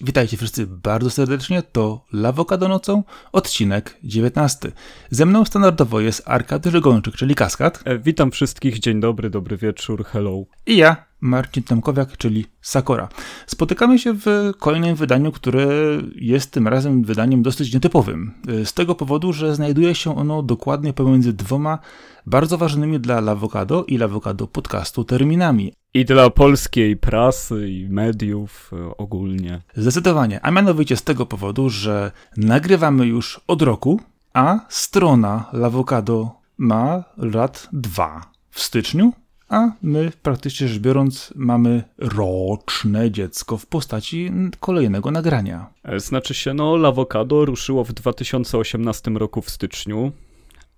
[0.00, 3.02] Cześć, witajcie wszyscy bardzo serdecznie, to Lawokado nocą,
[3.32, 4.72] odcinek 19.
[5.10, 7.82] Ze mną standardowo jest Arkady Żegończyk, czyli Kaskad.
[7.84, 10.44] E, witam wszystkich, dzień dobry, dobry wieczór, hello.
[10.66, 13.08] I ja, Marcin Tomkowiak, czyli Sakora.
[13.46, 15.66] Spotykamy się w kolejnym wydaniu, które
[16.14, 18.34] jest tym razem wydaniem dosyć nietypowym.
[18.64, 21.78] Z tego powodu, że znajduje się ono dokładnie pomiędzy dwoma
[22.26, 25.72] bardzo ważnymi dla Lawokado i Lawokado podcastu terminami.
[25.94, 29.62] I dla polskiej prasy i mediów e, ogólnie.
[29.76, 34.00] Zdecydowanie, a mianowicie z tego powodu, że nagrywamy już od roku,
[34.32, 39.12] a strona Lawokado ma lat dwa w styczniu,
[39.50, 45.66] a my praktycznie rzecz biorąc mamy roczne dziecko w postaci kolejnego nagrania.
[45.84, 50.12] E, znaczy się, no, Lawokado ruszyło w 2018 roku w styczniu.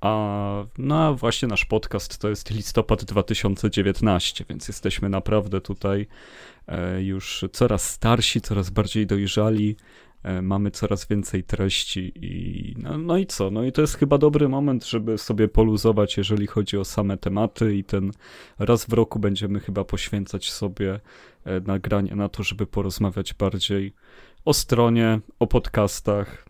[0.00, 6.06] A no właśnie nasz podcast to jest listopad 2019, więc jesteśmy naprawdę tutaj
[6.66, 9.76] e, już coraz starsi, coraz bardziej dojrzali.
[10.22, 13.50] E, mamy coraz więcej treści i no, no, i co?
[13.50, 17.76] No i to jest chyba dobry moment, żeby sobie poluzować, jeżeli chodzi o same tematy
[17.76, 18.10] i ten
[18.58, 21.00] raz w roku będziemy chyba poświęcać sobie
[21.44, 23.92] e, nagranie na to, żeby porozmawiać bardziej
[24.44, 26.46] o stronie, o podcastach,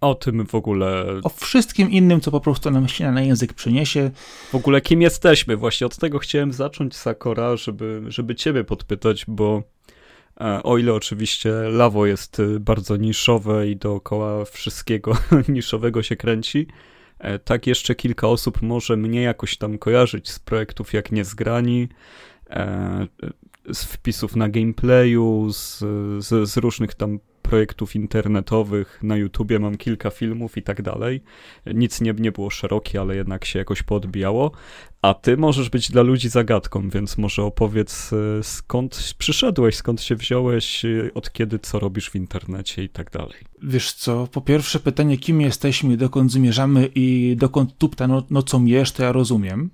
[0.00, 1.04] o tym w ogóle.
[1.22, 4.10] O wszystkim innym, co po prostu nam się na język przyniesie.
[4.50, 5.56] W ogóle kim jesteśmy?
[5.56, 9.62] Właśnie od tego chciałem zacząć, Sakora, żeby, żeby ciebie podpytać, bo
[10.62, 15.16] o ile oczywiście lawo jest e, bardzo niszowe i dookoła wszystkiego
[15.48, 16.66] niszowego się kręci,
[17.18, 21.88] e, tak jeszcze kilka osób może mnie jakoś tam kojarzyć z projektów jak Niezgrani,
[23.72, 25.78] z wpisów na gameplayu, z,
[26.24, 31.22] z, z różnych tam projektów internetowych, na YouTubie mam kilka filmów i tak dalej.
[31.66, 34.52] Nic nie, nie było szerokie, ale jednak się jakoś podbijało.
[35.04, 40.16] A ty możesz być dla ludzi zagadką, więc może opowiedz e, skąd przyszedłeś, skąd się
[40.16, 43.36] wziąłeś, e, od kiedy, co robisz w internecie i tak dalej.
[43.62, 48.92] Wiesz co, po pierwsze pytanie, kim jesteśmy, dokąd zmierzamy i dokąd tupta no, nocą jesz,
[48.92, 49.70] to ja rozumiem.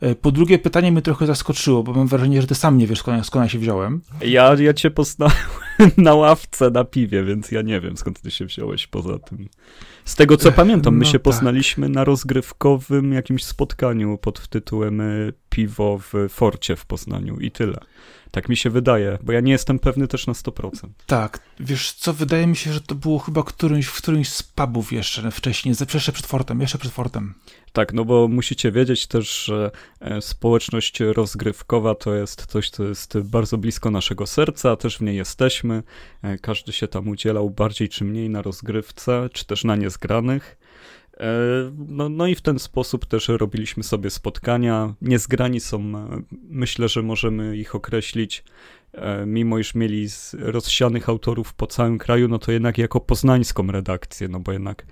[0.00, 2.98] E, po drugie, pytanie mnie trochę zaskoczyło, bo mam wrażenie, że ty sam nie wiesz,
[2.98, 4.00] skąd, skąd ja się wziąłem.
[4.24, 5.34] Ja, ja cię poznałem
[5.96, 9.48] na ławce na piwie, więc ja nie wiem, skąd ty się wziąłeś poza tym.
[10.04, 11.22] Z tego co pamiętam, my no się tak.
[11.22, 15.04] poznaliśmy na rozgrywkowym jakimś spotkaniu pod tytułem e,
[15.50, 17.78] Piwo w Forcie w Poznaniu i tyle.
[18.30, 20.70] Tak mi się wydaje, bo ja nie jestem pewny też na 100%.
[21.06, 24.92] Tak, wiesz co, wydaje mi się, że to było chyba którymś, w którymś z pubów
[24.92, 27.34] jeszcze wcześniej, jeszcze przed Fortem, jeszcze przed Fortem.
[27.72, 33.18] Tak, no bo musicie wiedzieć też, że e, społeczność rozgrywkowa to jest coś, co jest
[33.18, 35.82] bardzo blisko naszego serca, też w niej jesteśmy.
[36.22, 40.56] E, każdy się tam udzielał bardziej czy mniej na rozgrywce, czy też na niezgranych.
[41.20, 41.26] E,
[41.88, 44.94] no, no i w ten sposób też robiliśmy sobie spotkania.
[45.02, 45.92] Niezgrani są,
[46.48, 48.44] myślę, że możemy ich określić
[49.26, 50.08] mimo iż mieli
[50.38, 54.86] rozsianych autorów po całym kraju, no to jednak jako poznańską redakcję, no bo jednak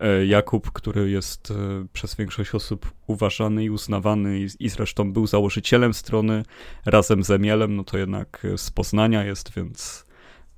[0.00, 1.54] e, Jakub, który jest e,
[1.92, 6.42] przez większość osób uważany i uznawany i, i zresztą był założycielem strony
[6.84, 10.06] razem z Emielem, no to jednak z Poznania jest, więc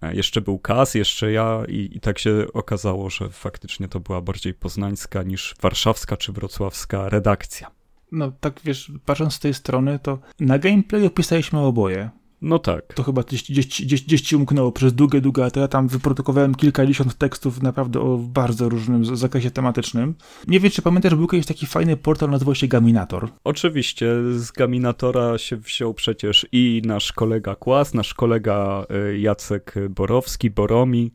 [0.03, 4.54] jeszcze był Kaz, jeszcze ja i, i tak się okazało, że faktycznie to była bardziej
[4.54, 7.70] poznańska niż warszawska czy wrocławska redakcja.
[8.12, 12.10] No tak wiesz, patrząc z tej strony, to na gameplayu pisaliśmy oboje.
[12.43, 12.94] No tak.
[12.94, 15.60] To chyba gdzieś, gdzieś, gdzieś, gdzieś ci umknęło przez długie, długie lata.
[15.60, 20.15] Ja tam wyprodukowałem kilkadziesiąt tekstów naprawdę o bardzo różnym zakresie tematycznym.
[20.49, 23.28] Nie wiem, czy pamiętasz, był kiedyś taki fajny portal, nazywał się Gaminator.
[23.44, 24.06] Oczywiście,
[24.37, 31.12] z Gaminatora się wziął przecież i nasz kolega Kłas, nasz kolega y, Jacek Borowski, Boromi,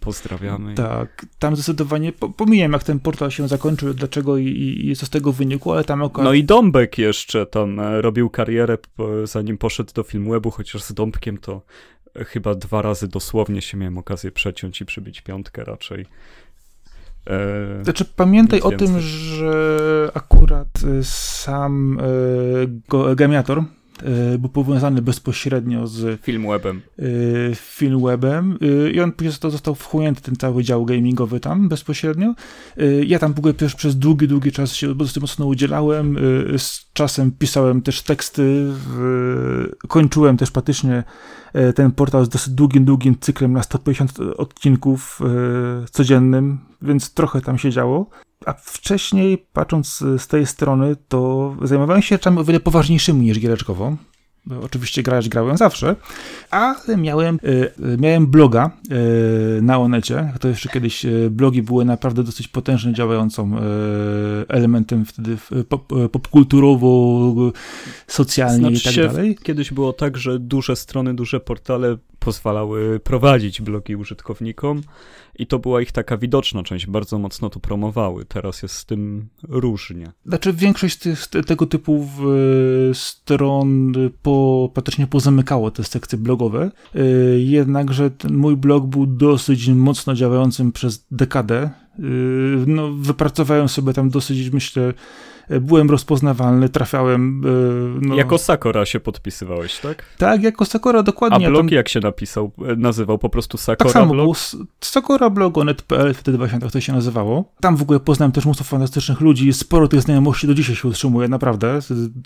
[0.00, 0.74] pozdrawiamy.
[0.74, 5.32] Tak, tam zdecydowanie pomijam, jak ten portal się zakończył, dlaczego i, i co z tego
[5.32, 6.24] wynikło, ale tam akurat...
[6.24, 8.78] No i Dąbek jeszcze tam e, robił karierę,
[9.24, 11.62] zanim poszedł do Filmwebu, chociaż z Dąbkiem to
[12.14, 16.06] chyba dwa razy dosłownie się miałem okazję przeciąć i przybić piątkę raczej.
[17.26, 20.68] E, znaczy, pamiętaj o tym, że akurat
[21.02, 23.81] sam e, Gamiator, E,
[24.38, 26.82] był powiązany bezpośrednio z Filmwebem.
[26.98, 27.02] E,
[27.54, 32.34] Filmwebem e, i on później został wchłonięty, ten cały dział gamingowy tam bezpośrednio.
[33.06, 36.16] Ja tam w ogóle też przez długi, długi czas się dosyć mocno udzielałem.
[36.58, 38.66] Z czasem pisałem też teksty,
[39.88, 41.04] kończyłem też praktycznie
[41.74, 45.20] ten portal z dosyć długim, długim cyklem na 150 odcinków
[45.90, 48.10] codziennym, więc trochę tam się działo.
[48.46, 53.96] A wcześniej, patrząc z tej strony, to zajmowałem się rzeczami o wiele poważniejszymi niż giereczkowo.
[54.62, 55.96] Oczywiście grać grałem zawsze,
[56.50, 60.32] ale miałem, e, miałem bloga e, na Onecie.
[60.40, 63.56] To jeszcze kiedyś e, blogi były naprawdę dosyć potężnie działającą
[64.48, 65.36] elementem wtedy
[65.68, 67.34] pop, popkulturowo,
[68.06, 69.38] socjalnie znaczy i tak dalej.
[69.42, 74.82] Kiedyś było tak, że duże strony, duże portale pozwalały prowadzić blogi użytkownikom
[75.38, 78.24] i to była ich taka widoczna część, bardzo mocno to promowały.
[78.24, 80.12] Teraz jest z tym różnie.
[80.26, 82.08] Znaczy większość tych, tego typu
[82.92, 83.92] stron
[84.22, 91.06] po, praktycznie pozamykało te sekcje blogowe, y, jednakże mój blog był dosyć mocno działającym przez
[91.10, 91.70] dekadę.
[91.98, 92.02] Y,
[92.66, 94.94] no, wypracowałem sobie tam dosyć, myślę,
[95.50, 97.42] byłem rozpoznawalny, trafiałem...
[97.44, 98.14] E, no...
[98.14, 100.04] Jako Sakora się podpisywałeś, tak?
[100.18, 101.46] Tak, jako Sakora, dokładnie.
[101.46, 101.68] A blog tam...
[101.68, 103.18] jak się napisał, e, nazywał?
[103.18, 104.36] Po prostu Sakora tak samo, blog?
[104.80, 107.52] Sakora blogonet.pl, wtedy właśnie tak to się nazywało.
[107.60, 111.28] Tam w ogóle poznałem też mnóstwo fantastycznych ludzi, sporo tych znajomości do dzisiaj się utrzymuje,
[111.28, 111.78] naprawdę.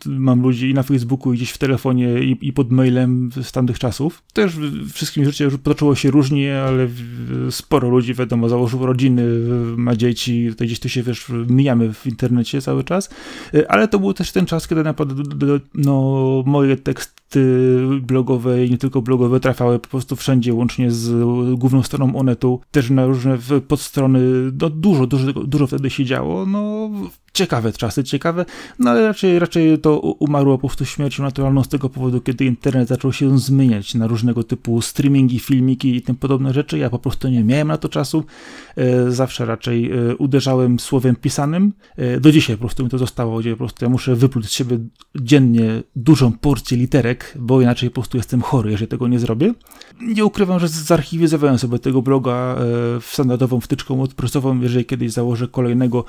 [0.07, 3.79] Mam ludzi i na Facebooku, i gdzieś w telefonie, i, i pod mailem z tamtych
[3.79, 4.23] czasów.
[4.33, 4.53] Też
[4.93, 6.89] wszystkim życie potoczyło się różnie, ale
[7.51, 9.23] sporo ludzi, wiadomo, założyło rodziny,
[9.77, 13.11] ma dzieci, tutaj gdzieś tu się, wiesz, mijamy w internecie cały czas.
[13.55, 15.23] Y, ale to był też ten czas, kiedy naprawdę
[15.75, 17.17] no, moje teksty
[18.03, 21.13] blogowe i nie tylko blogowe trafiały po prostu wszędzie, łącznie z
[21.59, 24.21] główną stroną Onetu, też na różne podstrony,
[24.61, 26.91] no dużo, dużo, dużo wtedy się działo, no
[27.37, 28.45] ciekawe czasy, ciekawe,
[28.79, 32.89] no ale raczej, raczej to umarło po prostu śmiercią naturalną z tego powodu, kiedy internet
[32.89, 36.79] zaczął się zmieniać na różnego typu streamingi, filmiki i tym podobne rzeczy.
[36.79, 38.25] Ja po prostu nie miałem na to czasu.
[38.77, 41.73] E, zawsze raczej e, uderzałem słowem pisanym.
[41.97, 44.51] E, do dzisiaj po prostu mi to zostało, gdzie po prostu ja muszę wypluć z
[44.51, 44.79] siebie
[45.15, 49.55] dziennie dużą porcję literek, bo inaczej po prostu jestem chory, jeżeli tego nie zrobię.
[50.01, 52.57] Nie ukrywam, że zarchiwizowałem sobie tego bloga
[53.01, 56.05] w standardową wtyczką odpresową, jeżeli kiedyś założę kolejnego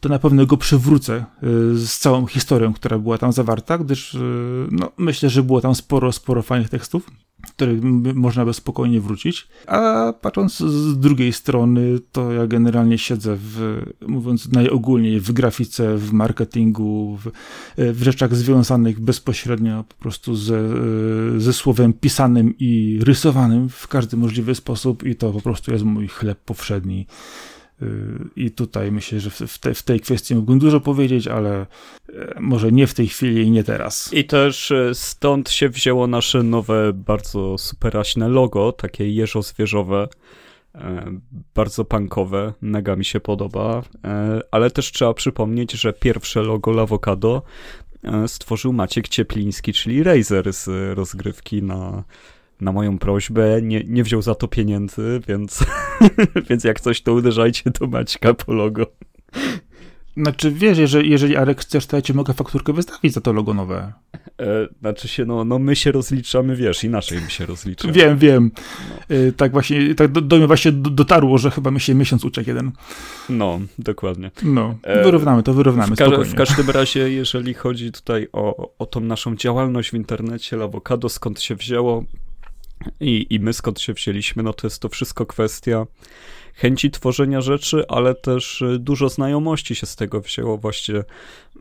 [0.00, 4.18] to na pewno go przywrócę y, z całą historią, która była tam zawarta, gdyż y,
[4.70, 7.10] no, myślę, że było tam sporo, sporo fajnych tekstów,
[7.48, 7.82] których
[8.14, 9.48] można by spokojnie wrócić.
[9.66, 16.12] A patrząc z drugiej strony, to ja generalnie siedzę w, mówiąc najogólniej, w grafice, w
[16.12, 17.30] marketingu, w,
[17.76, 20.60] w rzeczach związanych bezpośrednio po prostu ze,
[21.38, 26.08] ze słowem pisanym i rysowanym w każdy możliwy sposób i to po prostu jest mój
[26.08, 27.06] chleb powszedni.
[28.36, 31.66] I tutaj myślę, że w, te, w, tej kwestii mógłbym dużo powiedzieć, ale e,
[32.40, 34.12] może nie w tej chwili i nie teraz.
[34.12, 40.08] I też e, stąd się wzięło nasze nowe, bardzo superaśne logo, takie jeżo-zwierzowe,
[40.74, 41.12] e,
[41.54, 43.82] bardzo punkowe, mega mi się podoba,
[44.50, 47.42] ale też trzeba przypomnieć, że pierwsze logo Lawokado
[48.26, 52.04] stworzył Maciek Ciepliński, czyli Razer z rozgrywki na
[52.60, 55.64] na moją prośbę nie, nie wziął za to pieniędzy, więc,
[56.50, 58.86] więc jak coś, to uderzajcie do Maćka po logo.
[60.16, 63.54] Znaczy, wiesz, jeżeli, jeżeli Arek chcesz, to ja ci mogę fakturkę wystawić za to logo
[63.54, 63.92] nowe.
[64.40, 67.94] E, znaczy się, no, no my się rozliczamy, wiesz, inaczej my się rozliczamy.
[67.94, 68.50] Wiem, wiem.
[69.10, 69.16] No.
[69.16, 72.48] E, tak właśnie, tak do, do mnie właśnie dotarło, że chyba mi się miesiąc uciekł
[72.48, 72.70] jeden.
[73.28, 74.30] No, dokładnie.
[74.42, 78.86] No, e, wyrównamy to, wyrównamy, w, ka w każdym razie, jeżeli chodzi tutaj o, o
[78.86, 82.04] tą naszą działalność w internecie, Lawokado, skąd się wzięło,
[83.00, 85.86] i, I my skąd się wzięliśmy, no to jest to wszystko kwestia
[86.54, 90.58] chęci tworzenia rzeczy, ale też y, dużo znajomości się z tego wzięło.
[90.58, 91.04] Właśnie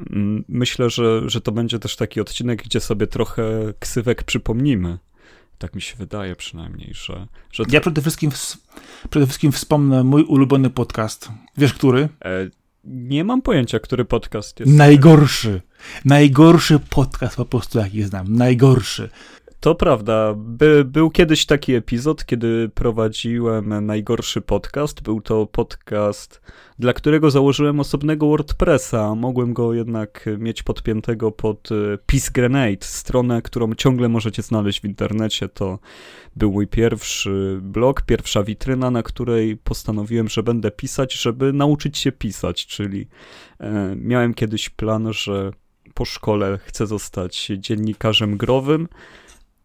[0.10, 4.98] mm, myślę, że, że to będzie też taki odcinek, gdzie sobie trochę ksywek przypomnimy.
[5.58, 7.28] Tak mi się wydaje przynajmniej, że...
[7.52, 7.72] że to...
[7.74, 8.32] Ja przede wszystkim,
[9.10, 11.30] przede wszystkim wspomnę mój ulubiony podcast.
[11.58, 12.10] Wiesz, który?
[12.26, 12.50] E,
[12.84, 14.72] nie mam pojęcia, który podcast jest.
[14.72, 15.62] Najgorszy.
[16.06, 18.36] Najgorszy podcast po prostu, jaki znam.
[18.36, 19.10] Najgorszy.
[19.60, 20.34] To prawda.
[20.38, 25.02] By, był kiedyś taki epizod, kiedy prowadziłem najgorszy podcast.
[25.02, 26.42] Był to podcast,
[26.80, 29.16] dla którego założyłem osobnego WordPressa.
[29.16, 34.86] Mogłem go jednak mieć podpiętego pod e, Peace Grenade, stronę, którą ciągle możecie znaleźć w
[34.86, 35.50] internecie.
[35.50, 35.80] To
[36.36, 42.12] był mój pierwszy blog, pierwsza witryna, na której postanowiłem, że będę pisać, żeby nauczyć się
[42.12, 42.66] pisać.
[42.66, 43.08] Czyli
[43.60, 45.52] e, miałem kiedyś plan, że
[45.94, 48.88] po szkole chcę zostać dziennikarzem growym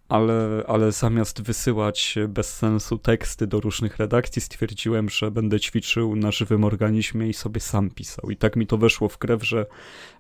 [0.08, 6.30] ale, ale zamiast wysyłać bez sensu teksty do różnych redakcji, stwierdziłem, że będę ćwiczył na
[6.30, 8.30] żywym organizmie i sobie sam pisał.
[8.30, 9.66] I tak mi to weszło w krew, że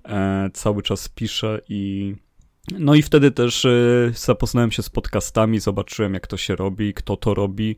[0.04, 2.14] e, cały czas piszę i.
[2.78, 3.70] No i wtedy też e,
[4.14, 7.76] zapoznałem się z podcastami, zobaczyłem jak to się robi, kto to robi.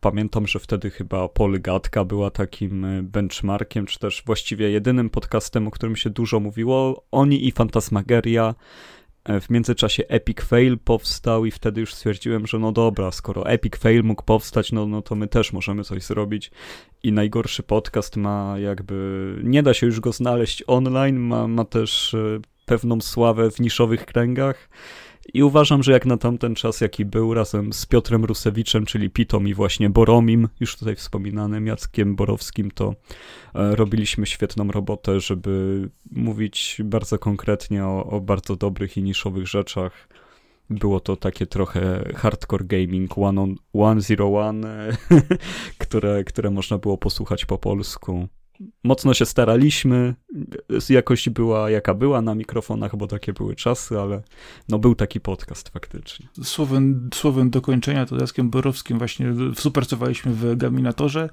[0.00, 5.70] Pamiętam, że wtedy chyba Polygatka była takim e, benchmarkiem, czy też właściwie jedynym podcastem, o
[5.70, 7.04] którym się dużo mówiło.
[7.10, 8.54] Oni i Fantasmageria E,
[9.40, 14.04] w międzyczasie Epic Fail powstał i wtedy już stwierdziłem, że no dobra, skoro Epic Fail
[14.04, 16.50] mógł powstać, no, no to my też możemy coś zrobić.
[17.02, 22.14] I najgorszy podcast ma jakby, nie da się już go znaleźć online, ma, ma też
[22.14, 24.68] e, pewną sławę w niszowych kręgach.
[25.34, 29.48] I uważam, że jak na tamten czas, jaki był razem z Piotrem Rusewiczem, czyli Pitom
[29.48, 32.94] i właśnie Boromim, już tutaj wspominanym Jackiem Borowskim, to
[33.54, 40.08] e, robiliśmy świetną robotę, żeby mówić bardzo konkretnie o, o bardzo dobrych i niszowych rzeczach.
[40.70, 44.66] było to takie trochę hardcore gaming 101,
[45.78, 48.28] które, które można było posłuchać po polsku
[48.88, 50.14] mocno się staraliśmy.
[50.88, 54.22] Jakość była jaka była na mikrofonach, bo takie były czasy, ale
[54.68, 56.28] no był taki podcast faktycznie.
[56.42, 61.28] Słowem, słowem dokończenia to Jackiem Borowskim właśnie współpracowaliśmy w Gaminatorze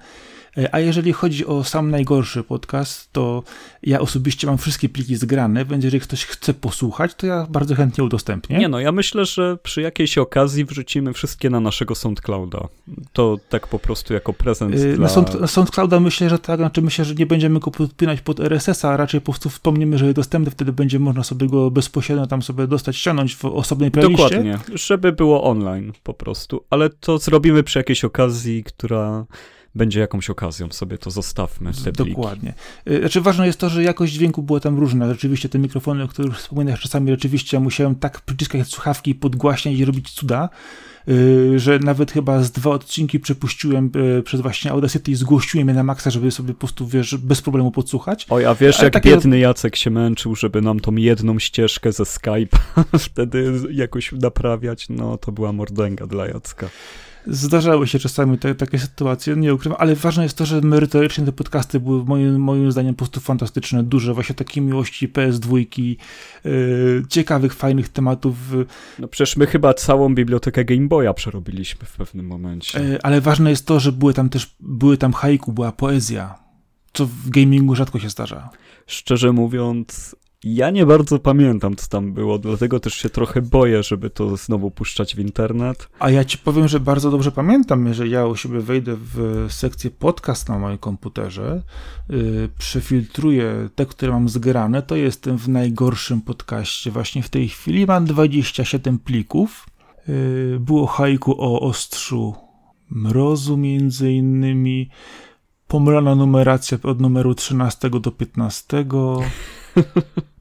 [0.57, 3.43] E, a jeżeli chodzi o sam najgorszy podcast, to
[3.83, 8.03] ja osobiście mam wszystkie pliki zgrane, więc jeżeli ktoś chce posłuchać, to ja bardzo chętnie
[8.03, 8.57] udostępnię.
[8.57, 12.67] Nie no, ja myślę, że przy jakiejś okazji wrzucimy wszystkie na naszego SoundClouda.
[13.13, 15.03] To tak po prostu jako prezent yy, dla...
[15.03, 18.39] Na, Sound, na SoundClouda myślę, że tak, znaczy myślę, że nie będziemy go podpinać pod
[18.39, 22.27] RSS-a, a raczej po prostu wspomnimy, że jest dostępny, wtedy będzie można sobie go bezpośrednio
[22.27, 24.23] tam sobie dostać, ściągnąć w osobnej playliście.
[24.23, 29.25] Dokładnie, żeby było online po prostu, ale to zrobimy przy jakiejś okazji, która
[29.75, 31.71] będzie jakąś okazją, sobie to zostawmy.
[31.83, 32.53] Te Dokładnie.
[32.89, 35.07] Y, znaczy ważne jest to, że jakość dźwięku była tam różna.
[35.07, 40.11] Rzeczywiście te mikrofony, o których wspominasz, czasami rzeczywiście musiałem tak przyciskać słuchawki podgłaśniać i robić
[40.11, 40.49] cuda,
[41.55, 45.83] że nawet chyba z dwa odcinki przepuściłem y, przez właśnie Audacity i zgłosiłem je na
[45.83, 48.25] maksa, żeby sobie po prostu, wiesz, bez problemu podsłuchać.
[48.29, 49.09] Oj, a wiesz, Ale jak takie...
[49.09, 52.57] biedny Jacek się męczył, żeby nam tą jedną ścieżkę ze Skype'a
[52.99, 56.69] wtedy jakoś naprawiać, no to była mordęga dla Jacka.
[57.27, 61.31] Zdarzały się czasami te, takie sytuacje, nie ukrywam, ale ważne jest to, że merytorycznie te
[61.31, 65.57] podcasty były moim, moim zdaniem po prostu fantastyczne, duże, właśnie takiej miłości PS2,
[66.43, 68.37] yy, ciekawych, fajnych tematów.
[68.99, 72.79] No przecież my chyba całą bibliotekę Game Boya przerobiliśmy w pewnym momencie.
[72.79, 76.35] Yy, ale ważne jest to, że były tam też, były tam haiku, była poezja,
[76.93, 78.49] co w gamingu rzadko się zdarza.
[78.87, 80.15] Szczerze mówiąc,
[80.45, 84.71] ja nie bardzo pamiętam, co tam było, dlatego też się trochę boję, żeby to znowu
[84.71, 85.89] puszczać w internet.
[85.99, 89.91] A ja ci powiem, że bardzo dobrze pamiętam, jeżeli ja u siebie wejdę w sekcję
[89.91, 91.61] podcast na moim komputerze,
[92.09, 96.91] yy, przefiltruję te, które mam zgrane, to jestem w najgorszym podcaście.
[96.91, 99.65] Właśnie w tej chwili mam 27 plików.
[100.07, 102.35] Yy, było hajku o ostrzu
[102.89, 104.89] mrozu między innymi,
[105.67, 108.85] pomylona numeracja od numeru 13 do 15.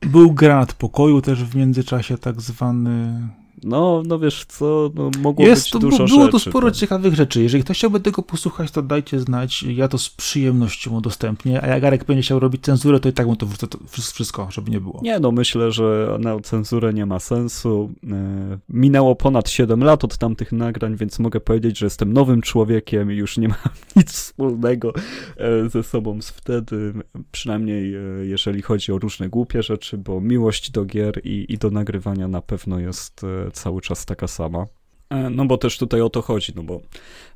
[0.00, 3.20] Był granat pokoju też w międzyczasie tak zwany.
[3.64, 6.76] No, no wiesz co, no, mogło Jest, być to, dużo Było rzeczy, tu sporo tak.
[6.76, 7.42] ciekawych rzeczy.
[7.42, 9.62] Jeżeli ktoś chciałby tego posłuchać, to dajcie znać.
[9.62, 11.62] Ja to z przyjemnością udostępnię.
[11.62, 14.70] A jak Arek będzie chciał robić cenzurę, to i tak mu to to wszystko, żeby
[14.70, 15.00] nie było.
[15.02, 17.90] Nie, no myślę, że na cenzurę nie ma sensu.
[18.10, 23.12] E, minęło ponad 7 lat od tamtych nagrań, więc mogę powiedzieć, że jestem nowym człowiekiem
[23.12, 23.58] i już nie mam
[23.96, 24.92] nic wspólnego
[25.36, 26.92] e, ze sobą z wtedy.
[27.32, 31.70] Przynajmniej e, jeżeli chodzi o różne głupie rzeczy, bo miłość do gier i, i do
[31.70, 34.66] nagrywania na pewno jest cały czas taka sama.
[35.10, 36.80] E, no bo też tutaj o to chodzi, no bo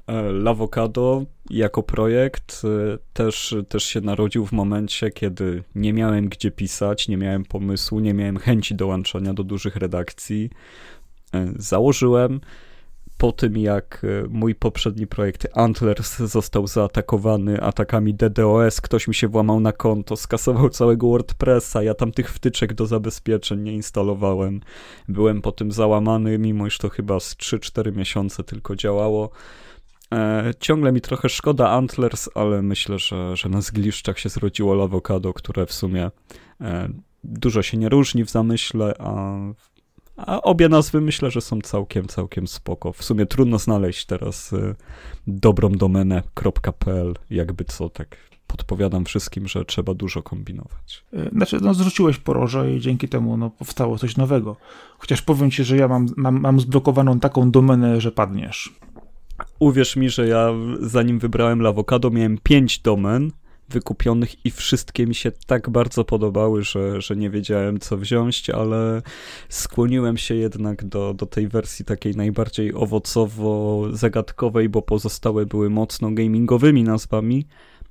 [0.06, 6.50] e, Lawokado jako projekt e, też, też się narodził w momencie, kiedy nie miałem gdzie
[6.50, 10.50] pisać, nie miałem pomysłu, nie miałem chęci dołączania do dużych redakcji.
[11.56, 12.40] Założyłem,
[13.18, 19.28] po tym, jak e, mój poprzedni projekt Antlers został zaatakowany atakami DDoS, ktoś mi się
[19.28, 24.60] włamał na konto, skasował całego WordPressa, ja tam tych wtyczek do zabezpieczeń nie instalowałem.
[25.08, 29.30] Byłem po tym załamany, mimo iż to chyba z 3-4 miesiące tylko działało.
[30.12, 35.32] E, ciągle mi trochę szkoda Antlers, ale myślę, że, że na zgliszczach się zrodziło Lawokado,
[35.32, 36.10] które w sumie
[36.60, 36.88] e,
[37.24, 39.36] dużo się nie różni w zamyśle, a
[40.26, 42.92] a obie nazwy myślę, że są całkiem, całkiem spoko.
[42.92, 44.74] W sumie trudno znaleźć teraz y,
[45.26, 51.04] dobrą domenę.pl, jakby co, tak podpowiadam wszystkim, że trzeba dużo kombinować.
[51.14, 54.56] Y, znaczy, no zrzuciłeś poroże i dzięki temu no, powstało coś nowego.
[54.98, 58.72] Chociaż powiem ci, że ja mam, mam, mam zblokowaną taką domenę, że padniesz.
[59.58, 60.48] Uwierz mi, że ja
[60.80, 63.30] zanim wybrałem Lawokado miałem pięć domen,
[63.72, 69.02] wykupionych i wszystkie mi się tak bardzo podobały, że, że nie wiedziałem co wziąć, ale
[69.48, 76.82] skłoniłem się jednak do, do tej wersji takiej najbardziej owocowo-zagadkowej, bo pozostałe były mocno gamingowymi
[76.82, 77.46] nazwami.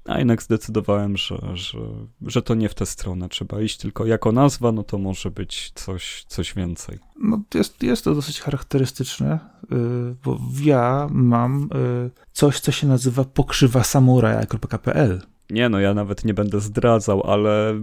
[0.05, 1.77] A jednak zdecydowałem, że, że,
[2.21, 5.71] że to nie w tę stronę trzeba iść, tylko jako nazwa, no to może być
[5.75, 7.00] coś, coś więcej.
[7.19, 9.75] No jest, jest to dosyć charakterystyczne, y,
[10.23, 15.21] bo ja mam y, coś, co się nazywa pokrzywa samuraja.pl.
[15.51, 17.81] Nie no, ja nawet nie będę zdradzał, ale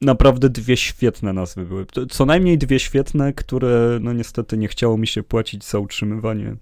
[0.00, 1.86] naprawdę dwie świetne nazwy były.
[2.10, 6.56] Co najmniej dwie świetne, które no niestety nie chciało mi się płacić za utrzymywanie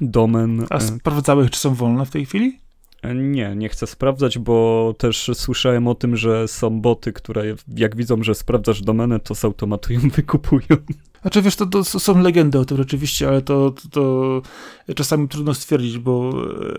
[0.00, 0.66] domen.
[0.70, 2.58] A sprawdzałeś, czy są wolne w tej chwili?
[3.02, 7.96] E, nie, nie chcę sprawdzać, bo też słyszałem o tym, że są boty, które jak
[7.96, 10.76] widzą, że sprawdzasz domenę, to z automatu ją wykupują.
[11.22, 14.42] Znaczy wiesz, to, to są legendy o tym rzeczywiście, ale to, to,
[14.86, 16.32] to, czasami trudno stwierdzić, bo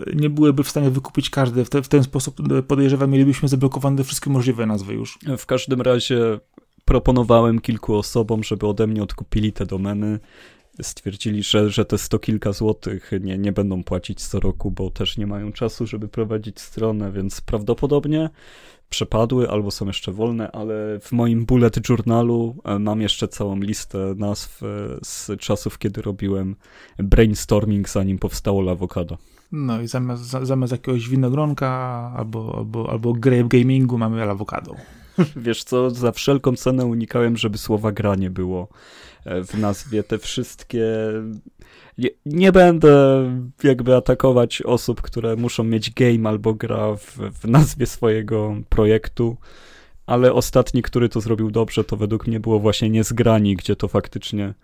[0.06, 1.64] e, nie byłyby w stanie wykupić każde.
[1.64, 5.18] W, te, w ten sposób e, podejrzewam, mielibyśmy zablokowane wszystkie możliwe nazwy już.
[5.38, 6.40] W każdym razie
[6.84, 10.18] proponowałem kilku osobom, żeby ode mnie odkupili te domeny.
[10.82, 15.16] Stwierdzili, że, że te sto kilka złotych nie, nie będą płacić co roku, bo też
[15.16, 18.30] nie mają czasu, żeby prowadzić stronę, więc prawdopodobnie
[18.90, 24.14] przepadły albo są jeszcze wolne, ale w moim bullet journalu e, mam jeszcze całą listę
[24.16, 24.66] nazw e,
[25.02, 26.56] z czasów, kiedy robiłem
[26.98, 29.18] brainstorming, zanim powstało Lawokado.
[29.52, 31.68] No i zamiast, zamiast jakiegoś winogronka
[32.16, 34.74] albo, albo, albo grape gamingu mamy awokado.
[35.36, 38.68] Wiesz co, za wszelką cenę unikałem, żeby słowa gra nie było
[39.24, 40.02] e, w nazwie.
[40.02, 40.86] Te wszystkie...
[42.00, 43.24] Nie, nie będę
[43.64, 49.36] jakby atakować osób, które muszą mieć game albo gra w, w nazwie swojego projektu,
[50.06, 54.54] ale ostatni, który to zrobił dobrze, to według mnie było właśnie Niezgrani, gdzie to faktycznie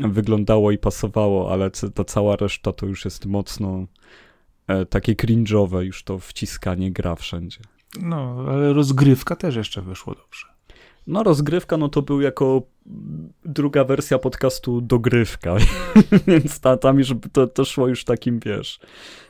[0.00, 3.86] wyglądało i pasowało, ale ta cała reszta to już jest mocno
[4.66, 7.60] e, takie cringe'owe, już to wciskanie gra wszędzie.
[8.02, 10.46] No, ale rozgrywka też jeszcze wyszło dobrze.
[11.06, 12.62] No, rozgrywka, no to był jako
[13.44, 15.54] druga wersja podcastu dogrywka,
[16.26, 18.80] więc ta, tam już to, to szło już takim, wiesz.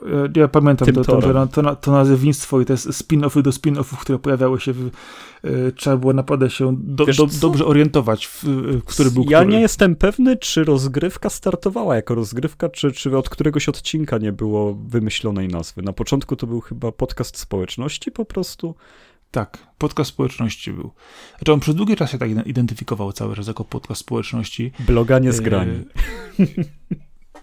[0.02, 4.60] Ja, ja pamiętam to, to, to, to, nazewnictwo i te spin-offy do spin-offów, które pojawiały
[4.60, 4.90] się, w,
[5.44, 9.52] y, trzeba było naprawdę się do, do, dobrze orientować, w, w który był Ja który.
[9.52, 14.74] nie jestem pewny, czy rozgrywka startowała jako rozgrywka, czy, czy od któregoś odcinka nie było
[14.74, 15.82] wymyślonej nazwy.
[15.82, 18.74] Na początku to był chyba podcast społeczności po prostu,
[19.30, 20.92] tak, podcast społeczności był.
[21.38, 24.72] Znaczy on przez długi czas się tak identyfikował cały czas jako podcast społeczności.
[24.78, 25.72] Bloganie z grani.
[26.40, 26.46] E...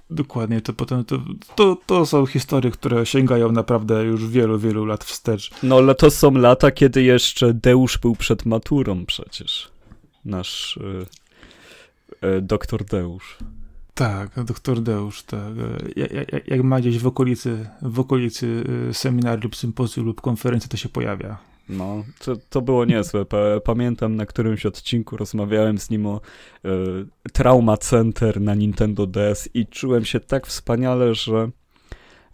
[0.10, 1.20] Dokładnie, to potem to,
[1.56, 5.52] to, to są historie, które sięgają naprawdę już wielu, wielu lat wstecz.
[5.64, 9.72] No ale to są lata, kiedy jeszcze Deusz był przed maturą przecież.
[10.26, 10.80] Nasz
[12.22, 13.38] e, e, doktor Deusz.
[13.94, 15.54] Tak, doktor Deusz, tak.
[15.96, 20.78] Jak, jak, jak ma gdzieś w okolicy, w okolicy e, seminarium sympozjum lub konferencji, to
[20.78, 21.38] się pojawia.
[21.70, 23.26] No, to, to było niezłe.
[23.64, 26.22] Pamiętam na którymś odcinku rozmawiałem z nim o
[26.66, 26.70] y,
[27.34, 31.50] Trauma Center na Nintendo DS i czułem się tak wspaniale, że,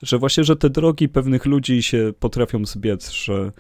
[0.02, 3.52] że właśnie, że te drogi pewnych ludzi się potrafią zbiec, że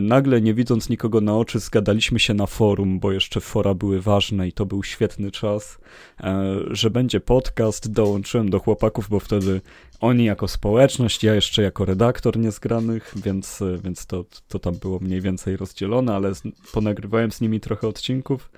[0.00, 4.48] nagle, nie widząc nikogo na oczy, zgadaliśmy się na forum, bo jeszcze fora były ważne
[4.48, 5.78] i to był świetny czas,
[6.20, 7.92] e, że będzie podcast.
[7.92, 9.60] Dołączyłem do chłopaków, bo wtedy
[10.00, 14.98] oni jako społeczność, ja jeszcze jako redaktor niezgranych, więc, e, więc to, to tam było
[14.98, 16.32] mniej więcej rozdzielone, ale
[16.72, 18.50] ponagrywałem z nimi trochę odcinków.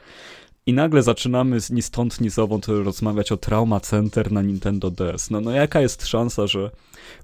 [0.71, 5.31] I nagle zaczynamy ni stąd, ni zowąd rozmawiać o Trauma Center na Nintendo DS.
[5.31, 6.71] No, no jaka jest szansa, że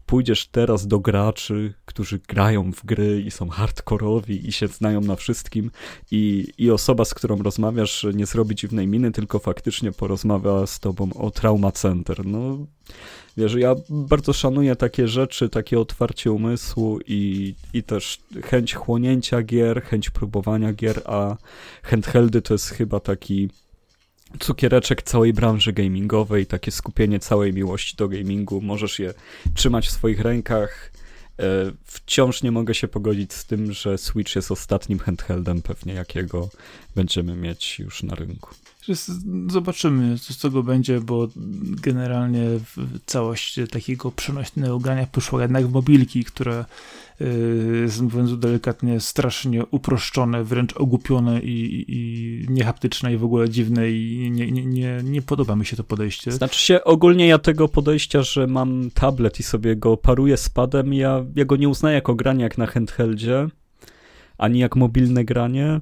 [0.06, 5.16] pójdziesz teraz do graczy, którzy grają w gry i są hardkorowi i się znają na
[5.16, 5.70] wszystkim
[6.10, 11.12] i, i osoba, z którą rozmawiasz nie zrobi dziwnej miny, tylko faktycznie porozmawia z tobą
[11.12, 12.26] o Trauma Center.
[12.26, 12.66] No
[13.36, 19.82] Wiesz, ja bardzo szanuję takie rzeczy, takie otwarcie umysłu i, i też chęć chłonięcia gier,
[19.82, 21.36] chęć próbowania gier, a
[21.82, 23.48] handheldy to jest chyba taki
[24.40, 28.60] cukiereczek całej branży gamingowej, takie skupienie całej miłości do gamingu.
[28.60, 29.14] Możesz je
[29.54, 30.92] trzymać w swoich rękach.
[31.38, 36.48] E, wciąż nie mogę się pogodzić z tym, że Switch jest ostatnim handheldem pewnie, jakiego
[36.94, 38.54] będziemy mieć już na rynku.
[39.50, 41.28] Zobaczymy, co z tego będzie, bo
[41.82, 42.42] generalnie
[43.06, 46.64] całość takiego przenośnego grania poszła jednak w mobilki, które
[47.20, 54.30] yy, mówiąc delikatnie, strasznie uproszczone, wręcz ogłupione i, i niehaptyczne i w ogóle dziwne i
[54.30, 56.32] nie, nie, nie, nie podoba mi się to podejście.
[56.32, 60.94] Znaczy się, ogólnie ja tego podejścia, że mam tablet i sobie go paruję z padem,
[60.94, 63.48] ja, ja go nie uznaję jako granie jak na handheldzie,
[64.38, 65.80] ani jak mobilne granie.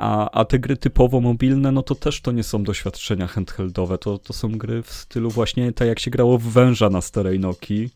[0.00, 4.18] A, a te gry typowo mobilne, no to też to nie są doświadczenia handheldowe, to,
[4.18, 7.90] to są gry w stylu właśnie tak jak się grało w węża na starej Nokii.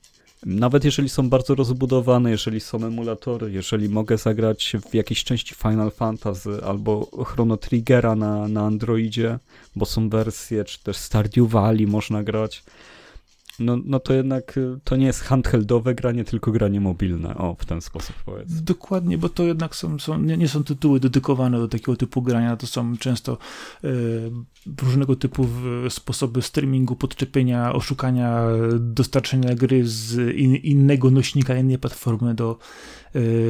[0.47, 5.91] Nawet jeżeli są bardzo rozbudowane, jeżeli są emulatory, jeżeli mogę zagrać w jakiejś części Final
[5.91, 9.39] Fantasy albo Chrono Triggera na, na Androidzie,
[9.77, 12.65] bo są wersje, czy też Stardew Valley można grać,
[13.63, 17.37] no, no to jednak y, to nie jest handheldowe granie, tylko granie mobilne.
[17.37, 18.63] O, w ten sposób powiedz.
[18.63, 22.57] Dokładnie, bo to jednak są, są nie, nie, są tytuły dedykowane do takiego typu grania,
[22.57, 23.39] to są często
[23.85, 23.89] e,
[24.83, 25.49] różnego typu
[25.89, 28.43] sposoby streamingu, podczepienia, oszukania,
[28.79, 32.59] dostarczenia gry z in, innego nośnika, innej platformy do,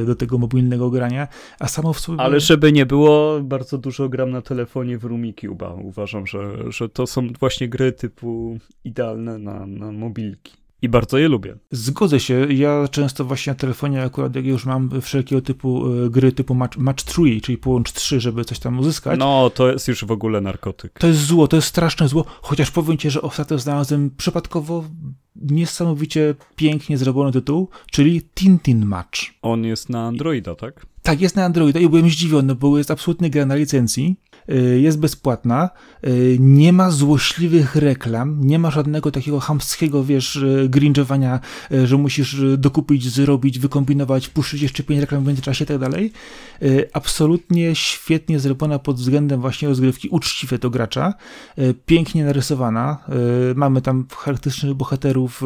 [0.05, 1.27] do tego mobilnego grania,
[1.59, 2.21] a samo w sobie...
[2.21, 5.47] Ale żeby nie było, bardzo dużo gram na telefonie w Rumiki
[5.83, 10.53] Uważam, że, że to są właśnie gry typu idealne na, na mobilki.
[10.83, 11.55] I bardzo je lubię.
[11.71, 12.53] Zgodzę się.
[12.53, 16.77] Ja często właśnie na telefonie akurat jak już mam wszelkiego typu e, gry typu match,
[16.77, 19.19] match 3, czyli połącz 3, żeby coś tam uzyskać.
[19.19, 20.99] No, to jest już w ogóle narkotyk.
[20.99, 24.83] To jest zło, to jest straszne zło, chociaż powiem ci, że ostatnio znalazłem przypadkowo
[25.35, 29.19] niesamowicie pięknie zrobiony tytuł, czyli Tintin Match.
[29.41, 30.85] On jest na Androida, tak?
[31.03, 34.15] Tak, jest na Androida i byłem zdziwiony, bo jest absolutnie gra na licencji.
[34.49, 35.69] Y, jest bezpłatna,
[36.07, 41.39] y, nie ma złośliwych reklam, nie ma żadnego takiego hamskiego, wiesz, y, gringowania,
[41.83, 46.11] że musisz dokupić, zrobić, wykombinować, puszczyć jeszcze pięć reklam w międzyczasie i tak dalej.
[46.93, 51.13] Absolutnie świetnie zrobiona pod względem właśnie rozgrywki, uczciwe do gracza,
[51.85, 52.97] pięknie narysowana,
[53.55, 55.41] mamy tam charakterystycznych bohaterów,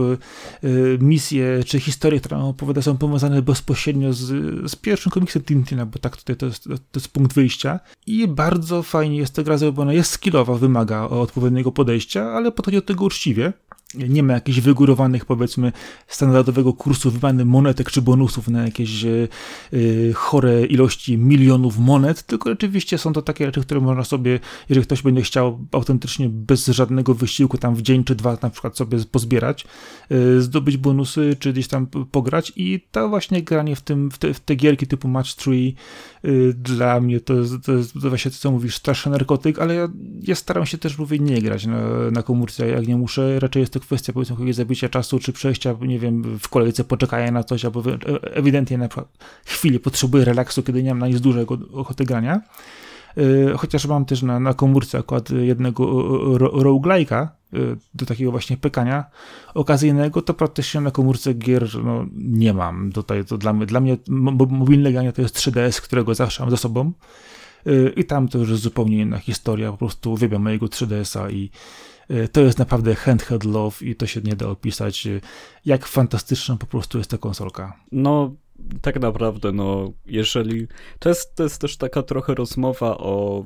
[0.99, 4.25] misje czy historie, które opowiada, są powiązane bezpośrednio z,
[4.71, 7.79] z pierwszym komiksem Tintina, bo tak tutaj to jest, to jest punkt wyjścia.
[8.07, 12.81] I bardzo fajnie jest ta gra zrobiona, jest skillowa, wymaga odpowiedniego podejścia, ale podchodzi do
[12.81, 13.53] tego uczciwie
[13.93, 15.71] nie ma jakichś wygórowanych, powiedzmy,
[16.07, 19.27] standardowego kursu wymiany monetek czy bonusów na jakieś e,
[20.13, 25.01] chore ilości milionów monet, tylko rzeczywiście są to takie rzeczy, które można sobie, jeżeli ktoś
[25.01, 29.65] będzie chciał autentycznie bez żadnego wysiłku tam w dzień czy dwa na przykład sobie pozbierać,
[30.09, 32.53] e, zdobyć bonusy czy gdzieś tam pograć.
[32.55, 35.73] I to właśnie granie w, tym, w, te, w te gierki typu Match 3
[36.53, 39.89] dla mnie to jest, to jest właśnie to, co mówisz, straszny narkotyk, ale ja,
[40.21, 43.76] ja staram się też, mówię, nie grać na, na komórce, jak nie muszę, raczej jest
[43.79, 47.65] to kwestia powiedzmy jakiegoś zabicia czasu, czy przejścia, nie wiem, w kolejce poczekania na coś,
[47.65, 47.83] albo
[48.21, 49.07] ewidentnie na przykład
[49.45, 52.41] chwili potrzebuję relaksu, kiedy nie mam na nic dużego ochoty grania.
[53.17, 55.83] E, chociaż mam też na, na komórce akurat jednego
[56.37, 57.57] roguelike'a e,
[57.93, 59.05] do takiego właśnie pekania
[59.53, 62.91] okazyjnego, to praktycznie na komórce gier no, nie mam.
[62.91, 66.91] Tutaj to dla dla mnie mobilne granie to jest 3DS, którego zawsze mam ze sobą
[67.65, 69.71] e, i tam to już jest zupełnie inna historia.
[69.71, 71.49] Po prostu uwielbiam mojego 3DS-a i
[72.31, 75.21] to jest naprawdę handheld love i to się nie da opisać, e,
[75.65, 77.79] jak fantastyczna po prostu jest ta konsolka.
[77.91, 78.35] No,
[78.81, 80.67] tak naprawdę, no, jeżeli.
[80.99, 83.45] To jest, to jest też taka trochę rozmowa o,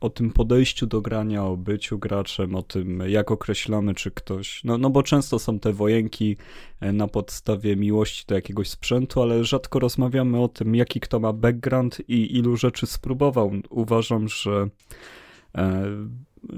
[0.00, 4.64] o tym podejściu do grania, o byciu graczem, o tym, jak określamy, czy ktoś.
[4.64, 6.36] No, no bo często są te wojenki
[6.80, 11.32] e, na podstawie miłości do jakiegoś sprzętu, ale rzadko rozmawiamy o tym, jaki kto ma
[11.32, 13.52] background i ilu rzeczy spróbował.
[13.70, 14.68] Uważam, że.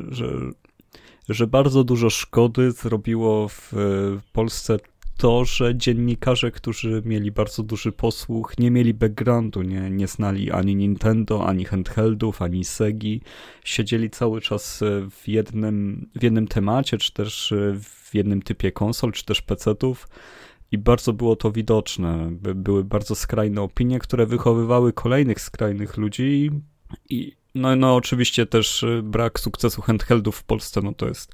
[0.09, 0.27] że
[1.28, 3.72] że bardzo dużo szkody zrobiło w
[4.32, 4.78] Polsce
[5.16, 10.76] to, że dziennikarze, którzy mieli bardzo duży posłuch, nie mieli backgroundu, nie, nie znali ani
[10.76, 13.20] Nintendo, ani handheldów, ani Segi.
[13.64, 19.24] Siedzieli cały czas w jednym, w jednym temacie, czy też w jednym typie konsol, czy
[19.24, 20.08] też PC-ów.
[20.72, 22.30] I bardzo było to widoczne.
[22.54, 26.50] Były bardzo skrajne opinie, które wychowywały kolejnych skrajnych ludzi
[27.10, 31.33] i, no, no oczywiście też y, brak sukcesu handheldów w Polsce, no to jest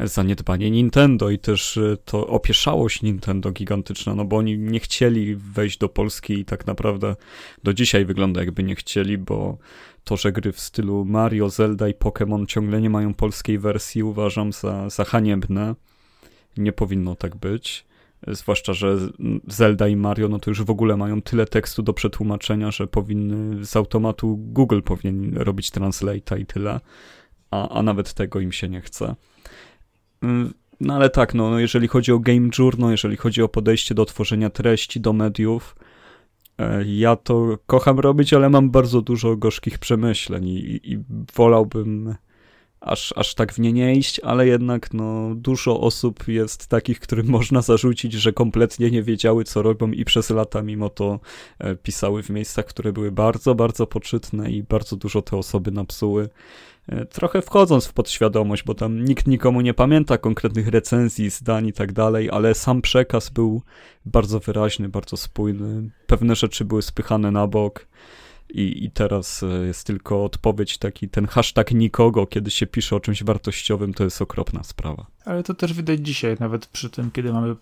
[0.00, 5.78] zaniedbanie Nintendo i też y, to opieszałość Nintendo gigantyczna, no bo oni nie chcieli wejść
[5.78, 7.16] do Polski i tak naprawdę
[7.64, 9.58] do dzisiaj wygląda jakby nie chcieli, bo
[10.04, 14.52] to, że gry w stylu Mario, Zelda i Pokémon ciągle nie mają polskiej wersji uważam
[14.52, 15.74] za, za haniebne.
[16.56, 17.84] Nie powinno tak być.
[18.28, 18.96] Zwłaszcza, że
[19.46, 23.64] Zelda i Mario, no to już w ogóle mają tyle tekstu do przetłumaczenia, że powinny
[23.64, 26.80] z automatu Google powinien robić translate'a i tyle,
[27.50, 29.14] a, a nawet tego im się nie chce.
[30.22, 33.94] Mm, no ale tak, no, no jeżeli chodzi o game journal, jeżeli chodzi o podejście
[33.94, 35.76] do tworzenia treści, do mediów,
[36.58, 40.98] e, ja to kocham robić, ale mam bardzo dużo gorzkich przemyśleń i, i
[41.34, 42.14] wolałbym
[42.80, 47.26] aż, aż tak w nie nie iść, ale jednak no, dużo osób jest takich, którym
[47.36, 51.20] można zarzucić, że kompletnie nie wiedziały, co robią i przez lata mimo to
[51.58, 56.28] e, pisały w miejscach, które były bardzo, bardzo poczytne i bardzo dużo te osoby napsuły.
[56.88, 61.72] E, trochę wchodząc w podświadomość, bo tam nikt nikomu nie pamięta konkretnych recenzji, zdań i
[61.72, 63.62] tak dalej, ale sam przekaz był
[64.04, 65.90] bardzo wyraźny, bardzo spójny.
[66.06, 67.86] Pewne rzeczy były spychane na bok
[68.54, 73.00] i, I teraz e, jest tylko odpowiedź taki, ten hashtag nikogo, kiedy się pisze o
[73.00, 75.06] czymś wartościowym, to jest okropna sprawa.
[75.24, 77.54] Ale to też widać dzisiaj, nawet przy tym, kiedy mamy e,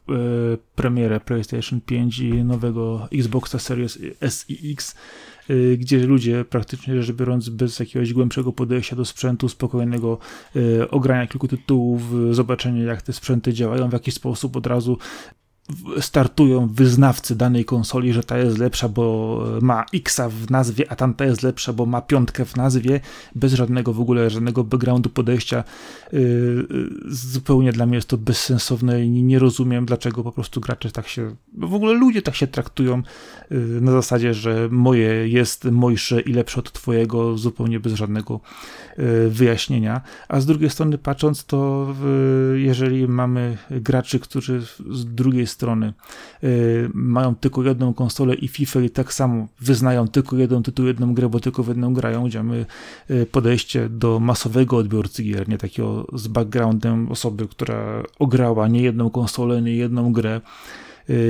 [0.74, 4.94] premierę PlayStation 5 i nowego Xboxa Series S i X,
[5.48, 10.18] e, gdzie ludzie praktycznie rzecz biorąc bez jakiegoś głębszego podejścia do sprzętu, spokojnego
[10.56, 14.98] e, ogrania kilku tytułów, zobaczenia jak te sprzęty działają, w jaki sposób od razu
[16.00, 21.24] startują wyznawcy danej konsoli, że ta jest lepsza, bo ma X w nazwie, a tamta
[21.24, 23.00] jest lepsza, bo ma piątkę w nazwie,
[23.34, 25.64] bez żadnego w ogóle, żadnego backgroundu podejścia.
[26.12, 26.66] Yy,
[27.06, 31.36] zupełnie dla mnie jest to bezsensowne i nie rozumiem, dlaczego po prostu gracze tak się,
[31.58, 33.02] w ogóle ludzie tak się traktują
[33.50, 38.40] yy, na zasadzie, że moje jest mojsze i lepsze od twojego, zupełnie bez żadnego
[39.28, 40.00] wyjaśnienia.
[40.28, 41.86] A z drugiej strony patrząc, to
[42.54, 45.92] jeżeli mamy graczy, którzy z drugiej strony strony
[46.44, 51.14] y, mają tylko jedną konsolę i FIFA i tak samo wyznają tylko jeden tytuł, jedną
[51.14, 52.66] grę, bo tylko w jedną grają, gdzie mamy
[53.10, 59.10] y, podejście do masowego odbiorcy gier, nie takiego z backgroundem osoby, która ograła nie jedną
[59.10, 60.40] konsolę, nie jedną grę,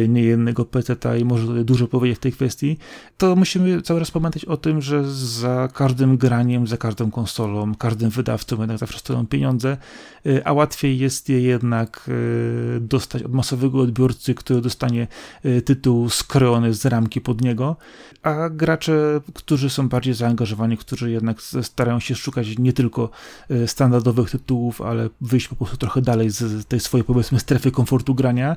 [0.08, 2.78] niejednego PC-ta i może dużo powiedzieć w tej kwestii,
[3.16, 8.10] to musimy cały czas pamiętać o tym, że za każdym graniem, za każdą konsolą, każdym
[8.10, 9.76] wydawcą jednak zawsze stoją pieniądze,
[10.44, 12.10] a łatwiej jest je jednak
[12.80, 15.06] dostać od masowego odbiorcy, który dostanie
[15.64, 17.76] tytuł skrojony z ramki pod niego,
[18.22, 23.10] a gracze, którzy są bardziej zaangażowani, którzy jednak starają się szukać nie tylko
[23.66, 28.56] standardowych tytułów, ale wyjść po prostu trochę dalej z tej swojej powiedzmy strefy komfortu grania,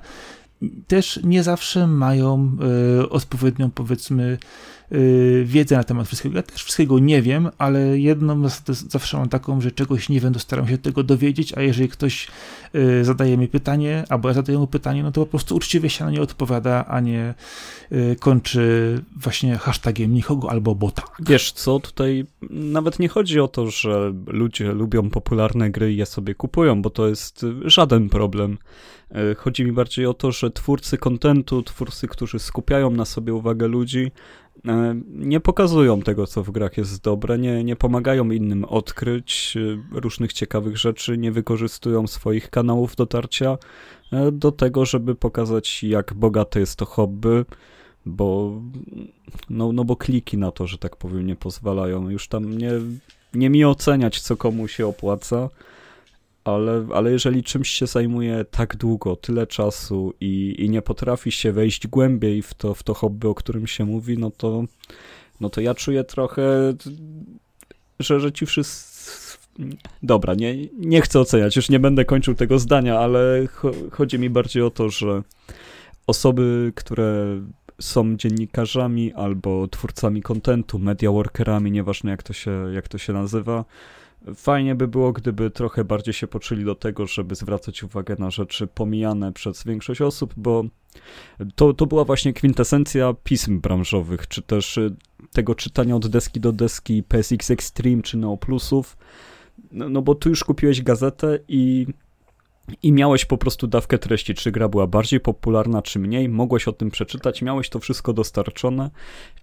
[0.88, 2.58] też nie zawsze mają
[3.00, 4.38] e, odpowiednią powiedzmy
[4.93, 6.36] Y, wiedzę na temat wszystkiego.
[6.36, 8.50] Ja też wszystkiego nie wiem, ale jedną
[8.89, 12.28] zawsze mam taką, że czegoś nie wiem, to staram się tego dowiedzieć, a jeżeli ktoś
[12.76, 16.06] y, zadaje mi pytanie, albo ja zadaję mu pytanie, no to po prostu uczciwie się
[16.06, 17.34] na nie odpowiada, a nie
[18.19, 21.04] kończy właśnie hashtagiem nikogo albo bota.
[21.19, 26.06] Wiesz co, tutaj nawet nie chodzi o to, że ludzie lubią popularne gry i je
[26.06, 28.58] sobie kupują, bo to jest żaden problem.
[29.38, 34.12] Chodzi mi bardziej o to, że twórcy kontentu, twórcy, którzy skupiają na sobie uwagę ludzi,
[34.67, 40.00] E, nie pokazują tego, co w grach jest dobre, nie, nie pomagają innym odkryć e,
[40.00, 43.58] różnych ciekawych rzeczy, nie wykorzystują swoich kanałów dotarcia
[44.12, 47.45] e, do tego, żeby pokazać, jak bogate jest to hobby,
[48.06, 48.62] bo,
[49.50, 52.10] no, no bo kliki na to, że tak powiem, nie pozwalają.
[52.10, 52.71] Już tam nie,
[53.34, 55.50] nie mi oceniać, co komu się opłaca
[56.43, 61.51] ale, ale jeżeli czymś się zajmuje tak długo, tyle czasu i, i nie potrafi się
[61.51, 64.63] wejść głębiej w to, w to hobby, o którym się mówi, no to,
[65.39, 66.73] no to ja czuję trochę,
[67.99, 68.91] że, że ci wszyscy.
[70.04, 73.47] Dobra, nie, nie chcę oceniać, już nie będę kończył tego zdania, ale
[73.91, 75.23] chodzi mi bardziej o to, że
[76.08, 77.41] osoby, które
[77.80, 83.65] są dziennikarzami albo twórcami kontentu, media workerami, nieważne jak to się, jak to się nazywa,
[84.36, 88.68] Fajnie by było, gdyby trochę bardziej się poczuli do tego, żeby zwracać uwagę na rzeczy
[88.68, 90.64] pomijane przez większość osób, bo
[91.56, 94.96] to, to była właśnie kwintesencja pism branżowych, czy też y,
[95.32, 98.98] tego czytania od deski do deski PSX Extreme czy Neo Plusów.
[99.72, 101.88] No, no bo tu już kupiłeś gazetę i
[102.84, 106.72] i miałeś po prostu dawkę treści, czy gra była bardziej popularna, czy mniej, mogłeś o
[106.72, 108.90] tym przeczytać, miałeś to wszystko dostarczone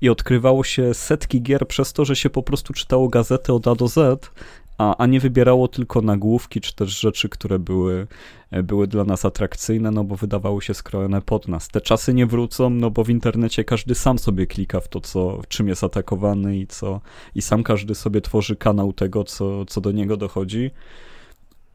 [0.00, 3.74] i odkrywało się setki gier przez to, że się po prostu czytało gazetę od A
[3.74, 4.30] do Z
[4.78, 8.06] a, a nie wybierało tylko nagłówki, czy też rzeczy, które były,
[8.50, 11.68] e, były dla nas atrakcyjne, no bo wydawały się skrojone pod nas.
[11.68, 15.40] Te czasy nie wrócą, no bo w internecie każdy sam sobie klika w to, co,
[15.48, 17.00] czym jest atakowany i co,
[17.34, 20.70] i sam każdy sobie tworzy kanał tego, co, co do niego dochodzi.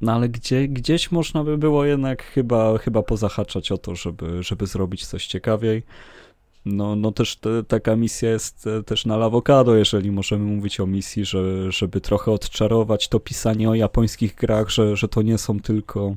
[0.02, 4.68] No ale gdzie, gdzieś można by było jednak chyba, chyba pozahaczać o to, żeby, żeby
[4.68, 5.84] zrobić coś ciekawiej.
[6.65, 10.88] No, no też te, taka misja jest e, też na Lawokado, jeżeli możemy mówić o
[10.88, 15.60] misji, że, żeby trochę odczarować to pisanie o japońskich grach, że, że to nie są
[15.60, 16.15] tylko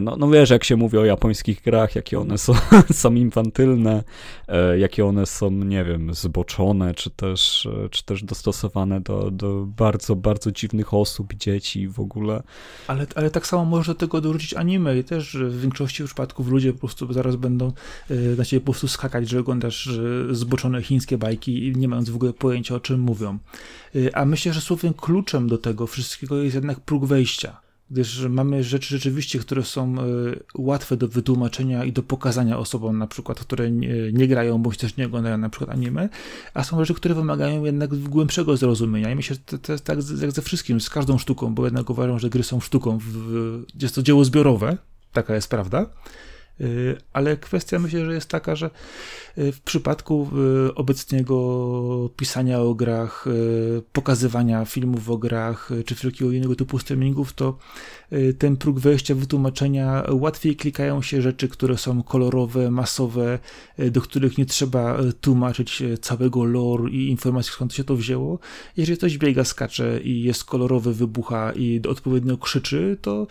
[0.00, 2.52] no, no wiesz, jak się mówi o japońskich grach, jakie one są,
[2.92, 4.04] są infantylne,
[4.48, 9.66] e, jakie one są, nie wiem, zboczone, czy też, e, czy też dostosowane do, do
[9.66, 12.42] bardzo, bardzo dziwnych osób, dzieci w ogóle.
[12.86, 16.72] Ale, ale tak samo może do tego dorzucić anime i też w większości przypadków ludzie
[16.72, 17.72] po prostu zaraz będą
[18.10, 19.90] e, na ciebie po prostu skakać, że oglądasz
[20.30, 23.38] zboczone chińskie bajki, nie mając w ogóle pojęcia o czym mówią.
[24.12, 28.88] A myślę, że słowem kluczem do tego wszystkiego jest jednak próg wejścia gdyż mamy rzeczy
[28.88, 30.04] rzeczywiście, które są e,
[30.54, 33.70] łatwe do wytłumaczenia i do pokazania osobom, na przykład, które
[34.12, 36.08] nie, grają bądź też nie oglądają na przykład anime,
[36.54, 39.10] a są rzeczy, które wymagają jednak głębszego zrozumienia.
[39.10, 42.18] I myślę, że to jest tak jak ze wszystkim, z każdą sztuką, bo jednak uważam,
[42.18, 44.76] że gry są sztuką, w, jest to dzieło zbiorowe,
[45.12, 45.86] taka jest prawda.
[46.60, 48.70] Y, ale kwestia myślę, że jest taka, że
[49.38, 50.30] y, w przypadku
[50.68, 53.24] y, obecnego pisania o grach,
[53.92, 57.58] pokazywania filmów o grach, czy wszelkiego innego typu streamingów, to
[58.38, 63.38] ten próg wejścia, wytłumaczenia, łatwiej klikają się rzeczy, które są kolorowe, masowe,
[63.90, 68.38] do których nie trzeba tłumaczyć całego lore i informacji, skąd się to wzięło.
[68.76, 73.26] Jeżeli ktoś biega, skacze i jest kolorowy, wybucha i odpowiednio krzyczy, to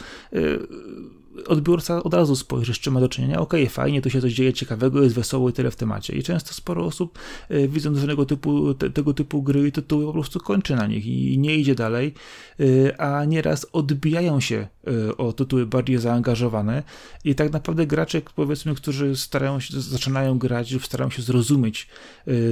[1.47, 3.39] odbiorca od razu spojrzy, z czym ma do czynienia.
[3.39, 6.15] Okej, okay, fajnie, tu się coś dzieje ciekawego, jest wesoło i tyle w temacie.
[6.15, 7.19] I często sporo osób,
[7.51, 11.05] y, widząc tego typu, te, tego typu gry i tytuły, po prostu kończy na nich
[11.05, 12.13] i nie idzie dalej,
[12.59, 16.83] y, a nieraz odbijają się y, o tytuły bardziej zaangażowane
[17.23, 21.87] i tak naprawdę gracze, powiedzmy, którzy starają się, zaczynają grać, starają się zrozumieć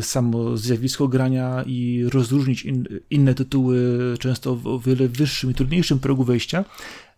[0.02, 3.78] samo zjawisko grania i rozróżnić in, inne tytuły,
[4.20, 6.66] często o wiele wyższym i trudniejszym progu wejścia,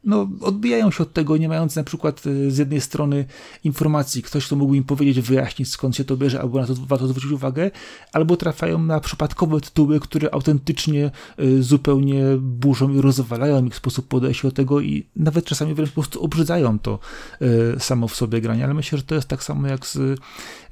[0.05, 3.25] no, odbijają się od tego, nie mając na przykład y, z jednej strony
[3.63, 7.07] informacji, ktoś, kto mógł im powiedzieć, wyjaśnić skąd się to bierze, albo na to warto
[7.07, 7.71] zwrócić uwagę,
[8.13, 14.47] albo trafiają na przypadkowe tytuły, które autentycznie y, zupełnie burzą i rozwalają ich sposób podejścia
[14.47, 16.99] do tego i nawet czasami wręcz po prostu obrzydzają to
[17.41, 20.19] y, samo w sobie granie, ale myślę, że to jest tak samo jak z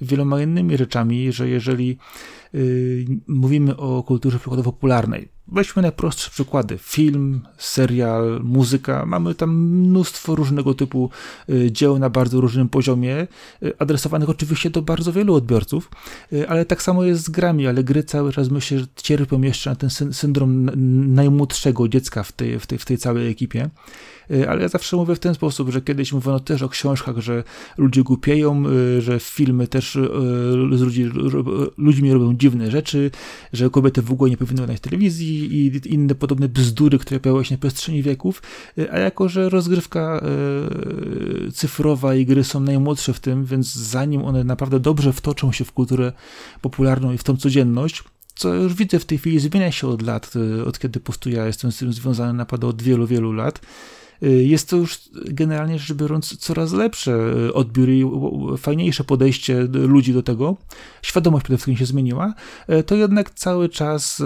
[0.02, 1.98] wieloma innymi rzeczami, że jeżeli
[3.28, 6.78] mówimy o kulturze przykładowo popularnej, Weźmy najprostsze przykłady.
[6.78, 9.06] Film, serial, muzyka.
[9.06, 11.10] Mamy tam mnóstwo różnego typu
[11.50, 13.28] y, dzieł na bardzo różnym poziomie,
[13.64, 15.92] y, adresowanych oczywiście do bardzo wielu odbiorców,
[16.34, 19.70] y, ale tak samo jest z grami, ale gry cały czas myślę, że cierpią jeszcze
[19.70, 20.70] na ten syndrom
[21.14, 23.70] najmłodszego dziecka w tej, w tej, w tej całej ekipie.
[24.32, 27.44] Y, ale ja zawsze mówię w ten sposób, że kiedyś mówiono też o książkach, że
[27.78, 28.64] ludzie głupieją,
[28.98, 30.10] y, że filmy też y,
[30.74, 31.10] z ludzi,
[31.78, 33.12] ludźmi robią dziwne rzeczy,
[33.54, 37.56] że kobiety w ogóle nie powinny oglądać telewizji i inne podobne bzdury, które pojawiały się
[37.56, 38.42] na przestrzeni wieków,
[38.92, 40.24] a jako, że rozgrywka
[41.54, 45.72] cyfrowa i gry są najmłodsze w tym, więc zanim one naprawdę dobrze wtoczą się w
[45.72, 46.14] kulturę
[46.62, 48.04] popularną i w tą codzienność,
[48.36, 50.34] co już widzę w tej chwili zmienia się od lat,
[50.68, 53.62] od kiedy po prostu ja jestem z tym związany naprawdę od wielu, wielu lat,
[54.30, 58.06] jest to już generalnie rzecz biorąc coraz lepsze y, odbiór i
[58.58, 60.58] fajniejsze podejście ludzi do tego.
[61.02, 62.34] Świadomość przede wszystkim się zmieniła,
[62.70, 64.24] y, to jednak cały czas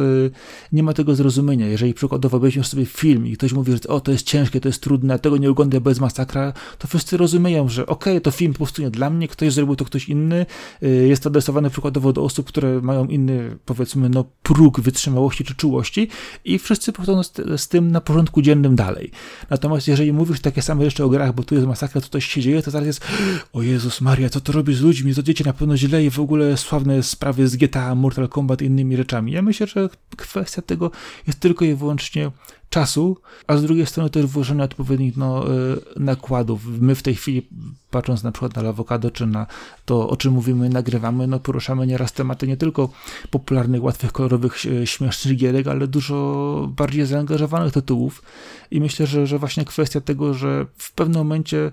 [0.71, 1.67] nie ma tego zrozumienia.
[1.67, 4.83] Jeżeli przykładowo weźmiesz sobie film i ktoś mówi, że o, to jest ciężkie, to jest
[4.83, 8.57] trudne, tego nie ogląda bez masakra, to wszyscy rozumieją, że okej, okay, to film po
[8.57, 10.45] prostu nie dla mnie, ktoś zrobił to ktoś inny,
[10.81, 16.07] jest adresowany przykładowo do osób, które mają inny, powiedzmy, no, próg wytrzymałości czy czułości
[16.45, 19.11] i wszyscy po z, z tym na porządku dziennym dalej.
[19.49, 22.41] Natomiast jeżeli mówisz takie same jeszcze o grach, bo tu jest masakra, tu coś się
[22.41, 23.05] dzieje, to zaraz jest
[23.53, 26.19] o Jezus Maria, co to robi z ludźmi, to dzieci na pewno źle i w
[26.19, 29.31] ogóle sławne sprawy z GTA, Mortal Kombat i innymi rzeczami.
[29.31, 30.91] Ja myślę, że kwestia tego
[31.27, 32.31] jest tylko i wyłącznie
[32.69, 35.49] czasu, a z drugiej strony też włożenia odpowiednich no, e,
[35.95, 36.65] nakładów.
[36.81, 37.47] My w tej chwili,
[37.91, 39.47] patrząc na przykład na awokado, czy na
[39.85, 42.89] to, o czym mówimy, nagrywamy, no poruszamy nieraz tematy nie tylko
[43.31, 48.23] popularnych, łatwych, kolorowych, śmiesznych gierek, ale dużo bardziej zaangażowanych tytułów
[48.71, 51.71] i myślę, że, że właśnie kwestia tego, że w pewnym momencie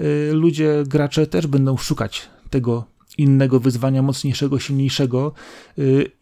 [0.00, 2.84] y, ludzie, gracze też będą szukać tego
[3.18, 5.32] innego wyzwania, mocniejszego, silniejszego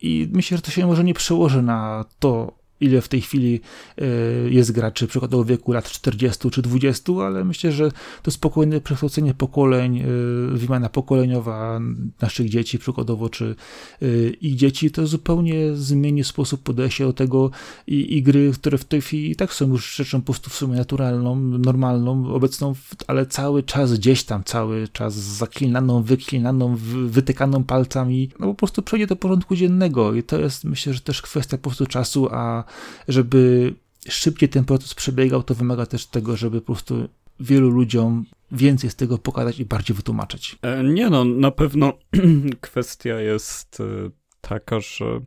[0.01, 3.61] i myślę, że to się może nie przełoży na to, ile w tej chwili
[3.99, 4.05] e,
[4.51, 7.91] jest graczy, przykładowo wieku lat 40 czy 20, ale myślę, że
[8.23, 10.05] to spokojne przekształcenie pokoleń, e,
[10.53, 11.81] wymiana pokoleniowa
[12.21, 13.55] naszych dzieci, przykładowo, czy
[14.03, 17.51] e, ich dzieci, to zupełnie zmieni sposób podejścia do tego
[17.87, 20.55] i, i gry, które w tej chwili i tak są już rzeczą po prostu w
[20.55, 22.75] sumie naturalną, normalną, obecną,
[23.07, 29.07] ale cały czas gdzieś tam, cały czas zaklinaną, wyklinaną, wytykaną palcami, no po prostu przejdzie
[29.07, 32.65] do porządku dziennego i to jest myślę, że też kwestia po prostu czasu, a
[33.09, 33.75] żeby
[34.09, 37.09] szybciej ten proces przebiegał, to wymaga też tego, żeby po prostu
[37.41, 40.59] wielu ludziom więcej z tego pokazać i bardziej wytłumaczyć.
[40.63, 41.93] E, nie no, na pewno
[42.61, 45.21] kwestia jest e, taka, że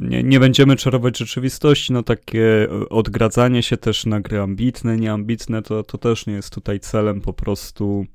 [0.00, 5.82] nie, nie będziemy czarować rzeczywistości, no takie odgradzanie się też na gry ambitne, nieambitne, to,
[5.82, 8.06] to też nie jest tutaj celem, po prostu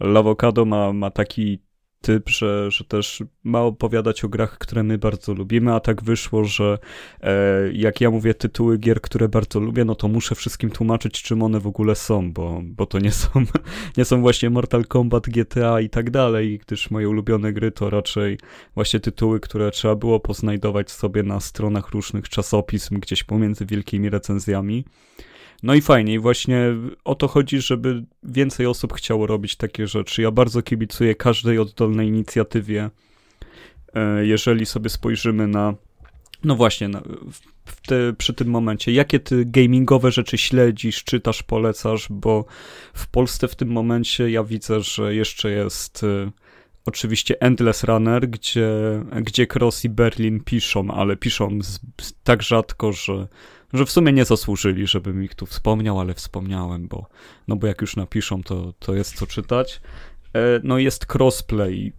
[0.00, 1.58] Lawokado ma, ma taki
[2.04, 6.44] typ, że, że też ma opowiadać o grach, które my bardzo lubimy, a tak wyszło,
[6.44, 6.78] że
[7.20, 11.42] e, jak ja mówię tytuły gier, które bardzo lubię, no to muszę wszystkim tłumaczyć, czym
[11.42, 13.28] one w ogóle są, bo, bo to nie są,
[13.96, 18.38] nie są właśnie Mortal Kombat, GTA i tak dalej, gdyż moje ulubione gry to raczej
[18.74, 24.84] właśnie tytuły, które trzeba było poznajdować sobie na stronach różnych czasopism, gdzieś pomiędzy wielkimi recenzjami.
[25.64, 26.60] No i fajnie, i właśnie
[27.04, 30.22] o to chodzi, żeby więcej osób chciało robić takie rzeczy.
[30.22, 32.90] Ja bardzo kibicuję każdej oddolnej inicjatywie.
[33.94, 35.74] E, jeżeli sobie spojrzymy na,
[36.44, 37.02] no właśnie, na,
[37.86, 42.44] te, przy tym momencie, jakie ty gamingowe rzeczy śledzisz, czytasz, polecasz, bo
[42.94, 46.30] w Polsce w tym momencie ja widzę, że jeszcze jest e,
[46.86, 48.70] oczywiście Endless Runner, gdzie,
[49.22, 53.28] gdzie Cross i Berlin piszą, ale piszą z, z, tak rzadko, że
[53.74, 57.06] że w sumie nie zasłużyli, żebym ich tu wspomniał, ale wspomniałem, bo,
[57.48, 59.80] no bo jak już napiszą, to, to jest co czytać.
[60.34, 61.92] E, no jest crossplay.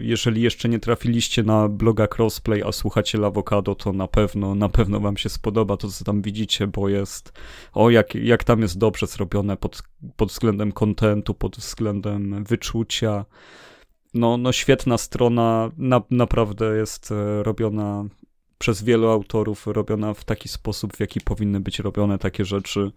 [0.00, 5.00] jeżeli jeszcze nie trafiliście na bloga crossplay, a słuchacie Lawokado, to na pewno, na pewno
[5.00, 7.32] wam się spodoba to, co tam widzicie, bo jest,
[7.72, 9.82] o jak, jak tam jest dobrze zrobione pod,
[10.16, 13.24] pod względem kontentu, pod względem wyczucia.
[14.14, 18.04] No, no świetna strona, na, naprawdę jest e, robiona
[18.60, 22.92] przez wielu autorów robiona w taki sposób, w jaki powinny być robione takie rzeczy.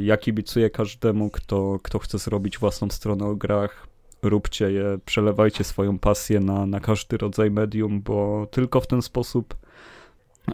[0.00, 3.86] Ja kibicuję każdemu, kto, kto chce zrobić własną stronę o grach.
[4.22, 9.54] Róbcie je, przelewajcie swoją pasję na, na każdy rodzaj medium, bo tylko w ten sposób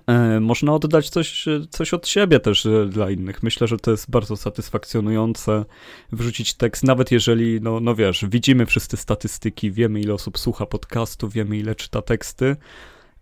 [0.06, 3.42] e, można oddać coś, coś od siebie też e, dla innych.
[3.42, 5.64] Myślę, że to jest bardzo satysfakcjonujące
[6.12, 11.28] wrzucić tekst, nawet jeżeli, no, no wiesz, widzimy wszyscy statystyki, wiemy ile osób słucha podcastu,
[11.28, 12.56] wiemy ile czyta teksty,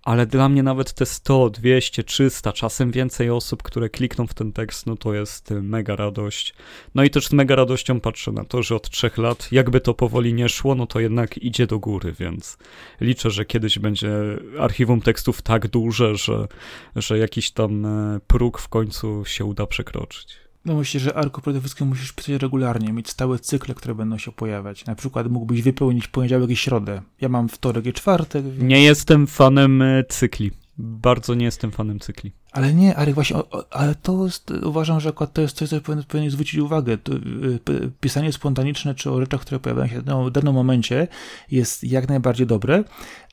[0.02, 4.52] ale dla mnie nawet te 100, 200, 300, czasem więcej osób, które klikną w ten
[4.52, 6.54] tekst, no to jest y, mega radość.
[6.94, 9.94] No i też z mega radością patrzę na to, że od trzech lat, jakby to
[9.94, 12.58] powoli nie szło, no to jednak idzie do góry, więc
[13.00, 14.10] liczę, że kiedyś będzie
[14.58, 16.48] archiwum tekstów tak duże, że,
[16.96, 20.47] że jakiś tam e, próg w końcu się uda przekroczyć.
[20.68, 24.32] No myślę, że Arko przede wszystkim musisz pisać regularnie, mieć stałe cykle, które będą się
[24.32, 24.86] pojawiać.
[24.86, 27.02] Na przykład mógłbyś wypełnić poniedziałek i środę.
[27.20, 28.44] Ja mam wtorek i czwartek.
[28.44, 28.62] Więc...
[28.62, 30.50] Nie jestem fanem e, cykli.
[30.78, 32.32] Bardzo nie jestem fanem cykli.
[32.52, 35.80] Ale nie, Arek, właśnie, o, o, ale to jest, uważam, że to jest coś, co
[35.80, 36.98] powinien, powinien zwrócić uwagę.
[36.98, 41.08] To, y, pisanie spontaniczne czy o rzeczach, które pojawiają się w danym momencie
[41.50, 42.84] jest jak najbardziej dobre,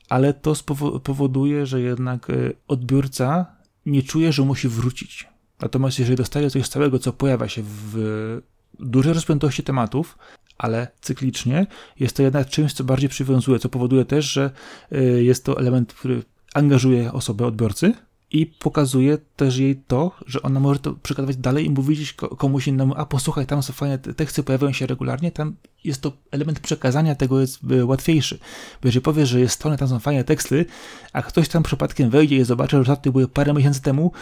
[0.08, 3.46] ale to spowoduje, że jednak y, odbiorca
[3.86, 5.28] nie czuje, że musi wrócić
[5.60, 8.40] Natomiast jeżeli dostaje coś stałego, co pojawia się w
[8.80, 10.18] dużej rozpiętości tematów,
[10.58, 11.66] ale cyklicznie,
[12.00, 14.50] jest to jednak czymś, co bardziej przywiązuje, co powoduje też, że
[14.92, 16.22] y, jest to element, który
[16.54, 17.94] angażuje osobę odbiorcy,
[18.30, 22.94] i pokazuje też jej to, że ona może to przekazywać dalej i mówić komuś innemu,
[22.96, 25.56] a posłuchaj, tam są fajne teksty, pojawiają się regularnie, tam
[25.86, 28.38] jest to element przekazania tego jest e, łatwiejszy.
[28.82, 30.64] Bo jeżeli powiesz, że jest strona, tam są fajne teksty,
[31.12, 34.12] a ktoś tam przypadkiem wejdzie i zobaczy, że ostatnie były parę miesięcy temu,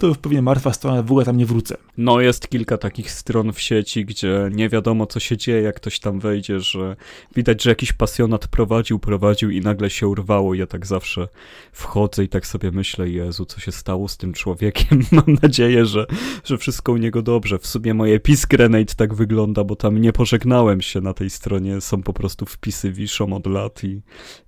[0.00, 1.76] to już pewnie martwa strona, w ogóle tam nie wrócę.
[1.96, 6.00] No jest kilka takich stron w sieci, gdzie nie wiadomo co się dzieje, jak ktoś
[6.00, 6.96] tam wejdzie, że
[7.34, 10.54] widać, że jakiś pasjonat prowadził, prowadził i nagle się urwało.
[10.54, 11.28] Ja tak zawsze
[11.72, 15.02] wchodzę i tak sobie myślę, Jezu, co się stało z tym człowiekiem?
[15.12, 16.06] Mam nadzieję, że,
[16.44, 17.58] że wszystko u niego dobrze.
[17.58, 21.80] W sumie moje Peace Grenade tak wygląda, bo tam nie pożegnałem się na tej stronie,
[21.80, 24.02] są po prostu wpisy wiszą od lat i,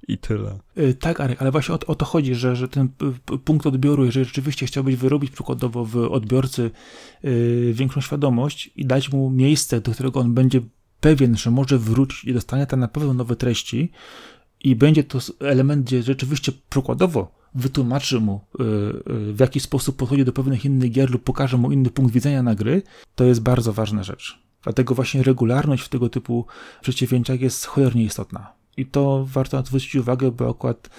[0.09, 0.59] i tyle.
[0.77, 2.89] Yy, tak, Arek, ale właśnie o, o, to chodzi, że, że ten
[3.45, 6.71] punkt odbioru, jeżeli rzeczywiście chciałbyś wyrobić przykładowo w odbiorcy
[7.23, 10.61] yy, większą świadomość i dać mu miejsce, do którego on będzie
[11.01, 13.91] pewien, że może wrócić i dostanie tam na pewno nowe treści
[14.61, 18.63] i będzie to element, gdzie rzeczywiście przykładowo wytłumaczy mu, y,
[19.13, 22.43] y, w jaki sposób podchodzi do pewnych innych gier lub pokaże mu inny punkt widzenia
[22.43, 22.83] na gry,
[23.15, 24.46] to jest bardzo ważna rzecz.
[24.67, 26.47] Dlatego właśnie regularność w tego typu
[26.81, 28.53] przedsięwzięciach jest cholernie istotna.
[28.77, 30.91] I to warto zwrócić uwagę, bo akurat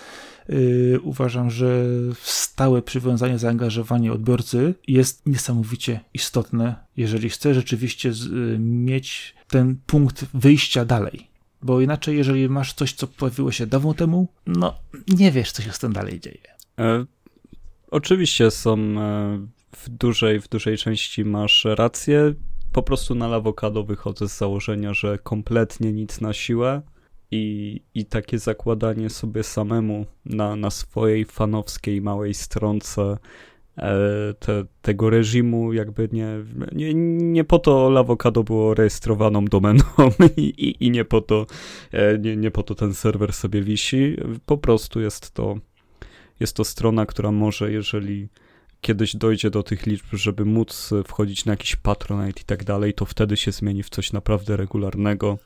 [0.50, 1.86] yy, uważam, że
[2.22, 10.26] stałe przywiązanie, zaangażowanie odbiorcy jest niesamowicie istotne, jeżeli chce rzeczywiście z, yy, mieć ten punkt
[10.34, 11.28] wyjścia dalej.
[11.62, 15.72] Bo inaczej, jeżeli masz coś, co pojawiło się dawno temu, no nie wiesz, co się
[15.72, 16.44] z tym dalej dzieje.
[16.80, 17.06] E,
[17.92, 22.34] oczywiście są e, w dużej, w dużej części masz rację.
[22.78, 26.82] Po prostu na awokado wychodzę z założenia, że kompletnie nic na siłę
[27.32, 33.18] i, i takie zakładanie sobie samemu na, na swojej fanowskiej małej stronce
[33.78, 36.28] E, te, tego reżimu jakby nie,
[36.72, 36.94] nie,
[37.34, 39.84] nie po to Lawokado było rejestrowaną domeną
[40.38, 41.46] i, i, i, nie, po to,
[41.92, 44.18] e, nie, nie po to ten serwer sobie wisi.
[44.46, 45.56] Po prostu jest to,
[46.40, 48.30] jest to strona, która może, jeżeli
[48.82, 53.06] kiedyś dojdzie do tych liczb, żeby móc wchodzić na jakiś Patronite i tak dalej, to
[53.06, 55.38] wtedy się zmieni w coś naprawdę regularnego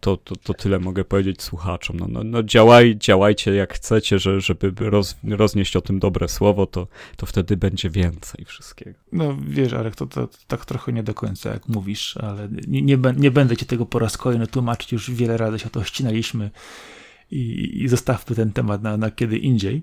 [0.00, 1.96] to, to, to tyle mogę powiedzieć słuchaczom.
[2.00, 6.66] No, no, no działaj, działajcie jak chcecie, że, żeby roz, roznieść o tym dobre słowo,
[6.66, 8.98] to, to wtedy będzie więcej wszystkiego.
[9.12, 12.82] No wiesz, Arek, to, to, to tak trochę nie do końca jak mówisz, ale nie,
[12.82, 16.50] nie, nie będę ci tego po raz kolejny tłumaczyć, już wiele razy się to ścinaliśmy
[17.32, 19.82] i, i zostawmy ten temat na, na kiedy indziej.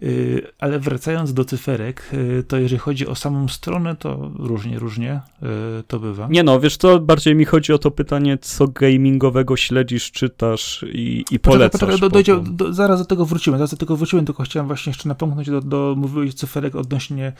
[0.00, 5.20] Yy, ale wracając do cyferek, yy, to jeżeli chodzi o samą stronę, to różnie, różnie
[5.42, 5.48] yy,
[5.86, 6.28] to bywa.
[6.30, 11.24] Nie no, wiesz co, bardziej mi chodzi o to pytanie, co gamingowego śledzisz, czytasz i,
[11.30, 11.80] i polecasz.
[11.80, 14.90] Poczekaj, do, dojdzie, do, zaraz do tego wrócimy, zaraz do tego wrócimy, tylko chciałem właśnie
[14.90, 17.32] jeszcze napomknąć do, do mówiłeś cyferek odnośnie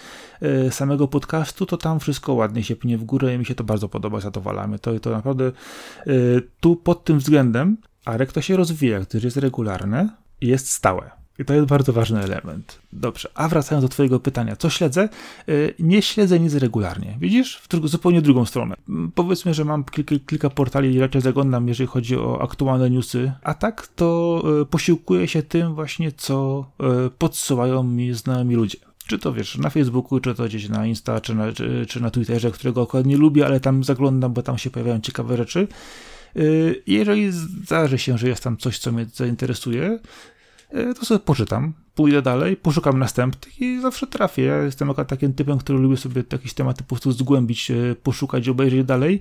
[0.43, 3.65] y, samego podcastu, to tam wszystko ładnie się pnie w górę i mi się to
[3.65, 4.79] bardzo podoba, zadowalamy.
[4.79, 5.53] To, to naprawdę
[6.07, 10.09] y, tu pod tym względem Arek to się rozwija, gdyż jest regularne
[10.41, 11.11] i jest stałe.
[11.39, 12.79] I to jest bardzo ważny element.
[12.93, 15.09] Dobrze, a wracając do Twojego pytania, co śledzę?
[15.47, 17.17] Yy, nie śledzę nic regularnie.
[17.21, 17.63] Widzisz?
[17.69, 18.77] W zupełnie drugą stronę.
[18.89, 23.33] Mm, powiedzmy, że mam kilka, kilka portali i raczej zaglądam, jeżeli chodzi o aktualne newsy,
[23.43, 28.79] a tak to yy, posiłkuję się tym właśnie, co yy, podsyłają mi znajomi ludzie.
[29.07, 32.11] Czy to wiesz, na Facebooku, czy to gdzieś na Insta, czy na, czy, czy na
[32.11, 35.69] Twitterze, którego akurat nie lubię, ale tam zaglądam, bo tam się pojawiają ciekawe rzeczy.
[36.37, 39.99] Y, jeżeli zdarzy się, że jest tam coś, co mnie zainteresuje,
[40.99, 44.43] to sobie poczytam, pójdę dalej, poszukam następnych i zawsze trafię.
[44.43, 47.73] Ja jestem takim typem, który lubi sobie jakieś tematy po prostu zgłębić,
[48.03, 49.21] poszukać, obejrzeć dalej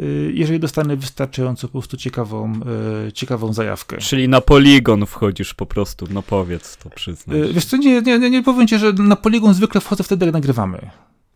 [0.00, 2.60] Y, jeżeli dostanę wystarczająco po prostu ciekawą,
[3.08, 3.96] y, ciekawą zajawkę.
[3.96, 7.52] Czyli na poligon wchodzisz po prostu, no powiedz to, przyznaj.
[7.52, 10.90] Wiesz co, nie, nie, nie powiem ci, że na poligon zwykle wchodzę wtedy, jak nagrywamy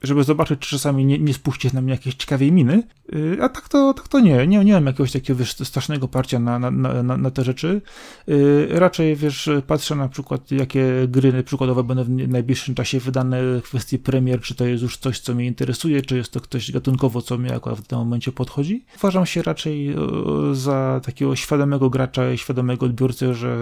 [0.07, 2.83] żeby zobaczyć, czy czasami nie, nie spuści na mnie jakieś ciekawej miny.
[3.15, 4.47] Y, a tak to, tak to nie.
[4.47, 4.65] nie.
[4.65, 7.83] Nie mam jakiegoś takiego wiesz, strasznego parcia na, na, na, na te rzeczy.
[8.29, 13.63] Y, raczej wiesz, patrzę na przykład, jakie gry przykładowe będą w najbliższym czasie wydane w
[13.63, 17.23] kwestii premier, czy to jest już coś, co mnie interesuje, czy jest to ktoś gatunkowo,
[17.23, 18.85] co mi akurat w tym momencie podchodzi.
[18.97, 23.59] Uważam się raczej y, za takiego świadomego gracza i świadomego odbiorcę, że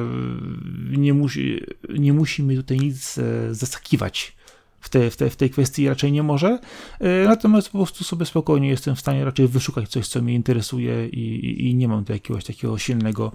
[0.91, 1.61] nie musi,
[1.99, 4.37] nie musi mi tutaj nic e, zaskakiwać
[4.83, 6.59] w, te, w, te, w tej kwestii raczej nie może.
[7.01, 11.09] E, natomiast po prostu sobie spokojnie jestem w stanie raczej wyszukać coś, co mnie interesuje
[11.09, 13.33] i, i, nie mam tu jakiegoś takiego silnego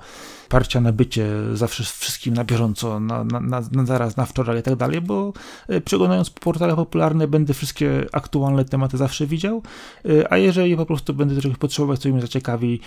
[0.50, 4.64] parcia na bycie zawsze wszystkim na bieżąco, na, na, na, na zaraz, na wczoraj i
[4.64, 5.34] tak dalej, bo
[5.68, 9.64] e, przeglądając portale popularne będę wszystkie aktualne tematy zawsze widział,
[10.06, 12.80] e, a jeżeli po prostu będę czegoś potrzebować, co mnie zaciekawi,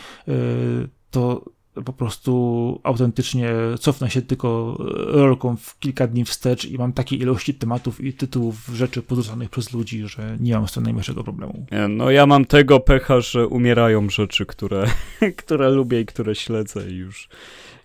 [1.10, 1.44] to
[1.84, 4.76] po prostu autentycznie cofnę się tylko
[5.06, 9.72] rolką w kilka dni wstecz i mam takie ilości tematów i tytułów rzeczy porzucanych przez
[9.72, 11.66] ludzi, że nie mam z tym najmniejszego problemu.
[11.88, 14.86] No ja mam tego pecha, że umierają rzeczy, które,
[15.42, 17.28] które lubię i które śledzę i już,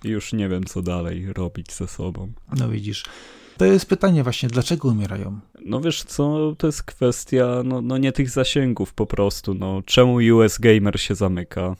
[0.04, 2.32] już nie wiem, co dalej robić ze sobą.
[2.60, 3.04] No widzisz.
[3.58, 5.40] To jest pytanie właśnie, dlaczego umierają?
[5.66, 10.14] No wiesz co, to jest kwestia, no, no nie tych zasięgów po prostu, no czemu
[10.14, 11.76] US Gamer się zamyka?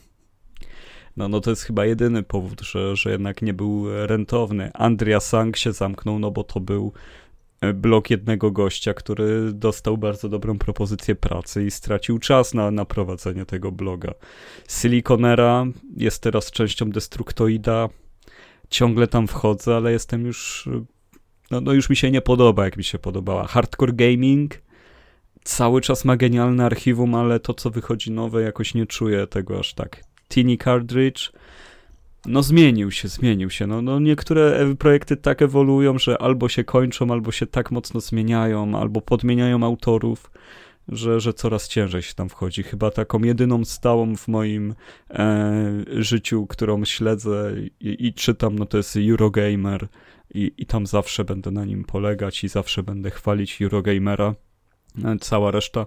[1.16, 4.70] No, no to jest chyba jedyny powód, że, że jednak nie był rentowny.
[4.74, 6.92] Andrea Sang się zamknął, no bo to był
[7.60, 12.84] e, blok jednego gościa, który dostał bardzo dobrą propozycję pracy i stracił czas na, na
[12.84, 14.14] prowadzenie tego bloga.
[14.68, 17.88] Siliconera jest teraz częścią Destructoida.
[18.70, 20.68] Ciągle tam wchodzę, ale jestem już.
[21.50, 23.46] No, no już mi się nie podoba, jak mi się podobała.
[23.46, 24.62] Hardcore Gaming
[25.44, 29.74] cały czas ma genialne archiwum, ale to, co wychodzi nowe, jakoś nie czuję tego aż
[29.74, 30.05] tak.
[30.28, 31.32] Tiny Cartridge,
[32.26, 33.66] no zmienił się, zmienił się.
[33.66, 38.78] No, no niektóre projekty tak ewoluują, że albo się kończą, albo się tak mocno zmieniają,
[38.78, 40.30] albo podmieniają autorów,
[40.88, 42.62] że, że coraz ciężej się tam wchodzi.
[42.62, 44.74] Chyba taką jedyną stałą w moim
[45.10, 49.88] e, życiu, którą śledzę i, i, czytam, no to jest Eurogamer
[50.34, 54.34] i, i tam zawsze będę na nim polegać i zawsze będę chwalić Eurogamera.
[55.04, 55.86] E, cała reszta.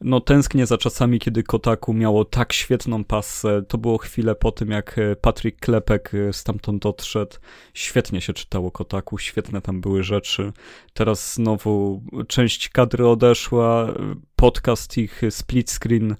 [0.00, 3.62] No tęsknię za czasami, kiedy Kotaku miało tak świetną pasę.
[3.68, 7.36] To było chwilę po tym, jak e, Patryk Klepek e, stamtąd odszedł.
[7.74, 10.52] Świetnie się czytało Kotaku, świetne tam były rzeczy.
[10.94, 13.94] Teraz znowu część kadry odeszła,
[14.36, 16.16] podcast ich split screen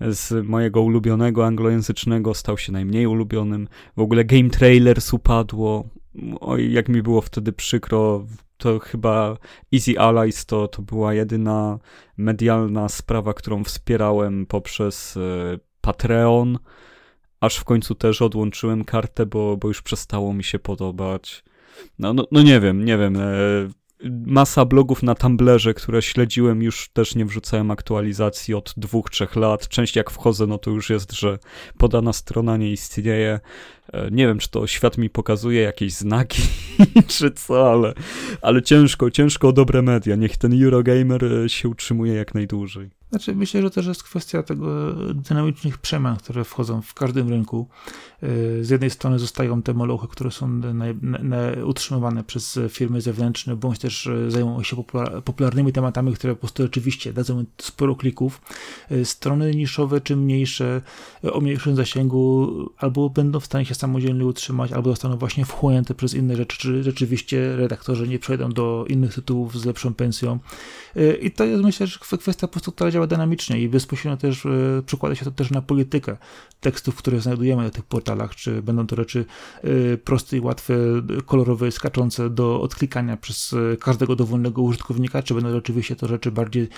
[0.00, 3.68] z mojego ulubionego anglojęzycznego stał się najmniej ulubionym.
[3.96, 5.88] W ogóle Game Trailers upadło.
[6.40, 8.26] Oj, jak mi było wtedy przykro,
[8.64, 9.36] to chyba
[9.74, 11.78] Easy Allies to, to była jedyna
[12.16, 15.20] medialna sprawa, którą wspierałem poprzez e,
[15.80, 16.58] Patreon,
[17.40, 21.44] aż w końcu też odłączyłem kartę, bo, bo już przestało mi się podobać.
[21.98, 23.16] No, no, no nie wiem, nie wiem.
[23.16, 23.30] E,
[24.26, 29.68] masa blogów na Tumblerze, które śledziłem, już też nie wrzucałem aktualizacji od dwóch, trzech lat.
[29.68, 31.38] Część jak wchodzę, no to już jest, że
[31.78, 33.40] podana strona nie istnieje.
[33.94, 36.42] E, nie wiem, czy to świat mi pokazuje jakieś znaki,
[37.08, 37.94] czy co, ale,
[38.42, 40.16] ale ciężko, ciężko o dobre media.
[40.16, 42.90] Niech ten Eurogamer e, się utrzymuje jak najdłużej.
[43.10, 47.68] Znaczy, myślę, że też jest kwestia tego dynamicznych przemian, które wchodzą w każdym rynku.
[48.60, 53.78] Z jednej strony zostają te molochy, które są na, na, utrzymywane przez firmy zewnętrzne, bądź
[53.78, 58.40] też e, zajmują się popular, popularnymi tematami, które po prostu oczywiście dadzą sporo klików.
[58.90, 60.82] E, strony niszowe czy mniejsze,
[61.24, 65.94] e, o mniejszym zasięgu, albo będą w stanie się samodzielnie utrzymać, albo zostaną właśnie wchłonięte
[65.94, 70.38] przez inne rzeczy, czy rzeczywiście redaktorzy nie przejdą do innych tytułów z lepszą pensją.
[71.22, 74.46] I to jest myślę, że kwestia po prostu, która działa dynamicznie i bezpośrednio też
[74.86, 76.16] przekłada się to też na politykę
[76.64, 79.24] tekstów, które znajdujemy na tych portalach czy będą to rzeczy
[79.64, 80.74] y, proste i łatwe,
[81.26, 86.68] kolorowe, skaczące do odklikania przez y, każdego dowolnego użytkownika, czy będą oczywiście to rzeczy bardziej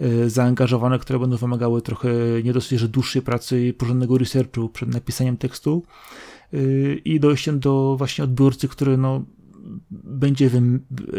[0.00, 2.08] y, zaangażowane, które będą wymagały trochę
[2.44, 5.82] nie dosyć, że dłuższej pracy i porządnego researchu przed napisaniem tekstu
[7.04, 9.24] i dojściem do właśnie odbiorcy, który no,
[9.90, 10.50] będzie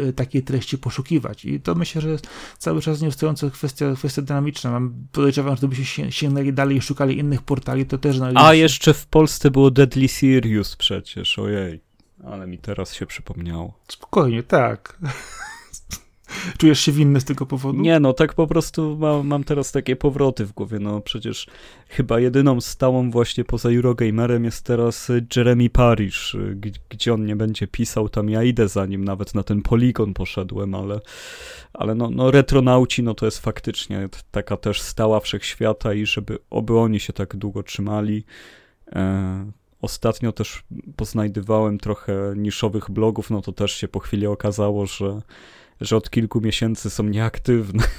[0.08, 1.46] e, takiej treści poszukiwać.
[1.46, 4.72] I to myślę, że jest cały czas nieustająca kwestia, kwestia dynamiczna.
[4.72, 8.42] Mam podejrzewam, że gdybyście sięgnęli dalej i szukali innych portali, to też znaleźli...
[8.44, 11.82] A jeszcze w Polsce było Deadly Serious przecież, ojej.
[12.24, 13.80] Ale mi teraz się przypomniało.
[13.88, 15.00] Spokojnie, tak.
[16.58, 17.82] Czujesz się winny z tego powodu?
[17.82, 21.48] Nie, no tak po prostu mam, teraz takie powroty w głowie, no przecież
[21.90, 26.38] chyba jedyną stałą właśnie poza Eurogamerem jest teraz Jeremy Parish,
[26.90, 30.76] gdzie on nie będzie pisał, tam ja idę za nim, nawet na ten poligon poszedłem,
[30.76, 31.00] ale,
[31.74, 36.78] ale no, no retronauci, no to jest faktycznie taka też stała wszechświata i żeby oby
[36.80, 38.24] oni się tak długo trzymali,
[38.96, 39.52] e,
[39.86, 40.64] Ostatnio też
[40.96, 45.22] poznajdywałem trochę niszowych blogów, no to też się po chwili okazało, że,
[45.82, 47.84] że od kilku miesięcy są nieaktywne.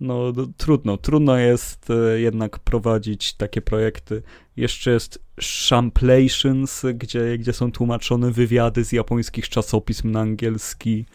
[0.00, 4.22] No, no, trudno, trudno jest e, jednak prowadzić takie projekty.
[4.56, 11.06] Jeszcze jest Shamplations, gdzie, gdzie są tłumaczone wywiady z japońskich czasopism na angielski.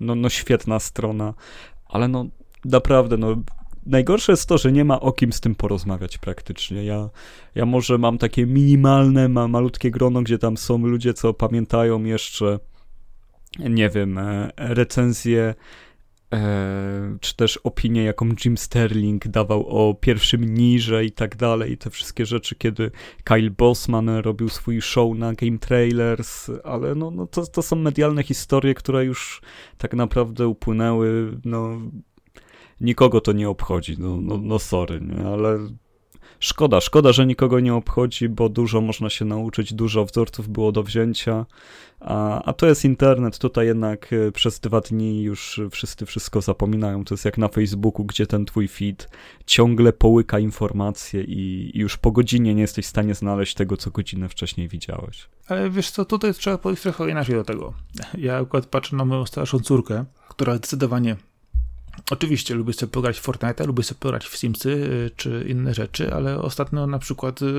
[0.00, 1.34] No, no świetna strona,
[1.86, 2.26] ale no
[2.64, 3.36] naprawdę, no
[3.86, 6.84] najgorsze jest to, że nie ma o kim z tym porozmawiać praktycznie.
[6.84, 7.10] Ja,
[7.54, 12.58] ja może mam takie minimalne, ma, malutkie grono, gdzie tam są ludzie, co pamiętają jeszcze,
[13.58, 15.54] nie wiem, e, recenzję
[16.32, 21.78] e, czy też opinię, jaką Jim Sterling dawał o pierwszym Nirze i tak dalej, i
[21.78, 22.90] te wszystkie rzeczy, kiedy
[23.24, 28.22] Kyle Bossman robił swój show na Game Trailers, ale no, no to, to są medialne
[28.22, 29.40] historie, które już
[29.78, 31.80] tak naprawdę upłynęły, no
[32.80, 35.26] nikogo to nie obchodzi, no, no, no sorry, nie?
[35.26, 35.58] ale
[36.40, 40.82] szkoda, szkoda, że nikogo nie obchodzi, bo dużo można się nauczyć, dużo wzorców było do
[40.82, 41.46] wzięcia,
[42.00, 47.04] a, a to jest internet, tutaj jednak e, przez dwa dni już wszyscy wszystko zapominają,
[47.04, 49.08] to jest jak na Facebooku, gdzie ten twój feed
[49.46, 54.28] ciągle połyka informacje i, już po godzinie nie jesteś w stanie znaleźć tego, co godzinę
[54.28, 55.28] wcześniej widziałeś.
[55.48, 57.72] Ale wiesz co, tutaj trzeba podejść trochę inaczej do tego.
[58.18, 61.16] Ja akurat patrzę na moją starszą córkę, która zdecydowanie
[62.10, 66.14] Oczywiście lubię sobie pograć w Fortnite, lubię sobie pograć w Simsy y, czy inne rzeczy,
[66.14, 67.52] ale ostatnio na przykład y,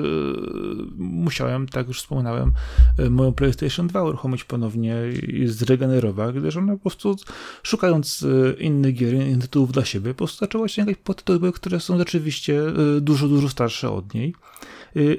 [0.98, 2.52] musiałem, tak już wspominałem,
[3.00, 4.96] y, moją PlayStation 2 uruchomić ponownie
[5.28, 7.16] i zregenerować, gdyż ona po prostu
[7.64, 8.26] szukając
[8.60, 12.62] innych gier, innych tytułów dla siebie, po prostu zaczęła sięgać po tytuły, które są rzeczywiście
[13.02, 14.36] dużo, dużo starsze od niej.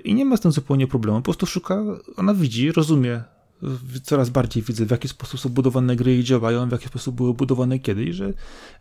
[0.05, 1.19] I nie ma z tym zupełnie problemu.
[1.19, 1.83] Po prostu szuka,
[2.17, 3.23] ona widzi, rozumie
[4.03, 7.35] coraz bardziej widzę, w jaki sposób są budowane gry i działają, w jaki sposób były
[7.35, 8.33] budowane kiedyś, że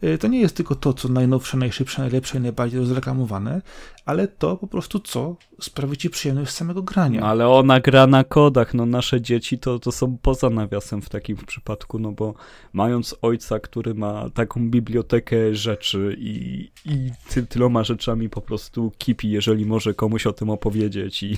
[0.01, 3.61] e, to nie jest tylko to, co najnowsze, najszybsze, najlepsze i najbardziej rozreklamowane,
[4.05, 7.21] ale to po prostu co sprawi ci przyjemność samego grania.
[7.21, 11.37] Ale ona gra na kodach, no nasze dzieci to, to są poza nawiasem w takim
[11.37, 12.33] przypadku, no bo
[12.73, 19.29] mając ojca, który ma taką bibliotekę rzeczy i, i ty, tyloma rzeczami po prostu kipi,
[19.29, 21.37] jeżeli może komuś o tym opowiedzieć i,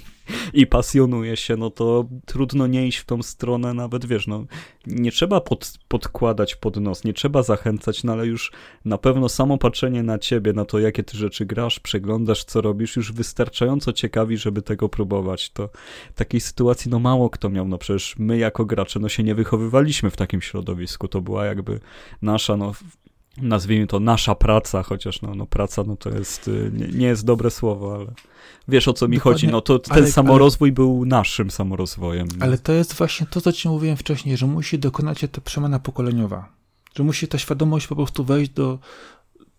[0.53, 4.45] i pasjonuje się, no to trudno nie iść w tą stronę, nawet wiesz, no
[4.87, 8.51] nie trzeba pod, podkładać pod nos, nie trzeba zachęcać, no ale już
[8.85, 12.95] na pewno samo patrzenie na ciebie, na to jakie ty rzeczy grasz, przeglądasz, co robisz,
[12.95, 15.49] już wystarczająco ciekawi, żeby tego próbować.
[15.49, 15.69] To
[16.15, 20.09] takiej sytuacji no mało kto miał, no przecież my jako gracze no się nie wychowywaliśmy
[20.09, 21.79] w takim środowisku, to była jakby
[22.21, 22.73] nasza no
[23.37, 27.25] nazwijmy to nasza praca, chociaż no, no praca no to jest, y, nie, nie jest
[27.25, 28.05] dobre słowo, ale
[28.67, 32.27] wiesz o co mi Dokładnie, chodzi, no to ten ale, samorozwój ale, był naszym samorozwojem.
[32.37, 32.45] No.
[32.45, 35.79] Ale to jest właśnie to, co ci mówiłem wcześniej, że musi dokonać się ta przemiana
[35.79, 36.49] pokoleniowa,
[36.95, 38.79] że musi ta świadomość po prostu wejść do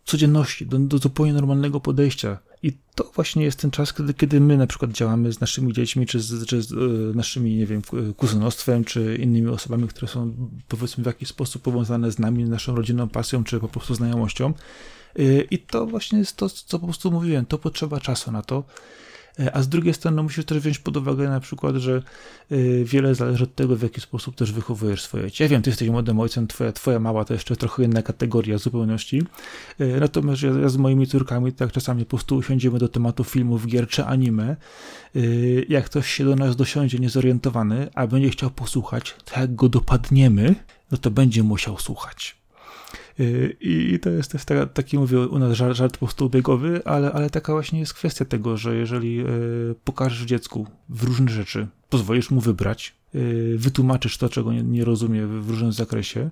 [0.05, 2.39] codzienności, do, do zupełnie normalnego podejścia.
[2.63, 6.07] I to właśnie jest ten czas, kiedy, kiedy my na przykład działamy z naszymi dziećmi,
[6.07, 7.83] czy z, czy z y, naszymi, nie wiem,
[8.17, 10.35] kuzynostwem, czy innymi osobami, które są
[10.69, 14.53] powiedzmy w jakiś sposób powiązane z nami, naszą rodzinną pasją, czy po prostu znajomością.
[15.19, 18.65] Y, I to właśnie jest to, co po prostu mówiłem, to potrzeba czasu na to.
[19.39, 22.03] E, a z drugiej strony musisz też wziąć pod uwagę na przykład, że
[22.51, 25.43] e, wiele zależy od tego, w jaki sposób też wychowujesz swoje dzieci.
[25.43, 29.23] Ja wiem, ty jesteś młodym ojcem, twoja, twoja mała to jeszcze trochę inna kategoria zupełności.
[29.79, 33.67] E, natomiast ja, ja z moimi córkami tak czasami po prostu usiądziemy do tematu filmów,
[33.67, 34.57] gier czy anime.
[35.69, 40.55] Jak ktoś się do nas dosiądzie niezorientowany, a będzie chciał posłuchać, to jak go dopadniemy,
[40.91, 42.40] no to będzie musiał słuchać.
[43.21, 44.43] Y, I to jest też
[44.75, 48.25] taki, mówię u nas żart, żart po prostu ubiegowy, ale, ale taka właśnie jest kwestia
[48.25, 54.29] tego, że jeżeli y, pokażesz dziecku w różne rzeczy, pozwolisz mu wybrać, y, wytłumaczysz to,
[54.29, 56.31] czego nie, nie rozumie w różnym zakresie,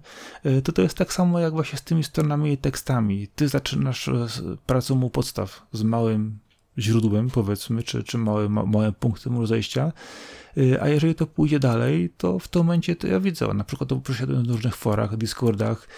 [0.64, 3.28] to to jest tak samo jak właśnie z tymi stronami i tekstami.
[3.34, 4.10] Ty zaczynasz
[4.66, 6.38] pracą u podstaw z małym
[6.78, 9.92] źródłem, powiedzmy, czy, czy małym, małym punktem rozejścia,
[10.80, 13.96] a jeżeli to pójdzie dalej, to w tym momencie to ja widzę, na przykład to
[13.96, 15.88] przesiadłem w różnych forach, Discordach,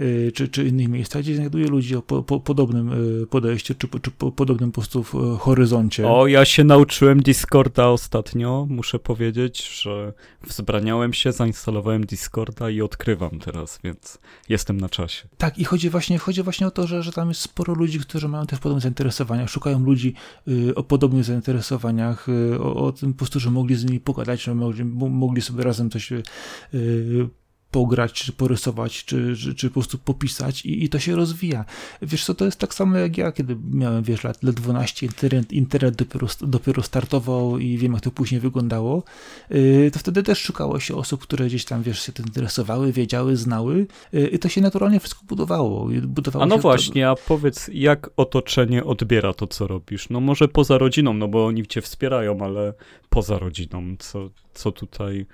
[0.00, 2.92] y, czy, czy innych miejscach, gdzie znajduję ludzi o po, po, podobnym
[3.22, 5.04] y, podejściu, czy, czy po, podobnym po prostu
[5.38, 6.08] horyzoncie.
[6.08, 10.12] O, ja się nauczyłem Discorda ostatnio, muszę powiedzieć, że
[10.42, 14.18] wzbraniałem się, zainstalowałem Discorda i odkrywam teraz, więc
[14.48, 15.28] jestem na czasie.
[15.38, 18.28] Tak, i chodzi właśnie, chodzi właśnie o to, że, że tam jest sporo ludzi, którzy
[18.28, 20.14] mają też podobne zainteresowania, szukają ludzi
[20.48, 24.42] y, o podobnych zainteresowaniach, y, o, o tym po prostu, że mogli z nimi pogadać,
[24.42, 27.28] że mogli, mogli sobie razem coś yy,
[27.70, 31.64] pograć, czy porysować, czy, czy, czy po prostu popisać i, i to się rozwija.
[32.02, 35.52] Wiesz co, to jest tak samo jak ja, kiedy miałem, wiesz, lat, lat 12, internet,
[35.52, 39.02] internet dopiero, dopiero startował i wiem, jak to później wyglądało,
[39.50, 43.36] yy, to wtedy też szukało się osób, które gdzieś tam, wiesz, się tym interesowały, wiedziały,
[43.36, 45.88] znały yy, i to się naturalnie wszystko budowało.
[46.02, 50.08] budowało a no właśnie, a powiedz, jak otoczenie odbiera to, co robisz?
[50.10, 52.74] No może poza rodziną, no bo oni cię wspierają, ale
[53.08, 55.26] poza rodziną, co, co tutaj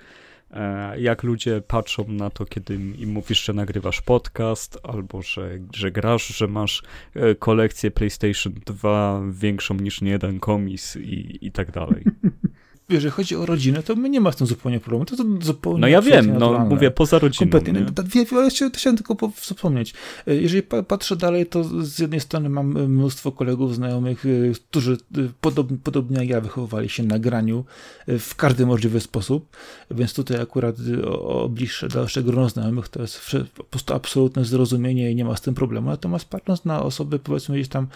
[0.97, 6.27] jak ludzie patrzą na to, kiedy im mówisz, że nagrywasz podcast, albo że, że grasz,
[6.27, 6.83] że masz
[7.13, 12.03] e, kolekcję PlayStation 2 większą niż jeden komis i, i tak dalej.
[12.89, 15.05] jeżeli chodzi o rodzinę, to my nie ma z tym zupełnie problemu.
[15.05, 17.51] To, to zupełnie No ja wiem, no mówię poza rodziną.
[17.51, 17.81] Kompletnie.
[17.81, 19.93] No, dwie, ale chciałem tylko wspomnieć.
[20.27, 24.29] E, jeżeli patrzę dalej, to z jednej strony mam e, mnóstwo kolegów, znajomych, e,
[24.69, 24.97] którzy
[25.41, 27.65] podobnie, podobnie jak ja wychowywali się na graniu
[28.07, 29.57] w każdy możliwy sposób,
[29.91, 30.75] więc tutaj akurat
[31.05, 35.35] o, o bliższe, dalsze grono znajomych to jest po prostu absolutne zrozumienie i nie ma
[35.35, 35.89] z tym problemu.
[35.89, 37.87] Natomiast patrząc na osoby, powiedzmy gdzieś tam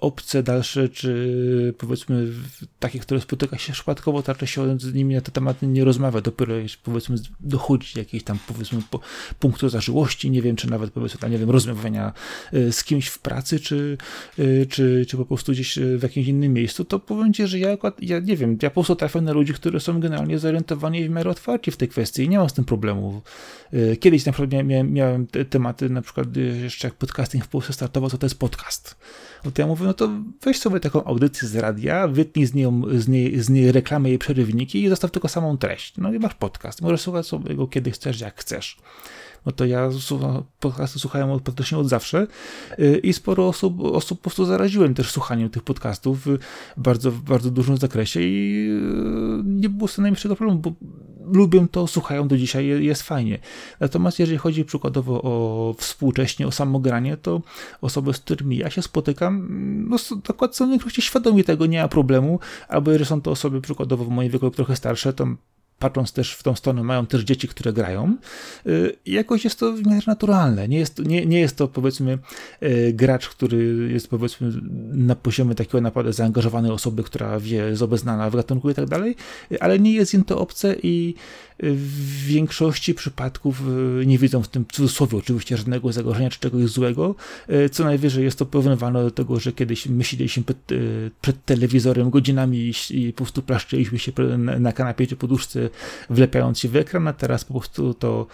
[0.00, 2.26] obce dalsze, czy powiedzmy
[2.78, 6.20] takie, które spotyka się przypadkowo, to raczej się z nimi na te tematy nie rozmawia,
[6.20, 9.00] dopiero powiedzmy dochodzi jakiejś tam powiedzmy po,
[9.38, 12.12] punktu zażyłości, nie wiem, czy nawet powiedzmy, nie wiem, rozmawiania
[12.54, 13.98] y, z kimś w pracy, czy,
[14.38, 17.58] y, czy, czy po prostu gdzieś y, w jakimś innym miejscu, to powiem Ci, że
[17.58, 21.08] ja, ja nie wiem, ja po prostu trafiam na ludzi, którzy są generalnie zorientowani i
[21.08, 23.22] w miarę otwarci w tej kwestii i nie mam z tym problemu.
[24.00, 28.18] Kiedyś na przykład miałem, miałem tematy, na przykład jeszcze jak podcasting w Polsce startował, to
[28.18, 28.96] to jest podcast.
[29.44, 30.08] No to ja mówię, no to
[30.42, 34.18] weź sobie taką audycję z radia, wytnij z, nią, z, niej, z niej reklamy, jej
[34.18, 35.96] przerywniki i zostaw tylko samą treść.
[35.96, 36.82] No i masz podcast.
[36.82, 38.76] Możesz słuchać sobie go kiedy chcesz, jak chcesz
[39.46, 39.90] no to ja
[40.60, 42.26] podcasty słuchałem od, praktycznie od zawsze
[42.78, 46.38] y, i sporo osób, osób po prostu zaraziłem też słuchaniem tych podcastów w
[46.76, 48.68] bardzo, w bardzo dużym zakresie i
[49.40, 50.72] y, nie było z tym najmniejszego problemu, bo
[51.32, 53.38] lubią to, słuchają do dzisiaj, jest fajnie.
[53.80, 57.40] Natomiast jeżeli chodzi przykładowo o współcześnie, o samogranie, to
[57.80, 59.48] osoby, z którymi ja się spotykam,
[59.88, 59.96] no,
[60.28, 64.04] akurat są w większości świadomi tego, nie ma problemu, albo jeżeli są to osoby przykładowo
[64.04, 65.26] w moim wieku trochę starsze, to
[65.80, 68.16] patrząc też w tą stronę, mają też dzieci, które grają.
[68.66, 70.68] Y, jakoś jest to w miarę naturalne.
[70.68, 72.18] Nie jest, nie, nie jest to powiedzmy
[72.62, 74.52] y, gracz, który jest powiedzmy
[74.92, 79.16] na poziomie takiego naprawdę zaangażowanej osoby, która wie, jest obeznana w gatunku i tak dalej,
[79.60, 81.14] ale nie jest im to obce i
[81.62, 83.62] w większości przypadków
[84.02, 87.14] e, nie widzą w tym cudzysłowie oczywiście żadnego zagrożenia czy czegoś złego.
[87.48, 90.76] E, co najwyżej jest to porównywane do tego, że kiedyś my siedzieliśmy przed, e,
[91.20, 95.70] przed telewizorem godzinami i, po prostu plaszczyliśmy się na kanapie czy poduszce,
[96.10, 98.26] wlepiając się w ekran, a teraz po prostu to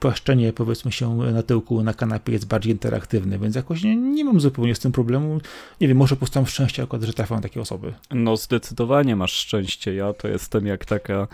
[0.00, 4.40] płaszczenie powiedzmy się na tyłku na kanapie jest bardziej interaktywne, więc jakoś nie, nie mam
[4.40, 5.40] zupełnie z tym problemu.
[5.80, 7.92] Nie wiem, może po prostu mam szczęście akurat, że trafiam takie osoby.
[8.10, 9.94] No zdecydowanie masz szczęście.
[9.94, 11.28] Ja to jestem jak taka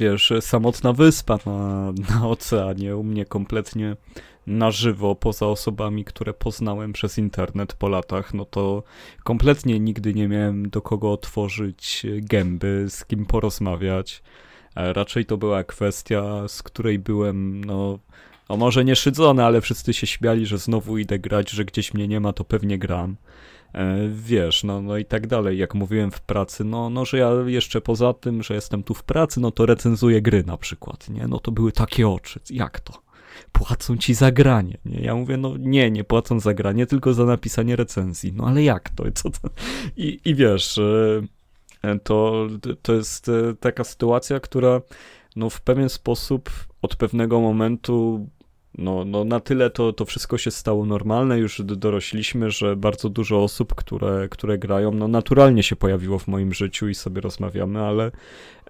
[0.00, 3.96] wiesz, samotna wyspa na, na oceanie, u mnie kompletnie
[4.46, 8.82] na żywo, poza osobami, które poznałem przez internet po latach, no to
[9.24, 14.22] kompletnie nigdy nie miałem do kogo otworzyć gęby, z kim porozmawiać.
[14.76, 17.98] E, raczej to była kwestia, z której byłem, no,
[18.48, 22.08] no może nie szydzony, ale wszyscy się śmiali, że znowu idę grać, że gdzieś mnie
[22.08, 23.16] nie ma, to pewnie gram.
[23.74, 25.58] E, wiesz, no, no i tak dalej.
[25.58, 29.02] Jak mówiłem w pracy, no, no, że ja jeszcze poza tym, że jestem tu w
[29.02, 31.26] pracy, no to recenzuję gry na przykład, nie?
[31.26, 32.40] No to były takie oczy.
[32.50, 32.92] Jak to?
[33.52, 35.00] Płacą ci za granie, nie?
[35.00, 38.32] Ja mówię, no nie, nie płacą za granie, tylko za napisanie recenzji.
[38.32, 39.04] No ale jak to?
[39.14, 39.48] Co to?
[39.96, 42.46] I, i wiesz, e, to,
[42.82, 44.80] to jest e, taka sytuacja, która
[45.36, 46.50] no w pewien sposób
[46.82, 48.28] od pewnego momentu
[48.78, 53.44] no, no na tyle to, to wszystko się stało normalne, już dorośliśmy, że bardzo dużo
[53.44, 58.10] osób, które, które grają, no naturalnie się pojawiło w moim życiu i sobie rozmawiamy, ale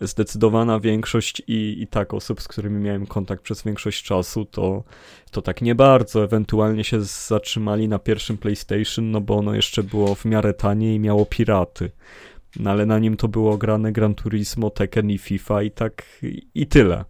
[0.00, 4.84] zdecydowana większość i, i tak osób, z którymi miałem kontakt przez większość czasu, to,
[5.30, 6.24] to tak nie bardzo.
[6.24, 11.00] Ewentualnie się zatrzymali na pierwszym PlayStation, no bo ono jeszcze było w miarę tanie i
[11.00, 11.90] miało piraty.
[12.60, 16.20] No ale na nim to było grane Gran Turismo, Tekken i FIFA i tak
[16.54, 17.04] i tyle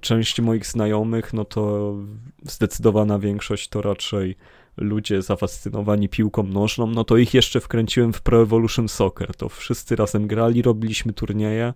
[0.00, 1.94] część moich znajomych, no to
[2.42, 4.36] zdecydowana większość to raczej
[4.76, 9.36] ludzie zafascynowani piłką nożną, no to ich jeszcze wkręciłem w Pro Evolution Soccer.
[9.36, 11.72] To wszyscy razem grali, robiliśmy turnieje,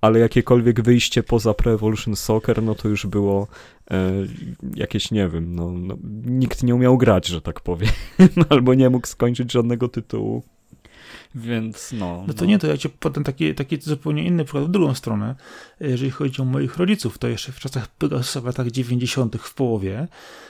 [0.00, 3.46] ale jakiekolwiek wyjście poza Pro Evolution Soccer, no to już było
[3.90, 4.12] e,
[4.74, 7.90] jakieś, nie wiem, no, no, nikt nie umiał grać, że tak powiem,
[8.48, 10.42] albo nie mógł skończyć żadnego tytułu
[11.34, 12.24] Więc no.
[12.28, 12.50] No to no.
[12.50, 15.34] nie, to ja ci podam taki, taki zupełnie inny przykład w drugą stronę.
[15.80, 19.36] Jeżeli chodzi o moich rodziców, to jeszcze w czasach Pegasusa w latach 90.
[19.36, 20.08] w połowie,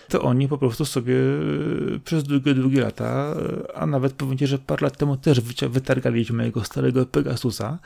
[0.09, 1.15] to oni po prostu sobie
[1.95, 3.35] e, przez długie, długie lata,
[3.67, 7.79] e, a nawet powiedzieć, że parę lat temu też wytargali mojego starego Pegasusa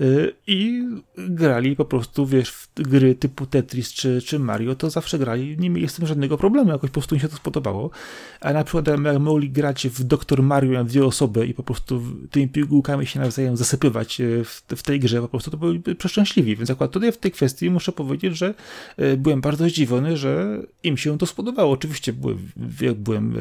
[0.00, 0.04] e,
[0.46, 0.84] i
[1.18, 5.70] grali po prostu, wiesz, w gry typu Tetris czy, czy Mario, to zawsze grali, nie
[5.70, 7.90] mieli z tym żadnego problemu, jakoś po prostu mi się to spodobało.
[8.40, 12.02] A na przykład jak mogli grać w Doktor Mario na dwie osoby i po prostu
[12.30, 16.56] tymi pigułkami się nawzajem zasypywać w, w tej grze, po prostu to byli przeszczęśliwi.
[16.56, 18.54] Więc akurat tutaj w tej kwestii muszę powiedzieć, że
[19.18, 23.38] byłem bardzo zdziwiony, że im się to spodobało Oczywiście byłem, jak byłem e,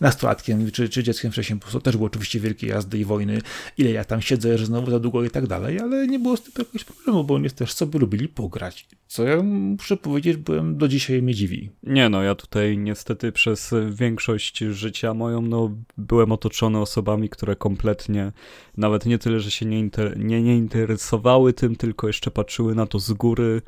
[0.00, 3.42] nastolatkiem czy, czy dzieckiem wcześniej, po prostu też było oczywiście wielkie jazdy i wojny,
[3.78, 6.42] ile ja tam siedzę, że znowu za długo i tak dalej, ale nie było z
[6.42, 8.86] tym jakiegoś problemu, bo oni też sobie lubili pograć.
[9.12, 11.70] Co ja muszę powiedzieć, byłem do dzisiaj mnie dziwi.
[11.82, 18.32] Nie no, ja tutaj niestety przez większość życia moją, no byłem otoczony osobami, które kompletnie,
[18.76, 22.86] nawet nie tyle, że się nie, inter nie, nie interesowały tym, tylko jeszcze patrzyły na
[22.86, 23.62] to z góry,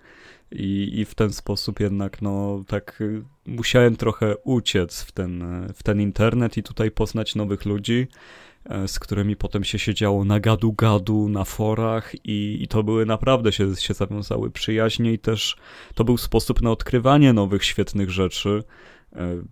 [0.53, 3.03] i, i w ten sposób jednak, no tak,
[3.47, 8.07] musiałem trochę uciec w ten, w ten internet i tutaj poznać nowych ludzi,
[8.87, 13.77] z którymi potem się siedziało na gadu-gadu, na forach i, i to były naprawdę, się,
[13.77, 15.57] się zawiązały przyjaźnie i też
[15.95, 18.65] to był sposób na odkrywanie nowych, świetnych rzeczy.
[19.17, 19.43] E,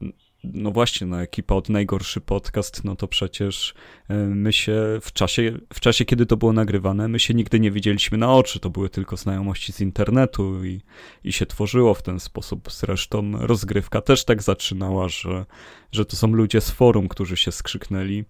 [0.45, 3.75] no właśnie, no ekipa od najgorszy podcast, no to przecież
[4.09, 7.71] e, my się w czasie, w czasie, kiedy to było nagrywane, my się nigdy nie
[7.71, 10.81] widzieliśmy na oczy, to były tylko znajomości z internetu i,
[11.25, 12.73] i się tworzyło w ten sposób.
[12.73, 15.47] Zresztą rozgrywka też tak zaczynała, że,
[15.93, 18.25] że to są ludzie z forum, którzy się skrzyknęli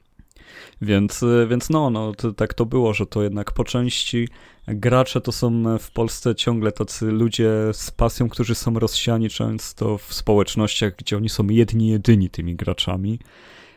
[0.82, 4.28] więc, y, więc no, no to, tak to było, że to jednak po części
[4.68, 10.14] gracze to są w Polsce ciągle tacy ludzie z pasją, którzy są rozsiani często w
[10.14, 13.18] społecznościach, gdzie oni są jedni, jedyni tymi graczami.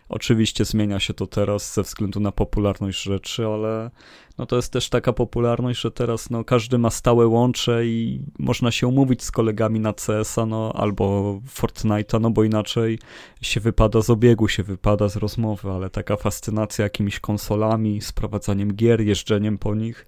[0.10, 3.92] Oczywiście zmienia się to teraz ze względu na popularność rzeczy, ale
[4.38, 8.72] no to jest też taka popularność, że teraz no, każdy ma stałe łącze i można
[8.72, 13.00] się umówić z kolegami na CS-a no, albo Fortnite'a, no bo inaczej
[13.42, 19.02] się wypada z obiegu, się wypada z rozmowy, ale taka fascynacja jakimiś konsolami, sprowadzaniem gier,
[19.02, 20.08] jeżdżeniem po nich,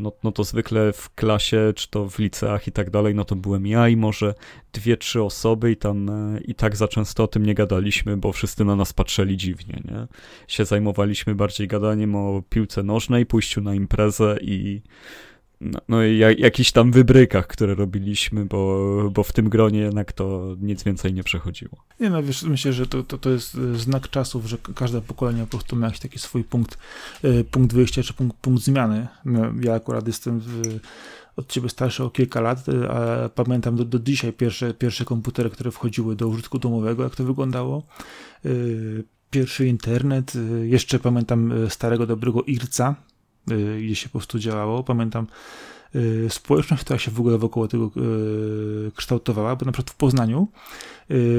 [0.00, 3.36] no, no to zwykle w klasie, czy to w liceach i tak dalej, no to
[3.36, 4.34] byłem ja i może
[4.72, 8.32] dwie, trzy osoby i tam e, i tak za często o tym nie gadaliśmy, bo
[8.32, 10.06] wszyscy na nas patrzyli dziwnie, nie?
[10.48, 14.82] Się zajmowaliśmy bardziej gadaniem o piłce nożnej, pójściu na imprezę i
[15.60, 20.12] no, no i jak, jakichś tam wybrykach, które robiliśmy, bo, bo w tym gronie jednak
[20.12, 21.84] to nic więcej nie przechodziło.
[22.00, 25.42] Nie no, wiesz, myślę, że to, to, to jest e, znak czasów, że każde pokolenie
[25.42, 26.78] po prostu ma jakiś taki swój punkt,
[27.22, 29.08] e, punkt wyjścia, czy punkt, punkt zmiany.
[29.24, 30.78] No, ja akurat jestem w,
[31.36, 35.50] od ciebie starszy o kilka lat, e, a pamiętam do, do dzisiaj pierwsze, pierwsze komputery,
[35.50, 37.82] które wchodziły do użytku domowego, jak to wyglądało.
[39.30, 40.32] Pierwszy internet,
[40.62, 42.94] jeszcze pamiętam starego, dobrego IRCA,
[43.56, 44.84] gdzie się po prostu działało.
[44.84, 45.26] Pamiętam
[45.94, 50.48] y, społeczność, która się w ogóle wokół tego y, kształtowała, bo na przykład w Poznaniu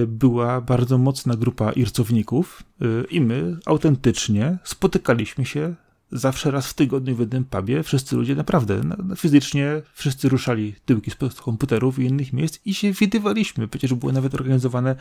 [0.08, 2.64] była bardzo mocna grupa ircowników
[3.10, 5.76] i my autentycznie spotykaliśmy się
[6.12, 8.82] zawsze raz w tygodniu w jednym pubie wszyscy ludzie naprawdę
[9.18, 13.68] fizycznie wszyscy ruszali tyłki z komputerów i innych miejsc i się widywaliśmy.
[13.68, 14.96] Przecież były nawet organizowane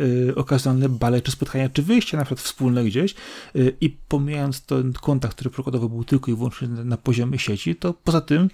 [0.00, 3.14] y, okazjonalne bale czy spotkania, czy wyjścia na przykład wspólne gdzieś
[3.56, 7.76] y, i pomijając ten kontakt, który przykładowo był tylko i wyłącznie na, na poziomie sieci,
[7.76, 8.48] to poza tym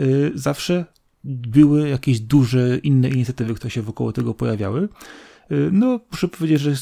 [0.00, 0.84] y, zawsze
[1.24, 4.88] były jakieś duże inne inicjatywy, które się wokół tego pojawiały.
[5.52, 6.72] Y, no, muszę powiedzieć, że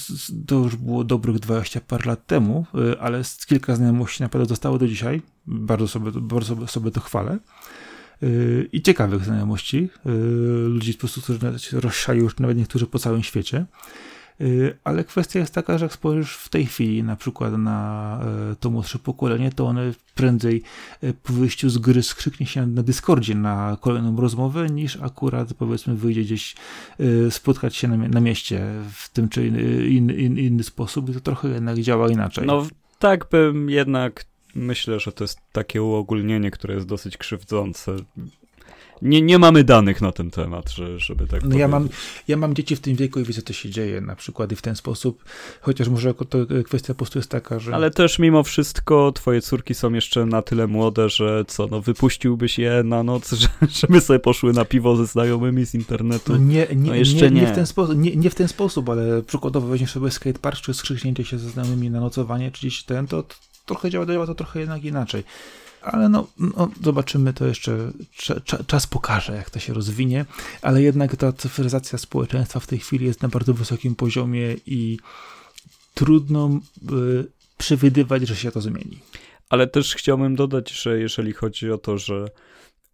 [0.46, 4.88] to już było dobrych 20 par lat temu, y, ale kilka znajomości naprawdę zostało do
[4.88, 5.22] dzisiaj.
[5.46, 7.38] Bardzo sobie, bardzo sobie to chwalę.
[8.22, 9.88] Y, I ciekawych znajomości.
[10.68, 11.40] Ludzi po prostu, którzy
[11.72, 13.66] rozsiali już nawet niektórzy po całym świecie.
[14.40, 18.20] Y, ale kwestia jest taka, że jak spojrzysz w tej chwili na przykład na
[18.52, 20.62] e, to młodsze pokolenie, to one prędzej
[21.02, 25.94] e, po wyjściu z gry skrzyknie się na Discordzie na kolejną rozmowę, niż akurat powiedzmy
[25.94, 26.54] wyjdzie gdzieś
[27.00, 31.48] e, spotkać się na, mieście w tym czy inny, inny, inny sposób i to trochę
[31.48, 32.46] jednak działa inaczej.
[32.46, 32.66] No
[32.98, 34.24] tak bym jednak
[34.54, 37.96] myślę, że to jest takie uogólnienie, które jest dosyć krzywdzące
[39.02, 41.88] nie, nie mamy danych na ten temat, że, żeby tak no ja mam,
[42.28, 44.62] ja mam dzieci w tym wieku i widzę, co się dzieje na przykład i w
[44.62, 45.24] ten sposób,
[45.60, 47.74] chociaż może to kwestia po prostu jest taka, że...
[47.74, 52.58] Ale też mimo wszystko twoje córki są jeszcze na tyle młode, że co, no wypuściłbyś
[52.58, 56.32] je na noc, że, żeby sobie poszły na piwo ze znajomymi z internetu?
[56.32, 57.40] No nie, nie, no jeszcze nie, nie.
[57.40, 60.74] nie, w ten sposób, nie, nie w ten sposób, ale przykładowo weźmiesz sobie skatepark, czy
[60.74, 63.24] skrzyknięcie się ze znajomymi na nocowanie, czy gdzieś ten, to
[63.66, 65.24] trochę działa, działa to trochę jednak inaczej
[65.84, 67.92] ale no, no, zobaczymy to jeszcze,
[68.66, 70.24] czas pokaże, jak to się rozwinie,
[70.62, 74.98] ale jednak ta cyfryzacja społeczeństwa w tej chwili jest na bardzo wysokim poziomie i
[75.94, 77.24] trudno y,
[77.58, 78.98] przewidywać, że się to zmieni.
[79.48, 82.28] ale też chciałbym dodać, że jeżeli chodzi o to, że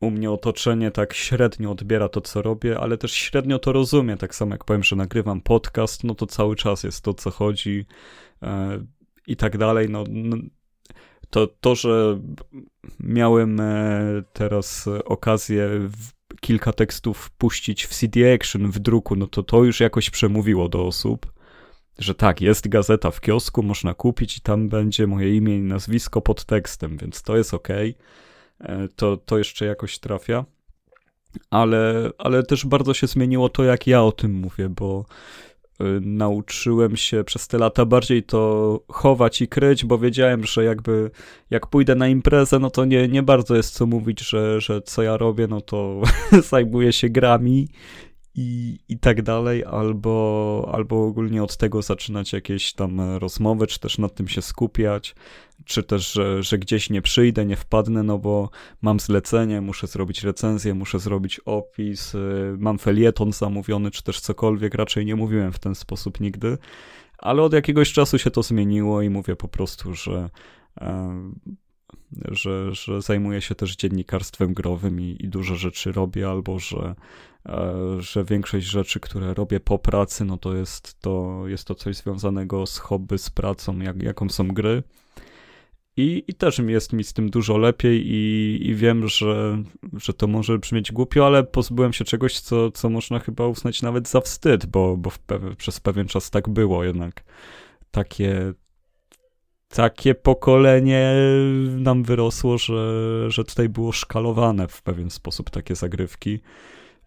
[0.01, 4.17] u mnie otoczenie tak średnio odbiera to, co robię, ale też średnio to rozumie.
[4.17, 7.87] Tak samo jak powiem, że nagrywam podcast, no to cały czas jest to, co chodzi
[8.43, 8.85] e,
[9.27, 9.89] i tak dalej.
[9.91, 10.05] No,
[11.31, 12.21] to, to, że
[13.01, 15.71] miałem e, teraz okazję
[16.41, 20.87] kilka tekstów puścić w CD Action w druku, no to to już jakoś przemówiło do
[20.87, 21.33] osób,
[21.99, 26.21] że tak, jest gazeta w kiosku, można kupić i tam będzie moje imię i nazwisko
[26.21, 27.69] pod tekstem, więc to jest ok.
[28.97, 30.45] To, to jeszcze jakoś trafia.
[31.51, 35.05] Ale, ale też bardzo się zmieniło to, jak ja o tym mówię, bo
[36.01, 41.11] nauczyłem się przez te lata bardziej to chować i kryć, bo wiedziałem, że jakby
[41.51, 45.03] jak pójdę na imprezę, no to nie, nie bardzo jest co mówić, że, że co
[45.03, 46.03] ja robię, no to
[46.51, 47.69] zajmuję się grami
[48.35, 53.99] i, i tak dalej, albo, albo ogólnie od tego zaczynać jakieś tam rozmowy, czy też
[53.99, 55.15] nad tym się skupiać,
[55.65, 58.51] czy też, że, że gdzieś nie przyjdę, nie wpadnę, no bo
[58.83, 64.75] mam zlecenie, muszę zrobić recenzję, muszę zrobić opis, y, mam felieton zamówiony, czy też cokolwiek,
[64.75, 66.59] raczej nie mówiłem w ten sposób nigdy,
[67.19, 70.31] ale od jakiegoś czasu się to zmieniło i mówię po prostu, że
[72.29, 76.95] że, że zajmuję się też dziennikarstwem growym i, i dużo rzeczy robię, albo że,
[77.99, 82.67] że większość rzeczy, które robię po pracy, no to jest to, jest to coś związanego
[82.67, 84.83] z hobby, z pracą, jak, jaką są gry.
[85.97, 89.63] I, I też jest mi z tym dużo lepiej i, i wiem, że,
[89.93, 94.09] że to może brzmieć głupio, ale pozbyłem się czegoś, co, co można chyba uznać nawet
[94.09, 97.25] za wstyd, bo, bo pe przez pewien czas tak było jednak.
[97.91, 98.53] Takie,
[99.69, 101.15] takie pokolenie
[101.77, 106.41] nam wyrosło, że, że tutaj było szkalowane w pewien sposób takie zagrywki,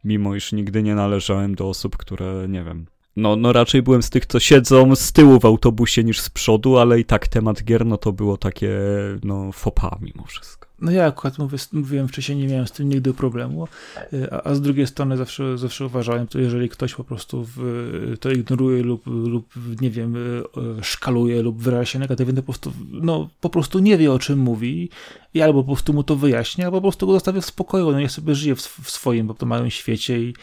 [0.03, 2.85] mimo iż nigdy nie należałem do osób, które, nie wiem,
[3.15, 6.77] no, no raczej byłem z tych, co siedzą z tyłu w autobusie niż z przodu,
[6.77, 8.79] ale i tak temat gier, no to było takie,
[9.23, 10.67] no, fopa mimo wszystko.
[10.81, 13.67] No ja akurat mówię, mówiłem wcześniej, nie miałem z tym nigdy problemu,
[14.13, 18.17] y, a, a z drugiej strony zawsze, zawsze uważałem, że jeżeli ktoś po prostu w,
[18.19, 20.43] to ignoruje lub, lub, nie wiem, y,
[20.81, 24.39] szkaluje lub wyraża się negatywnie, to po prostu, no, po prostu nie wie o czym
[24.39, 24.89] mówi
[25.33, 27.99] i albo po prostu mu to wyjaśnia, albo po prostu go zostawię w spokoju, no
[27.99, 30.33] niech sobie żyje w, w swoim, bo to małym świecie i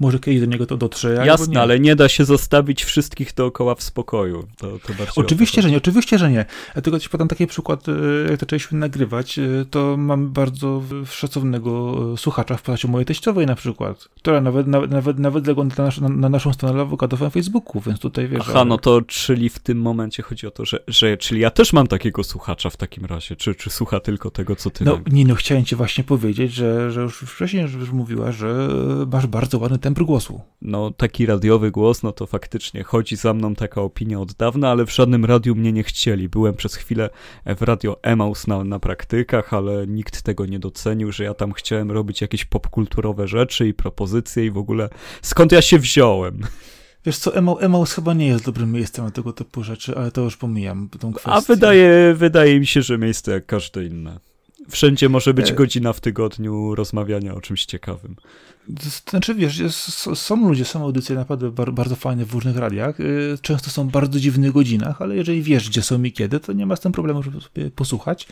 [0.00, 1.22] może kiedyś do niego to dotrze.
[1.26, 1.60] Jasne, nie.
[1.60, 4.48] ale nie da się zostawić wszystkich dookoła w spokoju.
[4.58, 6.44] To, to oczywiście, że nie, oczywiście, że nie.
[6.82, 7.92] Tylko ci podam taki przykład, y,
[8.30, 9.40] jak zaczęliśmy nagrywać,
[9.70, 15.46] to mam bardzo szacownego słuchacza w postaci mojej teściowej na przykład, która nawet, nawet, nawet,
[15.46, 18.44] zagląda na, nasz, na, na naszą stronę awokadową na Facebooku, więc tutaj wiesz...
[18.48, 21.72] Aha, no to czyli w tym momencie chodzi o to, że, że czyli ja też
[21.72, 24.84] mam takiego słuchacza w takim razie, czy, czy słucha tylko tego, co ty...
[24.84, 28.68] No nie, no chciałem ci właśnie powiedzieć, że, że już wcześniej już mówiła, że
[29.12, 30.40] masz bardzo ładny temper głosu.
[30.62, 34.86] No taki radiowy głos, no to faktycznie chodzi za mną taka opinia od dawna, ale
[34.86, 36.28] w żadnym radiu mnie nie chcieli.
[36.28, 37.10] Byłem przez chwilę
[37.46, 41.90] w radio Emaus na, na praktykach, ale nikt tego nie docenił, że ja tam chciałem
[41.90, 44.88] robić jakieś popkulturowe rzeczy i propozycje i w ogóle
[45.22, 46.40] skąd ja się wziąłem.
[47.04, 50.36] Wiesz co, Emaus chyba nie jest dobrym miejscem na tego typu rzeczy, ale to już
[50.36, 51.32] pomijam tą kwestię.
[51.32, 54.20] A wydaje, wydaje mi się, że miejsce jak każde inne.
[54.68, 58.16] Wszędzie może być e, godzina w tygodniu rozmawiania o czymś ciekawym.
[59.10, 59.62] Znaczy, wiesz,
[60.14, 63.00] są ludzie, są audycje naprawdę bardzo fajne w różnych radiach.
[63.00, 66.52] Y, często są w bardzo dziwnych godzinach, ale jeżeli wiesz, gdzie są i kiedy, to
[66.52, 68.28] nie ma z tym problemu, żeby sobie posłuchać.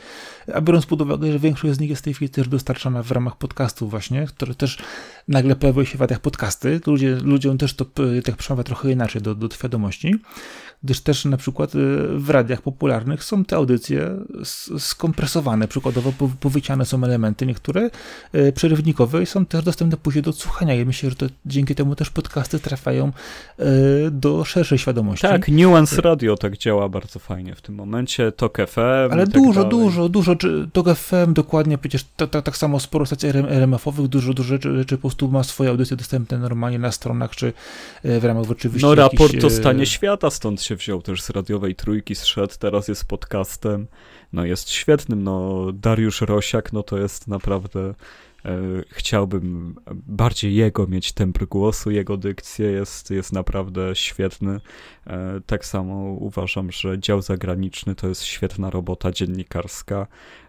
[0.54, 3.10] A biorąc pod uwagę, że większość z nich jest w tej chwili też dostarczana w
[3.10, 4.78] ramach podcastów właśnie, które też
[5.28, 7.86] nagle pojawiły się w radiach podcasty, ludzie, ludziom też to
[8.24, 10.14] tak przemawia trochę inaczej do, do świadomości
[10.84, 11.78] gdyż też na przykład y,
[12.18, 14.16] w radiach popularnych są te audycje
[14.78, 17.90] skompresowane, przykładowo powyciane są elementy niektóre
[18.34, 21.94] y, przerywnikowe i są też dostępne później do słuchania i myślę, że to, dzięki temu
[21.94, 23.12] też podcasty trafiają
[23.60, 23.64] y,
[24.10, 25.22] do szerszej świadomości.
[25.22, 29.52] Tak, Nuance Radio tak działa bardzo fajnie w tym momencie, Tok FM Ale tak dużo,
[29.52, 29.70] dalej.
[29.70, 30.36] dużo, dużo,
[30.72, 34.96] Tok FM dokładnie, przecież to, to, tak samo sporo stacji RMF-owych, dużo, dużo rzeczy, rzeczy
[34.96, 37.52] po prostu ma swoje audycje dostępne normalnie na stronach, czy
[38.04, 41.74] w ramach oczywiście No raport jakiś, o stanie świata stąd się wziął też z radiowej
[41.74, 43.86] trójki, zszedł, teraz jest podcastem,
[44.32, 47.94] no jest świetnym, no Dariusz Rosiak, no to jest naprawdę E,
[48.88, 49.74] chciałbym
[50.06, 54.60] bardziej jego mieć temper głosu, jego dykcję jest, jest naprawdę świetny.
[55.06, 60.06] E, tak samo uważam, że dział zagraniczny to jest świetna robota dziennikarska.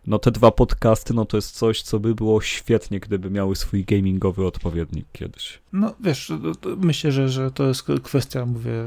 [0.07, 3.85] No te dwa podcasty, no to jest coś, co by było świetnie, gdyby miały swój
[3.85, 5.59] gamingowy odpowiednik kiedyś.
[5.73, 6.31] No wiesz,
[6.77, 8.83] myślę, że, że to jest kwestia, mówię,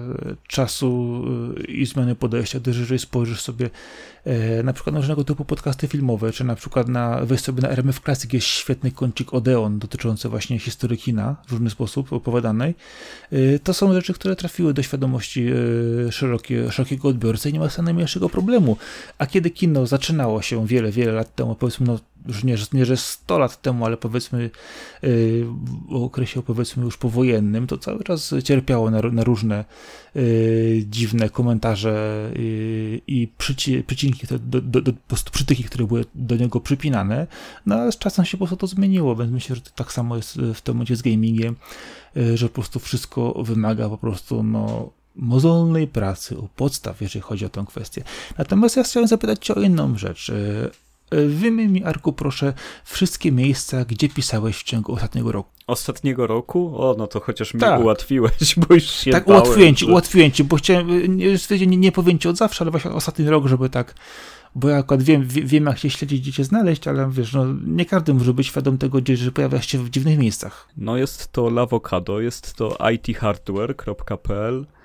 [0.47, 1.23] czasu
[1.59, 3.71] y, i zmiany podejścia, gdyż jeżeli spojrzysz sobie
[4.25, 7.69] e, na przykład na różnego typu podcasty filmowe, czy na przykład na, weź sobie na
[7.69, 12.75] RMF Classic, jest świetny kącik Odeon dotyczący właśnie historii kina w różny sposób opowiadanej,
[13.65, 15.47] to są rzeczy, które trafiły do świadomości
[16.11, 18.77] szerokie, szerokiego odbiorcy i nie ma najmniejszego problemu.
[19.19, 22.97] A kiedy kino zaczynało się wiele, wiele lat temu, powiedzmy no już nie, nie że
[22.97, 24.51] 100 lat temu, ale powiedzmy
[25.05, 25.47] y,
[25.89, 29.65] w okresie powiedzmy już powojennym, to cały czas cierpiało na, na różne
[30.17, 36.05] y, dziwne komentarze y, i przyci, przycinki, do, do, do, po prostu przytyki, które były
[36.15, 37.27] do niego przypinane,
[37.67, 40.37] no ale z czasem się po prostu to zmieniło, więc myślę, że tak samo jest
[40.55, 41.57] w tym momencie z gamingiem,
[42.35, 44.91] że po prostu wszystko wymaga po prostu no
[45.21, 48.03] mozolnej pracy u podstaw, jeżeli chodzi o tę kwestię.
[48.39, 50.33] Natomiast ja chciałem zapytać Cię o inną rzecz.
[51.29, 52.53] Wymień mi, Arku, proszę,
[52.85, 55.51] wszystkie miejsca, gdzie pisałeś w ciągu ostatniego roku.
[55.67, 56.75] Ostatniego roku?
[56.77, 57.81] O, no to chociaż mi tak.
[57.81, 59.93] ułatwiłeś, bo już się Tak, bałem, ułatwiłem ci, że...
[59.93, 63.47] ułatwiłem ci, bo chciałem, nie, nie, nie powiem ci od zawsze, ale właśnie ostatni rok,
[63.47, 63.95] żeby tak,
[64.55, 67.87] bo ja akurat wiem, wiem jak się śledzić, gdzie cię znaleźć, ale wiesz, no nie
[67.87, 70.69] każdy może być świadom tego, że pojawiasz się w dziwnych miejscach.
[70.77, 74.80] No jest to Lavocado, jest to ithardware.pl, E,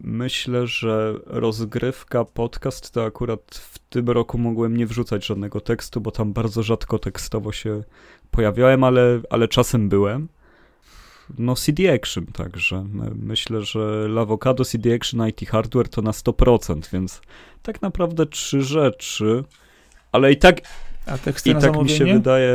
[0.00, 6.10] myślę, że rozgrywka, podcast to akurat w tym roku mogłem nie wrzucać żadnego tekstu, bo
[6.10, 7.84] tam bardzo rzadko tekstowo się
[8.30, 10.28] pojawiałem, ale, ale czasem byłem.
[11.38, 12.86] No CD Action także.
[13.14, 17.20] Myślę, że Lavocado, CD Action, IT Hardware to na 100%, więc
[17.62, 19.44] tak naprawdę trzy rzeczy,
[20.12, 20.60] ale i tak
[21.06, 21.92] a teksty I na tak zamówienie?
[21.92, 22.52] mi się wydaje,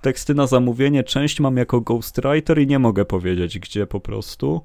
[0.00, 4.60] teksty na zamówienie, część mam jako ghostwriter i nie mogę powiedzieć, gdzie po prostu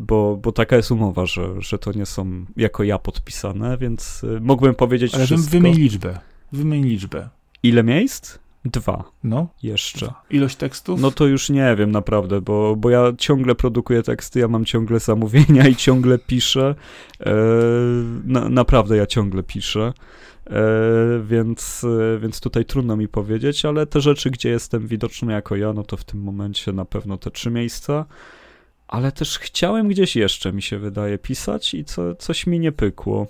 [0.00, 4.40] bo, bo taka jest umowa, że, że to nie są jako ja podpisane, więc y,
[4.40, 5.50] mógłbym powiedzieć Ale wszystko.
[5.50, 6.18] wymień liczbę.
[6.52, 7.28] Wymień liczbę.
[7.62, 8.38] Ile miejsc?
[8.64, 9.04] Dwa.
[9.24, 9.48] No.
[9.62, 10.06] Jeszcze.
[10.06, 10.22] Dwa.
[10.30, 11.00] Ilość tekstów?
[11.00, 15.00] No to już nie wiem naprawdę, bo, bo ja ciągle produkuję teksty, ja mam ciągle
[15.00, 16.74] zamówienia i ciągle piszę.
[17.20, 17.34] E,
[18.24, 19.92] na, naprawdę ja ciągle piszę.
[20.46, 20.62] E,
[21.24, 25.72] więc, e, więc tutaj trudno mi powiedzieć, ale te rzeczy, gdzie jestem widoczny jako ja,
[25.72, 28.04] no to w tym momencie na pewno te trzy miejsca
[28.94, 33.26] ale też chciałem gdzieś jeszcze, mi się wydaje, pisać i co, coś mi nie pykło.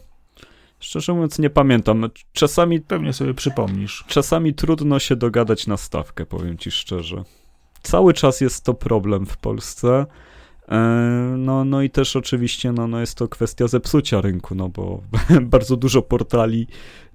[0.78, 2.10] Szczerze mówiąc, nie pamiętam.
[2.32, 2.80] Czasami.
[2.80, 4.04] Pewnie sobie przypomnisz.
[4.06, 7.24] Czasami trudno się dogadać na stawkę, powiem ci szczerze.
[7.82, 10.06] Cały czas jest to problem w Polsce.
[10.68, 10.78] E,
[11.38, 15.02] no, no i też oczywiście no, no jest to kwestia zepsucia rynku, no bo
[15.54, 16.66] bardzo dużo portali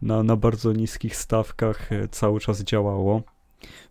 [0.02, 3.24] na, na bardzo niskich stawkach e, cały czas działało.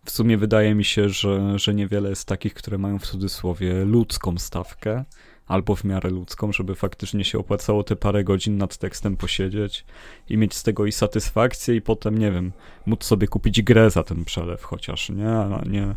[0.05, 4.37] W sumie wydaje mi się, że, że niewiele jest takich, które mają w cudzysłowie ludzką
[4.37, 5.03] stawkę,
[5.49, 9.85] albo w miarę ludzką, żeby faktycznie się opłacało te parę godzin nad tekstem posiedzieć
[10.29, 12.51] i mieć z tego i satysfakcję, i potem, nie wiem,
[12.85, 15.45] móc sobie kupić grę za ten przelew chociaż, nie?
[15.65, 15.95] nie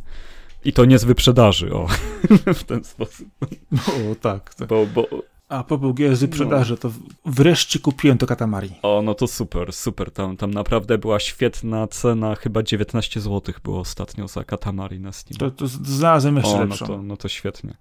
[0.64, 1.86] I to nie z wyprzedaży, o,
[2.54, 3.28] w ten sposób.
[3.70, 3.78] No,
[4.20, 4.54] tak.
[4.54, 4.68] tak.
[4.68, 5.06] Bo, bo
[5.52, 6.76] a po GSY sprzedaży, no.
[6.76, 6.90] to
[7.24, 8.70] wreszcie kupiłem to Katamari.
[8.82, 10.10] O, no to super, super.
[10.10, 15.38] Tam, tam naprawdę była świetna cena, chyba 19 zł było ostatnio za Katamari na Steam.
[15.38, 17.76] To, to znalazłem jeszcze o, no to, no to świetnie.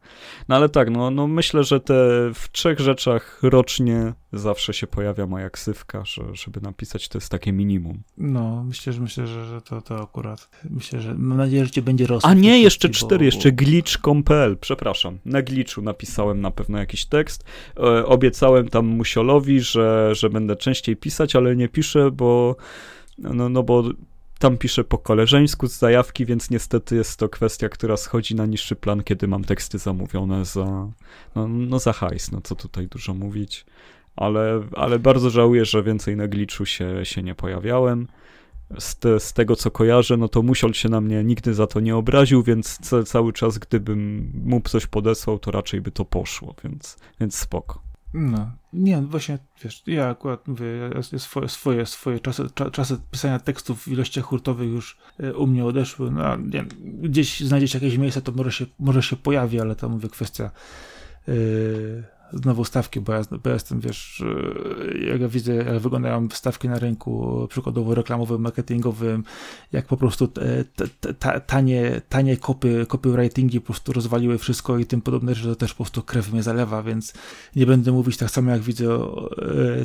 [0.50, 1.94] No ale tak, no, no myślę, że te
[2.34, 7.52] w trzech rzeczach rocznie zawsze się pojawia moja ksywka, że, żeby napisać, to jest takie
[7.52, 8.04] minimum.
[8.18, 12.08] No, myślę, że myślę, że to, to akurat, myślę, że mam nadzieję, że cię będzie
[12.08, 12.30] rosło.
[12.30, 13.24] A nie, jeszcze cztery, bo...
[13.24, 15.18] jeszcze glitch.pl, przepraszam.
[15.26, 17.44] Na glitchu napisałem na pewno jakiś tekst.
[17.78, 22.56] E, obiecałem tam Musiolowi, że, że będę częściej pisać, ale nie piszę, bo
[23.18, 23.84] no, no bo
[24.40, 28.76] tam piszę po koleżeńsku z zajawki, więc niestety jest to kwestia, która schodzi na niższy
[28.76, 30.90] plan, kiedy mam teksty zamówione za,
[31.36, 33.66] no, no za hajs, no co tutaj dużo mówić
[34.16, 38.08] ale, ale bardzo żałuję, że więcej na glitchu się, się nie pojawiałem.
[38.80, 41.80] Z, te, z tego co kojarzę, no to Musiol się na mnie nigdy za to
[41.80, 46.56] nie obraził, więc ca, cały czas gdybym mu coś podesłał, to raczej by to poszło,
[46.64, 47.82] więc, więc spoko.
[48.14, 53.84] No, nie, właśnie, wiesz, ja akurat mówię, ja swoje, swoje, swoje czasy, czasy pisania tekstów
[53.84, 56.66] w ilościach hurtowych już e, u mnie odeszły, no, nie,
[57.02, 60.52] gdzieś znajdziesz jakieś miejsce, to może się, może się pojawi, ale to mówię, kwestia
[61.28, 62.04] yy,
[62.34, 64.24] znowu stawki, bo ja, bo ja jestem, wiesz,
[65.08, 69.24] jak ja widzę, jak wyglądają stawki na rynku, przykładowo reklamowym, marketingowym,
[69.72, 74.86] jak po prostu te, te, te, tanie, tanie kopy, copywritingi po prostu rozwaliły wszystko i
[74.86, 77.14] tym podobne rzeczy, to też po prostu krew mnie zalewa, więc
[77.56, 79.00] nie będę mówić tak samo, jak widzę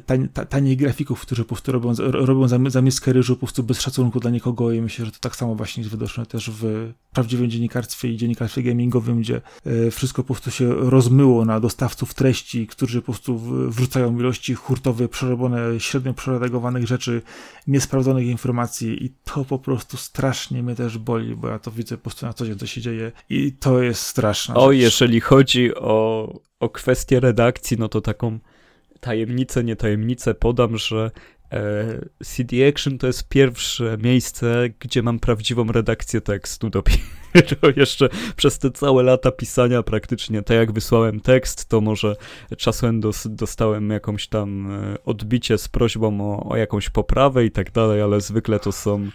[0.06, 2.58] tań, taniej grafików, którzy po prostu robią, robią za,
[3.06, 5.94] ryżu po prostu bez szacunku dla nikogo i myślę, że to tak samo właśnie jest
[5.94, 11.44] widoczne też w prawdziwym dziennikarstwie i dziennikarstwie gamingowym, gdzie e, wszystko po prostu się rozmyło
[11.44, 12.35] na dostawców treści,
[12.66, 17.22] którzy po prostu wrzucają ilości hurtowe, przerobione, średnio przeredagowanych rzeczy,
[17.66, 22.02] niesprawdzonych informacji i to po prostu strasznie mnie też boli, bo ja to widzę po
[22.02, 24.54] prostu na co dzień, co się dzieje i to jest straszne.
[24.54, 24.80] O, rzecz.
[24.80, 28.38] jeżeli chodzi o, o kwestię redakcji, no to taką
[29.00, 31.10] tajemnicę, nie tajemnicę podam, że
[32.24, 38.70] CD Action to jest pierwsze miejsce, gdzie mam prawdziwą redakcję tekstu dopiero jeszcze przez te
[38.70, 40.42] całe lata pisania praktycznie.
[40.42, 42.16] Tak jak wysłałem tekst, to może
[42.56, 47.72] czasem dos dostałem jakąś tam e, odbicie z prośbą o, o jakąś poprawę i tak
[47.72, 49.08] dalej, ale zwykle to są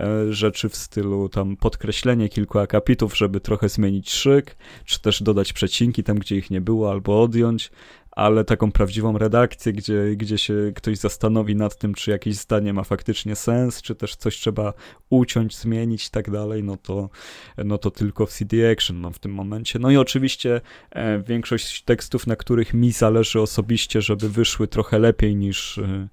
[0.00, 5.52] e, rzeczy w stylu tam podkreślenie kilku akapitów, żeby trochę zmienić szyk, czy też dodać
[5.52, 7.70] przecinki tam, gdzie ich nie było, albo odjąć,
[8.16, 12.84] ale taką prawdziwą redakcję, gdzie, gdzie się ktoś zastanowi nad tym, czy jakieś zdanie ma
[12.84, 14.72] faktycznie sens, czy też coś trzeba
[15.10, 17.10] uciąć, zmienić i tak dalej, no to,
[17.64, 19.78] no to tylko w CD Action mam w tym momencie.
[19.78, 20.60] No i oczywiście
[20.90, 26.08] e, większość tekstów, na których mi zależy osobiście, żeby wyszły trochę lepiej niż, e,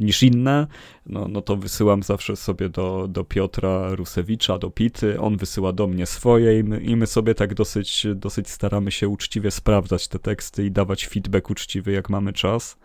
[0.00, 0.66] niż inne,
[1.06, 5.86] no, no to wysyłam zawsze sobie do, do Piotra Rusewicza, do Pity, on wysyła do
[5.86, 10.18] mnie swoje i my, i my sobie tak dosyć, dosyć staramy się uczciwie sprawdzać te
[10.18, 12.76] teksty i dawać feedback uczciwy, jak mamy czas.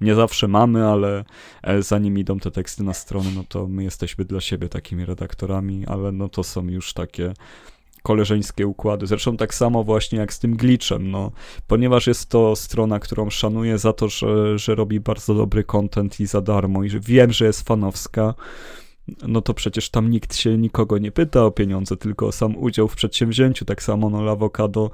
[0.00, 1.24] Nie zawsze mamy, ale
[1.62, 5.86] e, zanim idą te teksty na stronę, no to my jesteśmy dla siebie takimi redaktorami,
[5.86, 7.34] ale no to są już takie
[8.04, 9.06] koleżeńskie układy.
[9.06, 11.32] Zresztą tak samo właśnie jak z tym glitchem, no,
[11.66, 16.26] ponieważ jest to strona, którą szanuję za to, że, że robi bardzo dobry content i
[16.26, 18.34] za darmo i że wiem, że jest fanowska,
[19.28, 22.88] no to przecież tam nikt się nikogo nie pyta o pieniądze, tylko o sam udział
[22.88, 23.64] w przedsięwzięciu.
[23.64, 24.90] Tak samo no Lawokado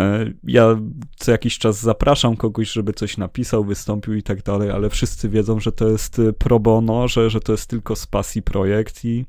[0.00, 0.80] e, ja
[1.16, 5.60] co jakiś czas zapraszam kogoś, żeby coś napisał, wystąpił i tak dalej, ale wszyscy wiedzą,
[5.60, 9.24] że to jest pro bono, że, że to jest tylko z pasji projekt i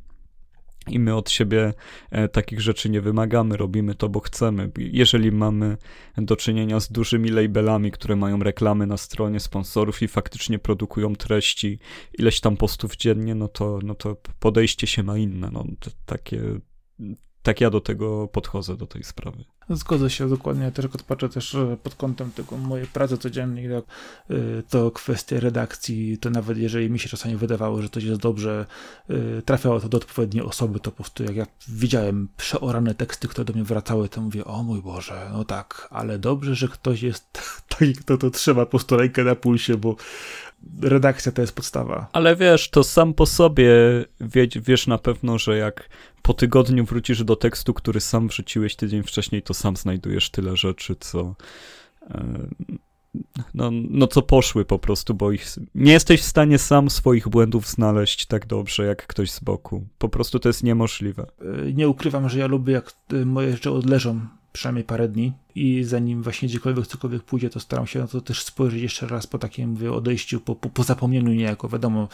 [0.87, 1.73] i my od siebie
[2.11, 4.71] e, takich rzeczy nie wymagamy, robimy to, bo chcemy.
[4.77, 5.77] Jeżeli mamy
[6.17, 11.79] do czynienia z dużymi labelami, które mają reklamy na stronie sponsorów i faktycznie produkują treści,
[12.19, 15.49] ileś tam postów dziennie, no to, no to podejście się ma inne.
[15.53, 15.65] No,
[16.05, 16.41] takie,
[17.41, 19.43] tak ja do tego podchodzę, do tej sprawy.
[19.75, 20.63] Zgodzę się dokładnie.
[20.63, 23.69] Ja też patrzę też pod kątem tego mojej pracy codziennej.
[23.69, 23.83] Tak,
[24.31, 28.65] y, to kwestie redakcji, to nawet jeżeli mi się czasami wydawało, że to jest dobrze,
[29.09, 33.45] y, trafiało to do odpowiedniej osoby, to po prostu jak ja widziałem przeorane teksty, które
[33.45, 37.41] do mnie wracały, to mówię, o mój Boże, no tak, ale dobrze, że ktoś jest
[37.77, 39.95] taki, kto to trzyma po prostu rękę na pulsie, bo
[40.81, 42.07] redakcja to jest podstawa.
[42.13, 43.71] Ale wiesz, to sam po sobie
[44.21, 45.89] wie, wiesz na pewno, że jak
[46.21, 50.95] po tygodniu wrócisz do tekstu, który sam wrzuciłeś tydzień wcześniej, to sam znajdujesz tyle rzeczy,
[50.99, 51.35] co.
[53.53, 55.45] No, no co poszły po prostu, bo ich,
[55.75, 59.87] nie jesteś w stanie sam swoich błędów znaleźć tak dobrze jak ktoś z boku.
[59.97, 61.25] Po prostu to jest niemożliwe.
[61.67, 64.19] E, nie ukrywam, że ja lubię jak e, moje rzeczy odleżą
[64.53, 68.43] przynajmniej parę dni i zanim właśnie gdziekolwiek cokolwiek pójdzie, to staram się na to też
[68.43, 71.69] spojrzeć jeszcze raz po takim mówię, odejściu, po, po, po zapomnieniu niejako.
[71.69, 72.07] Wiadomo,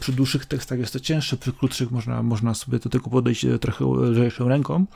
[0.00, 3.84] przy dłuższych tekstach jest to cięższe, przy krótszych można, można sobie do tego podejść trochę
[3.84, 4.86] lżejszą ręką,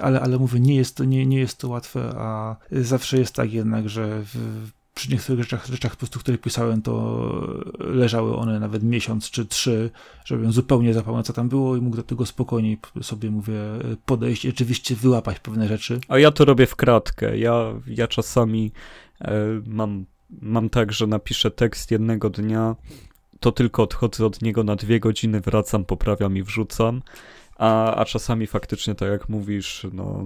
[0.00, 3.52] ale, ale mówię, nie jest, to, nie, nie jest to łatwe, a zawsze jest tak
[3.52, 7.28] jednak, że w, przy niektórych rzeczach, rzeczach po prostu, które pisałem, to
[7.78, 9.90] leżały one nawet miesiąc czy trzy,
[10.24, 13.58] żebym zupełnie zapomniał, co tam było i mógł do tego spokojniej sobie, mówię,
[14.06, 16.00] podejść i rzeczywiście wyłapać pewne rzeczy.
[16.08, 17.38] A ja to robię w kratkę.
[17.38, 18.72] Ja, ja czasami
[19.20, 19.34] e,
[19.66, 20.06] mam,
[20.42, 22.76] mam tak, że napiszę tekst jednego dnia,
[23.40, 27.02] to tylko odchodzę od niego na dwie godziny, wracam, poprawiam i wrzucam
[27.56, 30.24] a, a czasami faktycznie, tak jak mówisz, no,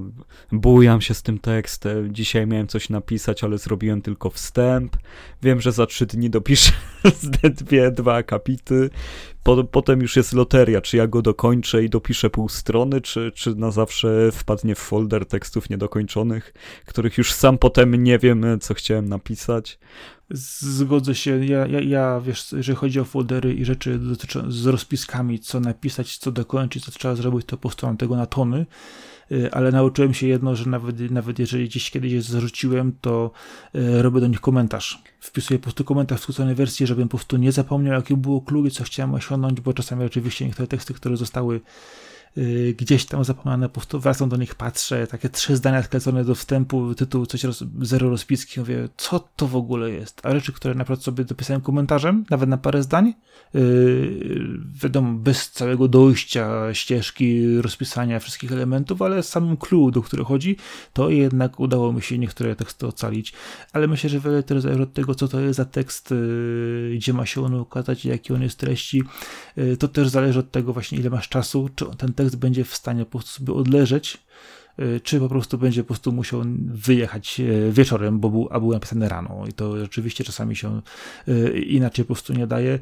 [0.52, 2.14] bujam się z tym tekstem.
[2.14, 4.96] Dzisiaj miałem coś napisać, ale zrobiłem tylko wstęp.
[5.42, 6.72] Wiem, że za trzy dni dopiszę
[7.60, 8.90] dwie, dwa akapity.
[9.42, 13.54] Po, potem już jest loteria, czy ja go dokończę i dopiszę pół strony, czy, czy
[13.54, 16.54] na zawsze wpadnie w folder tekstów niedokończonych,
[16.86, 19.78] których już sam potem nie wiem, co chciałem napisać.
[20.30, 21.46] Zgodzę się.
[21.46, 26.18] Ja, ja, ja, wiesz, jeżeli chodzi o foldery i rzeczy dotyczące z rozpiskami, co napisać,
[26.18, 28.66] co dokończyć, co trzeba zrobić, to po prostu mam tego na tony.
[29.32, 33.30] Y, ale nauczyłem się jedno, że nawet, nawet jeżeli gdzieś kiedyś je zarzuciłem, to
[33.74, 35.02] y, robię do nich komentarz.
[35.20, 38.70] Wpisuję po prostu komentarz w skróconej wersji, żebym po prostu nie zapomniał, jakie było klugi,
[38.70, 41.60] co chciałem osiągnąć, bo czasami oczywiście niektóre teksty, które zostały
[42.76, 46.94] gdzieś tam zapomniane, po prostu wracam do nich, patrzę, takie trzy zdania sklecone do wstępu,
[46.94, 50.26] tytuł coś roz, zero rozpiski, mówię, co to w ogóle jest?
[50.26, 53.14] A rzeczy, które na przykład sobie dopisałem komentarzem, nawet na parę zdań,
[53.54, 60.56] yy, wiadomo, bez całego dojścia, ścieżki, rozpisania wszystkich elementów, ale samym clue, do którego chodzi,
[60.92, 63.32] to jednak udało mi się niektóre teksty ocalić,
[63.72, 67.12] ale myślę, że wiele też zależy od tego, co to jest za tekst, yy, gdzie
[67.12, 69.02] ma się on ukazać, jakie on jest treści,
[69.56, 72.74] yy, to też zależy od tego właśnie, ile masz czasu, czy ten tekst będzie w
[72.74, 74.18] stanie po prostu sobie odleżeć,
[74.80, 78.72] y, czy po prostu będzie po prostu musiał wyjechać y, wieczorem, bo był, a był
[78.72, 79.44] napisany rano.
[79.48, 80.80] I to rzeczywiście czasami się
[81.28, 82.78] y, inaczej po prostu nie daje.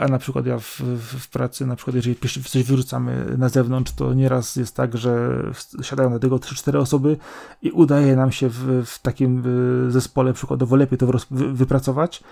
[0.00, 0.80] A na przykład ja w,
[1.20, 5.42] w pracy, na przykład jeżeli coś wyrzucamy na zewnątrz, to nieraz jest tak, że
[5.82, 7.16] siadają na tego 3-4 osoby
[7.62, 9.42] i udaje nam się w, w takim
[9.88, 12.22] zespole przykładowo lepiej to wypracować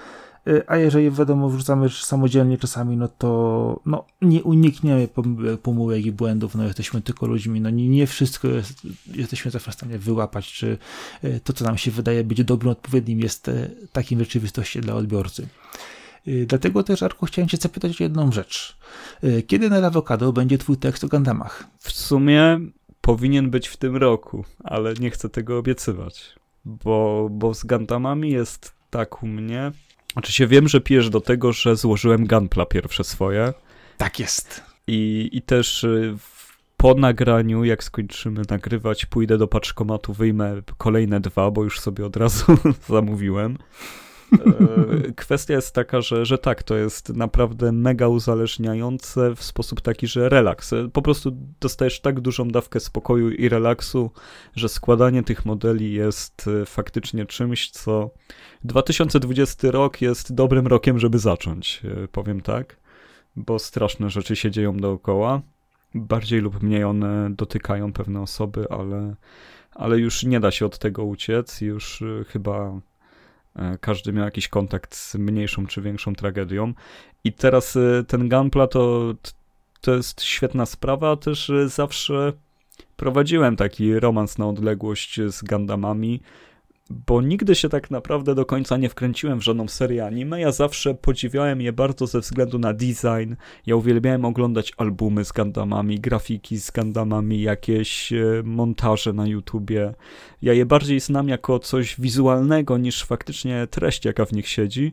[0.67, 5.09] a jeżeli wiadomo, wrzucamy samodzielnie czasami, no to no, nie unikniemy
[5.63, 9.75] pomyłek i błędów, no jesteśmy tylko ludźmi, no nie, nie wszystko jest, jesteśmy zawsze w
[9.75, 10.79] stanie wyłapać, czy
[11.25, 14.95] y, to, co nam się wydaje być dobrym, odpowiednim, jest y, takim w rzeczywistości dla
[14.95, 15.49] odbiorcy.
[16.47, 18.77] Dlatego też, Arku, chciałem Cię zapytać o jedną rzecz.
[19.47, 21.65] Kiedy na Awokado będzie Twój tekst o Gandamach?
[21.79, 22.61] W sumie
[23.01, 26.35] powinien być w tym roku, ale nie chcę tego obiecywać,
[26.65, 29.73] bo, bo z Gandamami jest tak u mnie,
[30.17, 33.53] Oczywiście wiem, że pijesz do tego, że złożyłem Gunpla pierwsze swoje.
[33.97, 34.63] Tak jest.
[34.87, 36.17] I, i też y,
[36.77, 42.17] po nagraniu, jak skończymy nagrywać, pójdę do paczkomatu, wyjmę kolejne dwa, bo już sobie od
[42.17, 42.45] razu
[42.89, 43.59] zamówiłem.
[44.33, 50.07] E, kwestia jest taka, że, że tak, to jest naprawdę mega uzależniające w sposób taki,
[50.07, 50.75] że relaks.
[50.93, 54.11] Po prostu dostajesz tak dużą dawkę spokoju i relaksu,
[54.57, 58.11] że składanie tych modeli jest e, faktycznie czymś, co
[58.65, 62.81] 2020 rok jest dobrym rokiem, żeby zacząć, e, powiem tak,
[63.37, 65.43] bo straszne rzeczy się dzieją dookoła.
[65.95, 69.17] Bardziej lub mniej one dotykają pewne osoby, ale,
[69.71, 71.61] ale już nie da się od tego uciec.
[71.61, 72.81] Już chyba E,
[73.81, 76.73] każdy miał jakiś kontakt z mniejszą czy większą tragedią.
[77.25, 79.15] I teraz e, ten Gunpla to,
[79.81, 82.33] to jest świetna sprawa, też e, zawsze
[82.97, 86.21] prowadziłem taki romans na odległość z Gundamami
[86.91, 90.41] bo nigdy się tak naprawdę do końca nie wkręciłem w żadną serię anime.
[90.41, 93.35] Ja zawsze podziwiałem je bardzo ze względu na design.
[93.67, 99.95] Ja uwielbiałem oglądać albumy z Gundamami, grafiki z Gundamami, jakieś e, montaże na YouTubie.
[100.43, 104.93] Ja je bardziej znam jako coś wizualnego niż faktycznie treść, jaka w nich siedzi.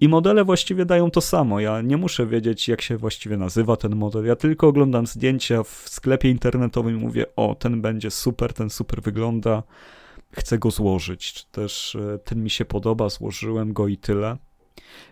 [0.00, 1.60] I modele właściwie dają to samo.
[1.60, 4.24] Ja nie muszę wiedzieć, jak się właściwie nazywa ten model.
[4.24, 9.02] Ja tylko oglądam zdjęcia w sklepie internetowym i mówię: O, ten będzie super, ten super
[9.02, 9.62] wygląda
[10.32, 14.36] chcę go złożyć, czy też e, ten mi się podoba, złożyłem go i tyle.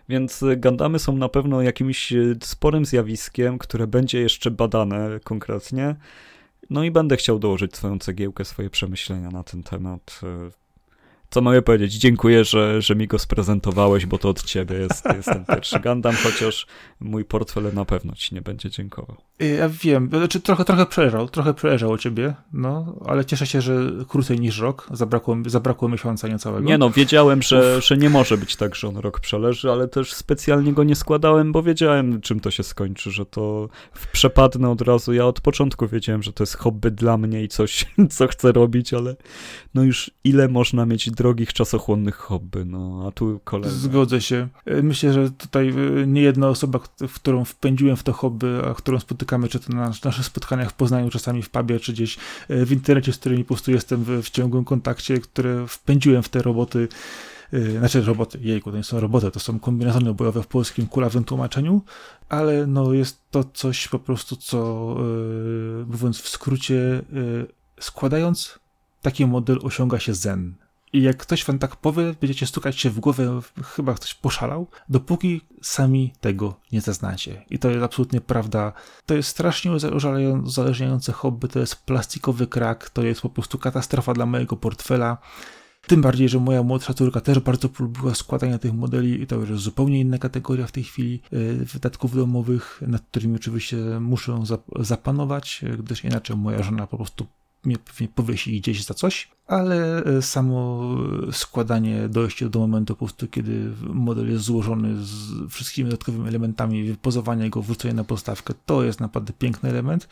[0.09, 5.95] Więc e, Gandamy są na pewno jakimś e, sporym zjawiskiem, które będzie jeszcze badane konkretnie.
[6.69, 10.21] No i będę chciał dołożyć swoją cegiełkę, swoje przemyślenia na ten temat
[11.31, 11.93] co mogę powiedzieć?
[11.93, 16.15] Dziękuję, że, że mi go sprezentowałeś, bo to od ciebie jest, jest ten pierwszy Gundam,
[16.23, 16.67] chociaż
[16.99, 19.17] mój portfel na pewno ci nie będzie dziękował.
[19.57, 23.91] Ja wiem, znaczy trochę, trochę przejeżdżał, trochę przejeżdżał o ciebie, no, ale cieszę się, że
[24.07, 26.67] krócej niż rok, zabrakło, zabrakło miesiąca niecałego.
[26.67, 30.13] Nie no, wiedziałem, że, że nie może być tak, że on rok przeleży, ale też
[30.13, 33.69] specjalnie go nie składałem, bo wiedziałem, czym to się skończy, że to
[34.11, 35.13] przepadnę od razu.
[35.13, 38.93] Ja od początku wiedziałem, że to jest hobby dla mnie i coś, co chcę robić,
[38.93, 39.15] ale
[39.73, 43.77] no już ile można mieć drogich, czasochłonnych hobby, no a tu kolejne.
[43.77, 44.47] Zgodzę się.
[44.65, 48.73] E, myślę, że tutaj e, nie jedna osoba, w którą wpędziłem w to hobby, a
[48.73, 52.17] którą spotykamy, czy to na naszych spotkaniach w Poznaniu, czasami w pubie, czy gdzieś
[52.49, 56.29] e, w internecie, z którymi po prostu jestem w, w ciągłym kontakcie, które wpędziłem w
[56.29, 56.87] te roboty,
[57.79, 61.81] znaczy roboty, jejku, to nie są roboty, to są kombinezony bojowe w polskim kulawym tłumaczeniu,
[62.29, 64.95] ale no jest to coś po prostu, co
[65.87, 67.01] mówiąc w skrócie,
[67.79, 68.60] składając
[69.01, 70.55] taki model osiąga się zen.
[70.93, 75.41] I jak ktoś wam tak powie, będziecie stukać się w głowę, chyba ktoś poszalał, dopóki
[75.61, 77.45] sami tego nie zaznacie.
[77.49, 78.73] I to jest absolutnie prawda.
[79.05, 79.71] To jest strasznie
[80.43, 85.17] uzależniające hobby, to jest plastikowy krak, to jest po prostu katastrofa dla mojego portfela.
[85.87, 89.49] Tym bardziej, że moja młodsza córka też bardzo polubiła składania tych modeli i to już
[89.49, 94.43] jest zupełnie inna kategoria w tej chwili e, wydatków domowych, nad którymi oczywiście muszę
[94.79, 97.27] zapanować, gdyż inaczej moja żona po prostu
[97.65, 100.89] mnie pewnie powiesi gdzieś za coś, ale e, samo
[101.31, 107.49] składanie, dojście do momentu po prostu, kiedy model jest złożony z wszystkimi dodatkowymi elementami, wypozowanie
[107.49, 110.07] go, wrzucenie na postawkę, to jest naprawdę piękny element.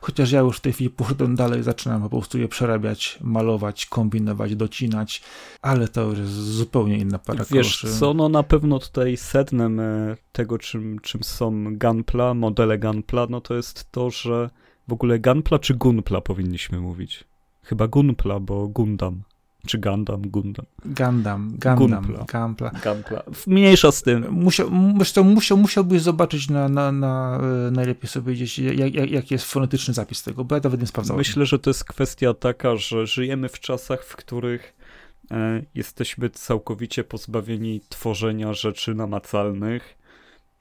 [0.00, 4.56] Chociaż ja już w tej chwili poszedłem dalej, zaczynam po prostu je przerabiać, malować, kombinować,
[4.56, 5.22] docinać,
[5.62, 10.16] ale to już jest zupełnie inna para Wiesz co, no na pewno tutaj sednem e,
[10.32, 14.50] tego, czym, czym są Gunpla, modele Gunpla, no to jest to, że
[14.90, 17.24] w ogóle Gunpla czy Gunpla powinniśmy mówić?
[17.62, 19.22] Chyba Gunpla, bo Gundam.
[19.66, 20.66] Czy Gundam, Gundam.
[20.84, 22.70] Gundam, Gundam, Gunpla.
[22.84, 23.22] Gunpla.
[23.46, 24.30] Mniejsza z tym.
[24.30, 29.30] Musiał, musiał, musiał, musiałbyś zobaczyć na, na, na e, najlepiej sobie gdzieś, jak, jak, jak
[29.30, 31.18] jest fonetyczny zapis tego, bo ja nawet nie sprawdzałem.
[31.18, 34.74] Myślę, że to jest kwestia taka, że żyjemy w czasach, w których
[35.30, 39.99] e, jesteśmy całkowicie pozbawieni tworzenia rzeczy namacalnych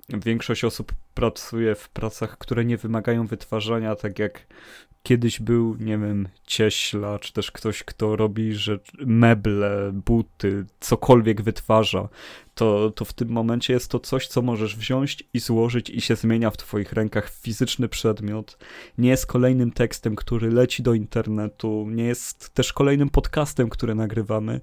[0.10, 4.48] Większość osób pracuje w pracach, które nie wymagają wytwarzania, tak jak
[5.04, 12.10] kiedyś był, nie wiem, cieśla, czy też ktoś, kto robi rzecz, meble, buty, cokolwiek wytwarza,
[12.56, 16.16] to, to w tym momencie jest to coś, co możesz wziąć i złożyć i się
[16.16, 18.58] zmienia w twoich rękach fizyczny przedmiot.
[18.98, 24.60] Nie jest kolejnym tekstem, który leci do internetu, nie jest też kolejnym podcastem, który nagrywamy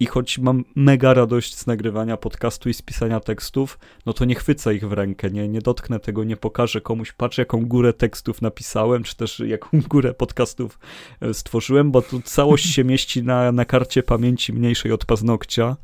[0.00, 4.34] i choć mam mega radość z nagrywania podcastu i z pisania tekstów, no to nie
[4.34, 8.42] chwycę ich w rękę, nie, nie dotknę tego, nie pokażę komuś, patrz jaką górę tekstów
[8.42, 10.78] napisałem, czy też jaką górę podcastów
[11.20, 15.76] e, stworzyłem, bo tu całość się mieści na, na karcie pamięci mniejszej od paznokcia,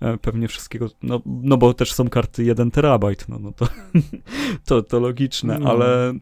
[0.00, 3.66] e, pewnie wszystkiego, no, no bo też są karty 1 terabajt, no, no to,
[4.66, 5.70] to, to logiczne, no.
[5.70, 6.14] ale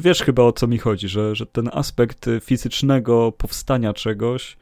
[0.00, 4.56] wiesz chyba o co mi chodzi, że, że ten aspekt fizycznego powstania czegoś,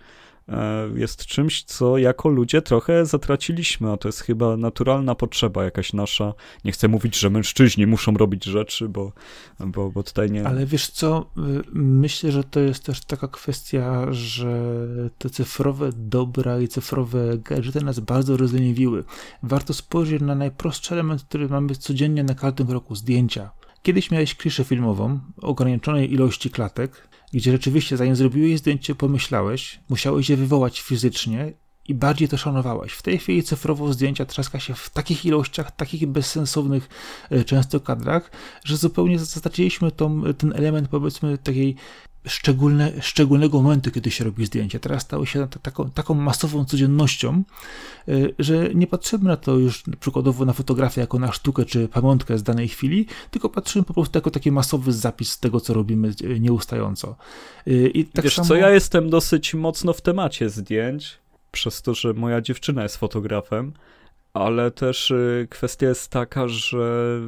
[0.95, 6.35] jest czymś, co jako ludzie trochę zatraciliśmy, a to jest chyba naturalna potrzeba jakaś nasza.
[6.65, 9.13] Nie chcę mówić, że mężczyźni muszą robić rzeczy, bo,
[9.61, 10.47] bo, bo tutaj nie.
[10.47, 14.63] Ale wiesz co, y, myślę, że to jest też taka kwestia, że
[15.19, 19.05] te cyfrowe dobra i cyfrowe gadżety nas bardzo rozleniwiły.
[19.43, 23.51] Warto spojrzeć na najprostszy element, który mamy codziennie na każdym kroku zdjęcia.
[23.83, 30.37] Kiedyś miałeś kliszę filmową ograniczonej ilości klatek, gdzie rzeczywiście zanim zrobiłeś zdjęcie, pomyślałeś, musiałeś je
[30.37, 31.53] wywołać fizycznie
[31.89, 32.93] i bardziej to szanowałeś.
[32.93, 36.89] W tej chwili cyfrowo zdjęcia trzaska się w takich ilościach, takich bezsensownych
[37.31, 38.31] e, często kadrach,
[38.65, 41.77] że zupełnie zastraciliśmy tą, ten element powiedzmy takiej
[42.27, 44.81] szczególne, szczególnego momentu, kiedy się robi zdjęcie.
[44.81, 47.43] Teraz stało się taką, taką masową codziennością,
[48.09, 52.39] y, że nie patrzymy na to już przykładowo na fotografię jako na sztukę czy pamiątkę
[52.39, 56.41] z danej chwili, tylko patrzymy po prostu jako taki masowy zapis tego, co robimy y,
[56.41, 57.17] nieustająco.
[57.69, 58.49] Y, I tak Wiesz samo...
[58.49, 61.19] co, ja jestem dosyć mocno w temacie zdjęć,
[61.53, 63.73] przez to, że moja dziewczyna jest fotografem,
[64.35, 65.13] ale też
[65.51, 67.21] kwestia jest taka, że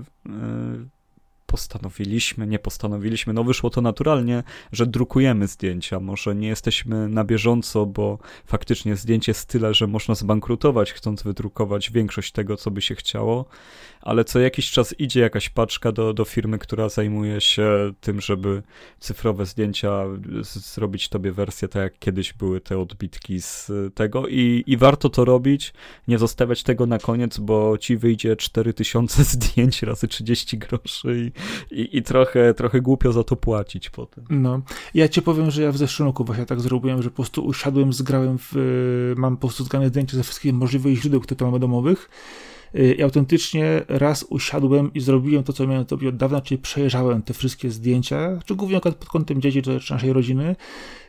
[1.50, 6.00] postanowiliśmy, nie postanowiliśmy, no wyszło to naturalnie, że drukujemy zdjęcia.
[6.00, 11.90] Może nie jesteśmy na bieżąco, bo faktycznie zdjęcie jest tyle, że można zbankrutować, chcąc wydrukować
[11.90, 13.44] większość tego, co by się chciało,
[14.00, 18.62] ale co jakiś czas idzie jakaś paczka do, do firmy, która zajmuje się tym, żeby
[18.98, 20.04] cyfrowe zdjęcia
[20.42, 24.28] zrobić tobie wersję tak jak kiedyś były te odbitki z tego.
[24.28, 25.72] I, i warto to robić,
[26.08, 31.32] nie zostawiać tego na koniec, bo ci wyjdzie 4000 zdjęć razy 30 groszy
[31.70, 34.24] i, i, i, trochę, trochę głupio za to płacić potem.
[34.30, 34.62] No,
[34.94, 37.92] ja ci powiem, że ja w zeszłym roku właśnie tak zrobiłem, że po prostu usiadłem,
[37.92, 38.52] zgrałem w,
[39.16, 42.10] mam po prostu zgrane zdjęcia ze wszystkich możliwych źródeł, które mamy domowych.
[42.46, 47.22] Y, I autentycznie raz usiadłem i zrobiłem to, co miałem zrobić od dawna, czyli przejrzałem
[47.22, 50.50] te wszystkie zdjęcia, czy głównie pod kątem dzieci czy naszej rodziny.
[50.50, 50.99] y,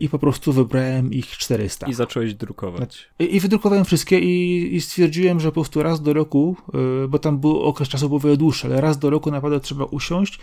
[0.00, 1.86] i po prostu wybrałem ich 400.
[1.86, 3.08] I zacząłeś drukować.
[3.18, 6.56] I, i wydrukowałem wszystkie i, i, stwierdziłem, że po prostu raz do roku,
[7.04, 9.84] y, bo tam był okres czasu był wiele dłuższy, ale raz do roku naprawdę trzeba
[9.84, 10.38] usiąść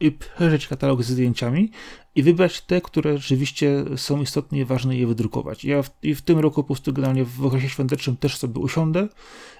[0.00, 1.70] i przejrzeć katalog ze zdjęciami
[2.14, 5.64] i wybrać te, które rzeczywiście są istotnie ważne i je wydrukować.
[5.64, 9.08] Ja w, i w tym roku po prostu generalnie w okresie świątecznym też sobie usiądę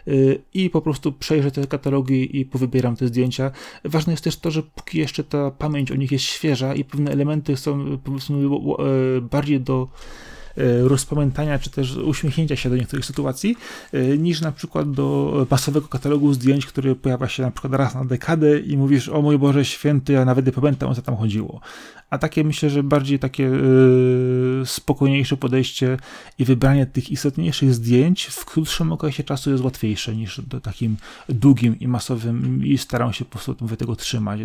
[0.07, 3.51] yy, i po prostu przejrzę te katalogi i powybieram te zdjęcia.
[3.85, 7.11] Ważne jest też to, że póki jeszcze ta pamięć o nich jest świeża i pewne
[7.11, 7.99] elementy są yy,
[9.31, 9.89] bardziej do
[10.59, 13.57] E, rozpamiętania czy też uśmiechnięcia się do niektórych sytuacji,
[13.93, 18.05] e, niż na przykład do masowego katalogu zdjęć, który pojawia się na przykład raz na
[18.05, 21.61] dekadę i mówisz, o mój Boże święty, ja nawet nie pamiętam o co tam chodziło.
[22.11, 23.51] A takie myślę, że bardziej takie
[24.65, 25.97] spokojniejsze podejście
[26.39, 30.97] i wybranie tych istotniejszych zdjęć w krótszym okresie czasu jest łatwiejsze niż do takim
[31.29, 34.41] długim i masowym i staram się po prostu tego trzymać.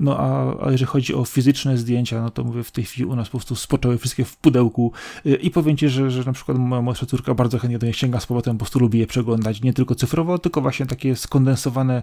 [0.00, 3.16] No a, a jeżeli chodzi o fizyczne zdjęcia, no to mówię, w tej chwili u
[3.16, 4.92] nas po prostu spoczęły wszystkie w pudełku.
[5.26, 7.94] Y, i powiem Ci, że, że na przykład moja młodsza córka bardzo chętnie do niej
[7.94, 12.02] sięga z powrotem, po prostu lubi je przeglądać, nie tylko cyfrowo, tylko właśnie takie skondensowane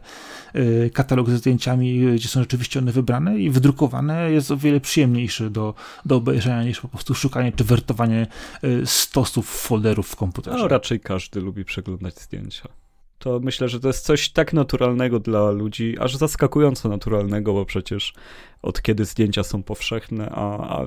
[0.56, 4.32] y, katalog ze zdjęciami, gdzie są rzeczywiście one wybrane i wydrukowane.
[4.32, 5.74] Jest o wiele przyjemniejszy do,
[6.06, 8.28] do obejrzenia niż po prostu szukanie czy wertowanie
[8.64, 10.58] y, stosów folderów w komputerze.
[10.58, 12.87] No raczej każdy lubi przeglądać zdjęcia
[13.20, 18.14] to myślę, że to jest coś tak naturalnego dla ludzi, aż zaskakująco naturalnego, bo przecież
[18.62, 20.86] od kiedy zdjęcia są powszechne, a, a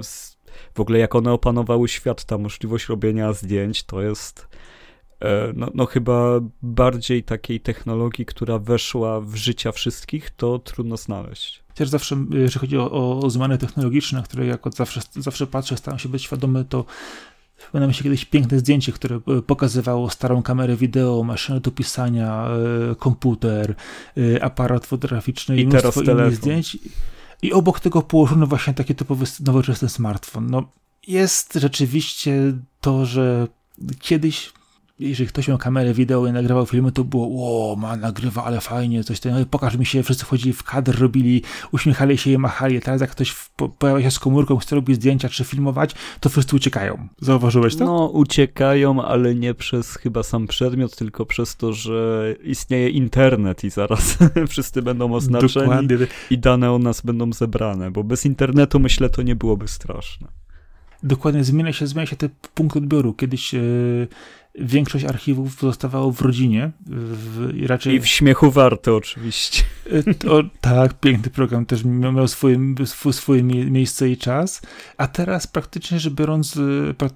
[0.75, 4.49] w ogóle jak one opanowały świat, ta możliwość robienia zdjęć to jest
[5.21, 11.63] e, no, no chyba bardziej takiej technologii, która weszła w życia wszystkich, to trudno znaleźć.
[11.69, 16.09] Chociaż zawsze, jeżeli chodzi o, o zmiany technologiczne, które jako zawsze, zawsze patrzę, staram się
[16.09, 16.85] być świadomy, to
[17.61, 22.49] Przypomina mi się kiedyś piękne zdjęcie, które e, pokazywało starą kamerę wideo, maszynę do pisania,
[22.91, 23.75] e, komputer,
[24.17, 26.79] e, aparat fotograficzny i, i mnóstwo innych zdjęć.
[27.43, 30.51] I obok tego położono właśnie taki typowy nowoczesny smartfon.
[30.51, 30.69] No,
[31.07, 33.49] jest rzeczywiście to, że
[34.01, 34.53] kiedyś
[35.01, 37.27] jeżeli ktoś miał kamerę wideo i nagrywał filmy, to było,
[37.73, 41.43] o, ma nagrywa, ale fajnie, coś tam, pokaż mi się, wszyscy wchodzili w kadr, robili,
[41.73, 42.81] uśmiechali się i machali.
[42.81, 43.35] Teraz jak ktoś
[43.79, 47.09] pojawia się z komórką, chce robić zdjęcia czy filmować, to wszyscy uciekają.
[47.21, 47.85] Zauważyłeś to?
[47.85, 53.71] No, uciekają, ale nie przez chyba sam przedmiot, tylko przez to, że istnieje internet i
[53.71, 54.19] zaraz
[54.49, 55.97] wszyscy będą oznaczeni Dokładnie.
[56.31, 60.41] i dane o nas będą zebrane, bo bez internetu myślę to nie byłoby straszne.
[61.03, 63.15] Dokładnie, zmienia się, zmienia się ten punkt odbioru.
[63.15, 63.61] Kiedyś e,
[64.55, 66.71] większość archiwów zostawało w rodzinie.
[66.87, 67.95] W, i, raczej...
[67.95, 69.63] I w śmiechu warto oczywiście.
[70.27, 72.59] E, o, tak, piękny program też miał, swoje,
[73.13, 74.63] swoje miejsce i czas,
[74.97, 76.61] a teraz praktycznie rzecz biorąc, e,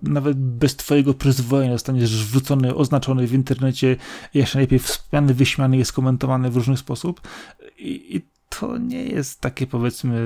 [0.03, 3.97] nawet bez twojego przyzwolenia zostaniesz wrzucony, oznaczony w internecie,
[4.35, 7.21] jeszcze najlepiej wspomniany, wyśmiany, jest komentowany w różny sposób
[7.79, 10.21] i, i to nie jest takie powiedzmy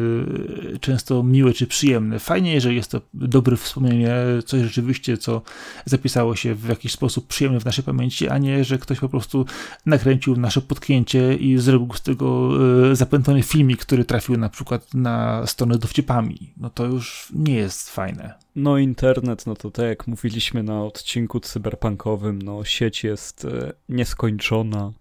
[0.80, 2.18] często miłe czy przyjemne.
[2.18, 4.14] Fajnie, jeżeli jest to dobre wspomnienie,
[4.46, 5.42] coś rzeczywiście, co
[5.84, 9.46] zapisało się w jakiś sposób przyjemny w naszej pamięci, a nie, że ktoś po prostu
[9.86, 12.50] nakręcił nasze potknięcie i zrobił z tego
[12.90, 16.52] e, zapętlony filmik, który trafił na przykład na stronę dowcipami.
[16.56, 18.34] No to już nie jest fajne.
[18.56, 24.92] No internet, no to tak jak mówiliśmy na odcinku cyberpunkowym, no sieć jest e, nieskończona,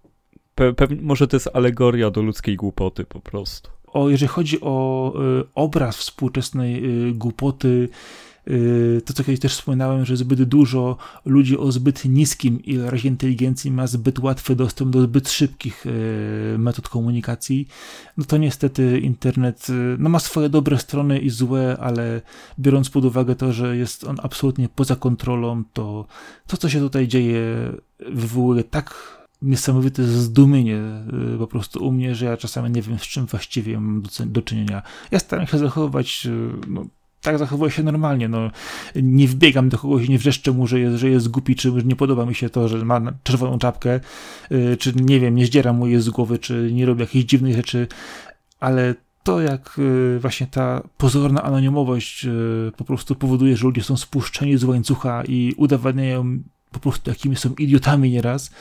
[0.58, 3.70] Pe może to jest alegoria do ludzkiej głupoty po prostu.
[3.88, 7.90] O, jeżeli chodzi o y, obraz współczesnej y, głupoty,
[8.48, 13.72] y, to co kiedyś też wspominałem, że zbyt dużo ludzi o zbyt niskim ilorazie inteligencji
[13.72, 15.86] ma zbyt łatwy dostęp do zbyt szybkich
[16.58, 17.68] metod komunikacji,
[18.18, 19.68] no to niestety internet
[19.98, 22.22] no ma swoje dobre strony i złe, ale
[22.60, 26.06] biorąc pod uwagę to, że jest on absolutnie poza kontrolą, to
[26.48, 27.42] to, co się tutaj dzieje,
[28.00, 30.82] wywołuje tak niesamowite zdumienie
[31.36, 34.10] y, po prostu u mnie, że ja czasami nie wiem, z czym właściwie mam do,
[34.26, 34.82] do czynienia.
[35.12, 36.86] Ja staram się zachowywać, y, no,
[37.22, 38.52] tak zachowuję się normalnie, no,
[38.96, 42.26] nie wbiegam do kogoś, nie wrzeszczę mu, że jest, że jest głupi, czy nie podoba
[42.26, 44.00] mi się to, że ma czerwoną czapkę,
[44.52, 47.56] y, czy nie wiem, nie zdzieram mu je z głowy, czy nie robię jakichś dziwnych
[47.56, 47.88] rzeczy,
[48.60, 49.80] ale to, jak
[50.20, 52.28] właśnie ta pozorna anonimowość
[52.78, 56.40] po prostu powoduje, że ludzie są spuszczeni z łańcucha i udowadniają
[56.72, 58.52] po prostu jakimi są idiotami nieraz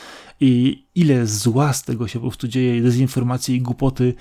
[0.40, 4.14] i ile zła z tego się po prostu dzieje, dezinformacji i głupoty.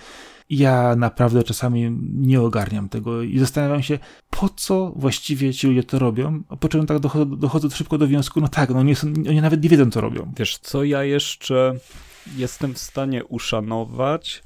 [0.49, 3.99] Ja naprawdę czasami nie ogarniam tego i zastanawiam się,
[4.30, 8.07] po co właściwie ci ludzie to robią, a po czym tak dochodzę, dochodzę szybko do
[8.07, 10.34] wniosku, no tak, no nie są, oni nawet nie wiedzą, co robią.
[10.38, 11.76] Wiesz co, ja jeszcze
[12.38, 14.44] jestem w stanie uszanować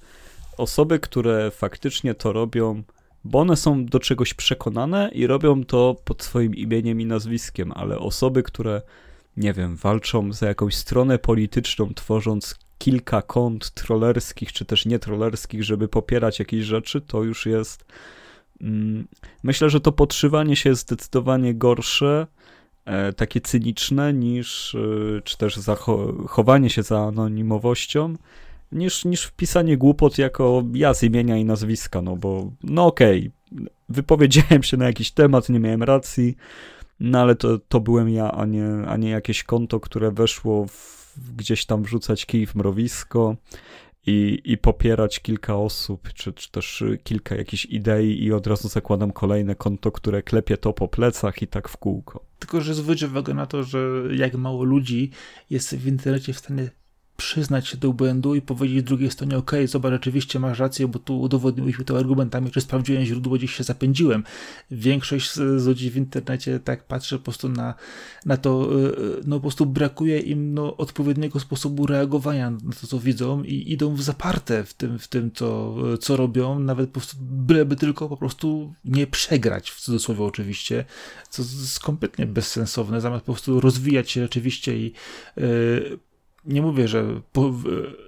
[0.57, 2.83] osoby, które faktycznie to robią,
[3.23, 7.99] bo one są do czegoś przekonane i robią to pod swoim imieniem i nazwiskiem, ale
[7.99, 8.81] osoby, które
[9.39, 15.87] nie wiem, walczą za jakąś stronę polityczną, tworząc kilka kont trollerskich, czy też nietrollerskich, żeby
[15.87, 17.85] popierać jakieś rzeczy, to już jest.
[18.61, 19.07] Mm,
[19.43, 22.27] myślę, że to podszywanie się jest zdecydowanie gorsze,
[22.85, 28.15] e, takie cyniczne, niż, e, czy też zachowanie się za anonimowością,
[28.71, 33.67] niż, niż wpisanie głupot jako ja z imienia i nazwiska, no bo, no okej, okay,
[33.89, 36.37] wypowiedziałem się na jakiś temat, nie miałem racji,
[36.99, 41.15] no ale to, to byłem ja, a nie, a nie jakieś konto, które weszło w,
[41.35, 43.35] gdzieś tam wrzucać kij w mrowisko
[44.05, 49.11] i, i popierać kilka osób, czy, czy też kilka jakichś idei i od razu zakładam
[49.11, 52.25] kolejne konto, które klepie to po plecach i tak w kółko.
[52.39, 53.79] Tylko, że zwróć uwagę na to, że
[54.15, 55.11] jak mało ludzi
[55.49, 56.69] jest w internecie w stanie
[57.19, 61.21] przyznać się do błędu i powiedzieć drugiej stronie, ok, zobacz, rzeczywiście masz rację, bo tu
[61.21, 64.23] udowodniłeś mi to argumentami, że sprawdziłem źródło, gdzieś się zapędziłem.
[64.71, 67.73] Większość z ludzi w internecie tak patrzy po prostu na,
[68.25, 68.91] na to, e,
[69.25, 73.95] no po prostu brakuje im no, odpowiedniego sposobu reagowania na to, co widzą i idą
[73.95, 78.17] w zaparte w tym, w tym co, co robią, nawet po prostu byleby tylko po
[78.17, 80.85] prostu nie przegrać, w cudzysłowie oczywiście,
[81.29, 84.93] co jest kompletnie bezsensowne, zamiast po prostu rozwijać się rzeczywiście i
[85.37, 85.99] yy,
[86.45, 87.21] nie mówię, że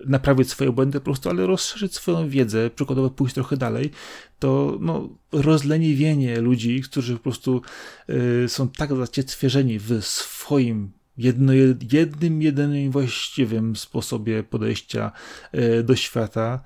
[0.05, 3.91] naprawić swoje błędy po prostu, ale rozszerzyć swoją wiedzę, przykładowo pójść trochę dalej,
[4.39, 7.61] to no, rozleniwienie ludzi, którzy po prostu
[8.09, 11.53] y, są tak zaciecwierzeni w swoim jedno,
[11.91, 15.11] jednym, jedynym właściwym sposobie podejścia
[15.55, 16.63] y, do świata.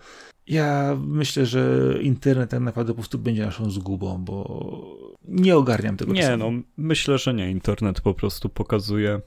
[0.47, 4.97] Ja myślę, że internet tak naprawdę po prostu będzie naszą zgubą, bo
[5.27, 6.13] nie ogarniam tego.
[6.13, 7.51] Nie, no myślę, że nie.
[7.51, 9.21] Internet po prostu pokazuje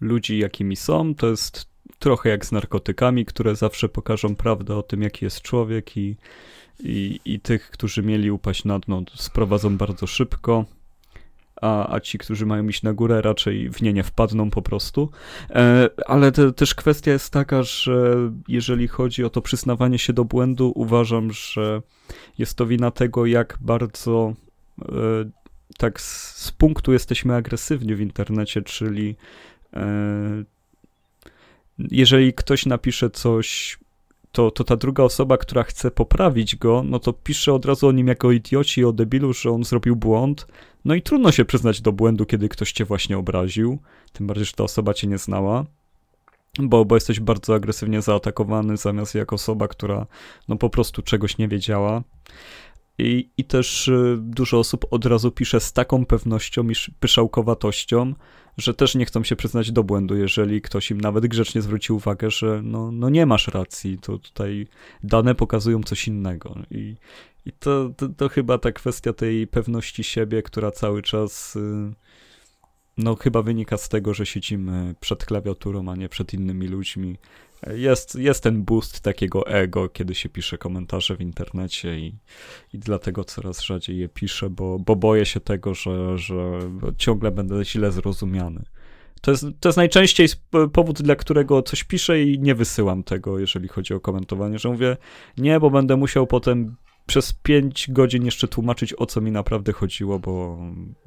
[0.00, 1.14] ludzi, jakimi są.
[1.14, 1.68] To jest
[1.98, 6.16] trochę jak z narkotykami, które zawsze pokażą prawdę o tym, jaki jest człowiek i,
[6.80, 10.64] i, i tych, którzy mieli upaść na dno, sprowadzą bardzo szybko.
[11.62, 15.10] A, a ci, którzy mają iść na górę, raczej w nie nie wpadną po prostu.
[15.50, 18.14] E, ale te, też kwestia jest taka, że
[18.48, 21.82] jeżeli chodzi o to przyznawanie się do błędu, uważam, że
[22.38, 24.34] jest to wina tego, jak bardzo
[24.82, 24.84] e,
[25.78, 29.16] tak z, z punktu jesteśmy agresywni w internecie, czyli
[31.78, 33.78] jeżeli ktoś napisze coś,
[34.32, 37.92] to, to ta druga osoba, która chce poprawić go, no to pisze od razu o
[37.92, 40.46] nim jako idioci, o debilu, że on zrobił błąd.
[40.84, 43.78] No i trudno się przyznać do błędu, kiedy ktoś cię właśnie obraził,
[44.12, 45.64] tym bardziej, że ta osoba cię nie znała.
[46.58, 50.06] Bo, bo jesteś bardzo agresywnie zaatakowany, zamiast jako osoba, która
[50.48, 52.02] no po prostu czegoś nie wiedziała.
[52.98, 58.14] I, I też dużo osób od razu pisze z taką pewnością i pyszałkowatością,
[58.56, 62.30] że też nie chcą się przyznać do błędu, jeżeli ktoś im nawet grzecznie zwróci uwagę,
[62.30, 64.66] że no, no nie masz racji, to tutaj
[65.02, 66.58] dane pokazują coś innego.
[66.70, 66.96] I,
[67.46, 71.92] i to, to, to chyba ta kwestia tej pewności siebie, która cały czas y,
[72.98, 77.16] no chyba wynika z tego, że siedzimy przed klawiaturą, a nie przed innymi ludźmi.
[77.66, 82.14] Jest, jest ten boost takiego ego, kiedy się pisze komentarze w internecie i,
[82.72, 86.60] i dlatego coraz rzadziej je piszę, bo, bo boję się tego, że, że
[86.96, 88.64] ciągle będę źle zrozumiany.
[89.20, 90.28] To jest, to jest najczęściej
[90.72, 94.96] powód, dla którego coś piszę i nie wysyłam tego, jeżeli chodzi o komentowanie, że mówię,
[95.38, 96.76] nie, bo będę musiał potem
[97.06, 100.58] przez 5 godzin jeszcze tłumaczyć, o co mi naprawdę chodziło, bo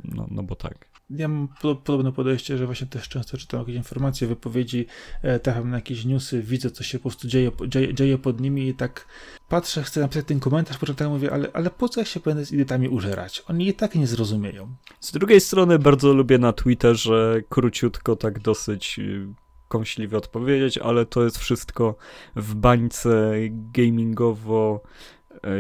[0.04, 0.91] no, no bo tak.
[1.16, 4.86] Ja mam podobne podejście, że właśnie też często czytam jakieś informacje, wypowiedzi,
[5.22, 8.68] e, trafiam na jakieś newsy, widzę, co się po prostu dzieje, dzieje, dzieje pod nimi
[8.68, 9.08] i tak
[9.50, 12.52] patrzę, chcę napisać ten komentarz, początek mówię, ale, ale po co ja się będę z
[12.52, 13.44] idiotami użerać?
[13.48, 14.76] Oni i tak nie zrozumieją.
[15.00, 19.28] Z drugiej strony bardzo lubię na Twitterze króciutko tak dosyć y,
[19.68, 21.96] kąśliwie odpowiedzieć, ale to jest wszystko
[22.36, 24.82] w bańce gamingowo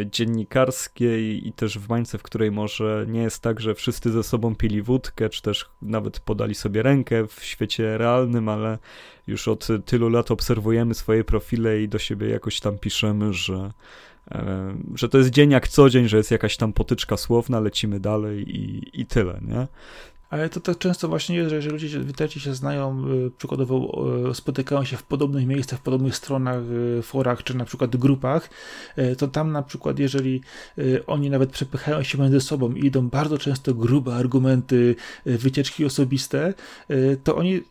[0.05, 4.55] dziennikarskiej i też w bańce, w której może nie jest tak, że wszyscy ze sobą
[4.55, 8.77] pili wódkę, czy też nawet podali sobie rękę w świecie realnym, ale
[9.27, 13.71] już od tylu lat obserwujemy swoje profile i do siebie jakoś tam piszemy, że,
[14.31, 17.99] e, że to jest dzień jak co dzień, że jest jakaś tam potyczka słowna, lecimy
[17.99, 19.67] dalej i, i tyle, nie?
[20.31, 24.35] Ale to tak często właśnie jest, że jeżeli ludzie w się znają, y, przykładowo y,
[24.35, 26.61] spotykają się w podobnych miejscach, w podobnych stronach,
[26.99, 28.49] y, forach, czy na przykład grupach,
[29.17, 30.41] to tam na przykład, jeżeli
[31.07, 34.95] oni nawet przepychają się między sobą i idą bardzo często grube argumenty,
[35.25, 36.53] wycieczki osobiste,
[37.23, 37.61] to oni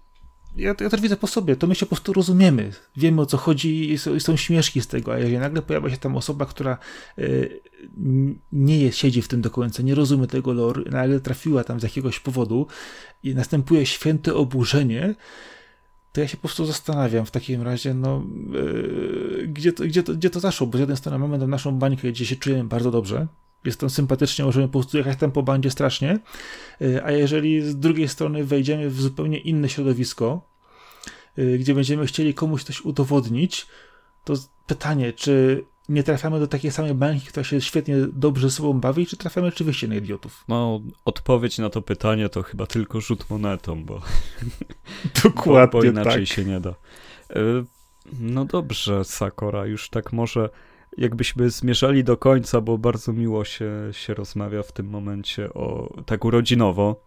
[0.57, 3.37] ja, ja, też widzę po sobie, to my się po prostu rozumiemy, wiemy o co
[3.37, 6.79] chodzi i są, śmieszki z tego, a jeżeli nagle pojawia się tam osoba, która
[7.19, 7.61] y,
[8.53, 11.83] nie jest, siedzi w tym do końca, nie rozumie tego lore, nagle trafiła tam z
[11.83, 12.67] jakiegoś powodu
[13.23, 15.15] i następuje święte oburzenie,
[16.13, 20.15] to ja się po prostu zastanawiam w takim razie, no, yy, gdzie, to, gdzie, to,
[20.15, 22.91] gdzie to zaszło, bo z jednej strony mamy tam naszą bańkę, gdzie się czujemy bardzo
[22.91, 23.27] dobrze,
[23.65, 26.19] jest tam sympatycznie, możemy po prostu jechać tam po bandzie strasznie,
[26.83, 30.41] y, a jeżeli z drugiej strony wejdziemy w zupełnie inne środowisko,
[31.39, 33.67] y, gdzie będziemy chcieli komuś coś udowodnić,
[34.25, 34.35] to
[34.67, 39.07] pytanie, czy nie trafiamy do takiej samej bańki, która się świetnie dobrze ze sobą bawi,
[39.07, 40.45] czy trafiamy oczywiście na idiotów?
[40.49, 44.01] No, odpowiedź na to pytanie to chyba tylko rzut monetą, bo
[45.25, 46.37] dokładnie bo, bo inaczej tak.
[46.37, 46.71] się nie da.
[46.71, 46.75] Y,
[48.21, 50.51] no dobrze, Sakora, już tak może
[50.99, 56.25] jakbyśmy zmierzali do końca, bo bardzo miło się, się rozmawia w tym momencie o tak
[56.25, 57.03] urodzinowo,